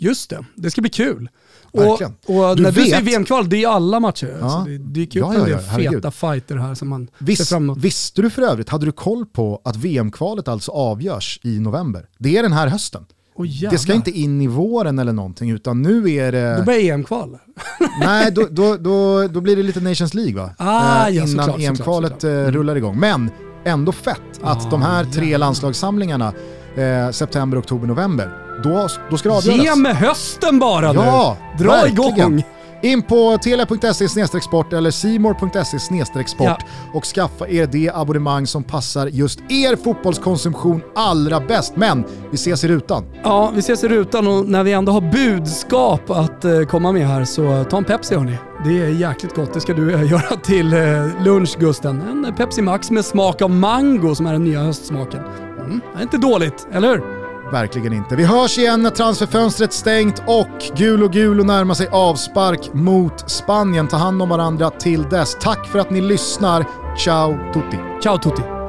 [0.01, 1.29] Just det, det ska bli kul.
[1.73, 2.13] Verkligen.
[2.25, 4.37] Och, och Du när du vet- säger VM-kval, det är alla matcher.
[4.39, 4.45] Ja.
[4.45, 5.93] Alltså det dyker upp Ja, ja, en ja, del herregud.
[5.93, 7.77] feta fighter här som man ser Vis, fram emot.
[7.77, 12.05] visste du för övrigt, hade du koll på att VM-kvalet alltså avgörs i november?
[12.17, 13.05] Det är den här hösten.
[13.35, 16.55] Åh, det ska inte in i våren eller någonting utan nu är det...
[16.57, 17.37] Då börjar EM-kval.
[17.99, 20.49] Nej, då, då, då, då blir det lite Nations League va?
[20.57, 22.23] Ah, Eh, ja, innan EM-kvalet såklart.
[22.23, 22.45] Mm.
[22.45, 22.99] eh, rullar igång.
[22.99, 23.29] Men
[23.65, 25.37] ändå fett att Ah, de här tre jävlar.
[25.37, 26.33] landslagssamlingarna,
[26.75, 28.31] eh, september, oktober, november,
[28.63, 29.63] då, då ska det avgöras.
[29.63, 31.63] Ge med hösten bara Ja, nu.
[31.65, 32.17] Dra verkligen.
[32.17, 32.43] igång.
[32.83, 36.57] In på telia.se sport eller simor.se sport Ja.
[36.93, 41.73] och skaffa er det abonnemang som passar just er fotbollskonsumtion allra bäst.
[41.75, 43.03] Men vi ses i rutan.
[43.23, 47.07] Ja, vi ses i rutan och när vi ändå har budskap att eh, komma med
[47.07, 48.37] här så ta en Pepsi hörni.
[48.65, 49.53] Det är jäkligt gott.
[49.53, 52.01] Det ska du eh, göra till eh, lunch Gusten.
[52.25, 55.19] En Pepsi Max med smak av mango som är den nya höstsmaken.
[55.59, 57.20] Mm, det är inte dåligt, eller hur?
[57.51, 58.15] Verkligen inte.
[58.15, 63.29] Vi hörs igen när transferfönstret stängt och gul och gul och närmar sig avspark mot
[63.29, 63.87] Spanien.
[63.87, 65.37] Ta hand om varandra till dess.
[65.41, 66.65] Tack för att ni lyssnar.
[66.97, 67.77] Ciao tutti!
[68.03, 68.60] Ciao tutti!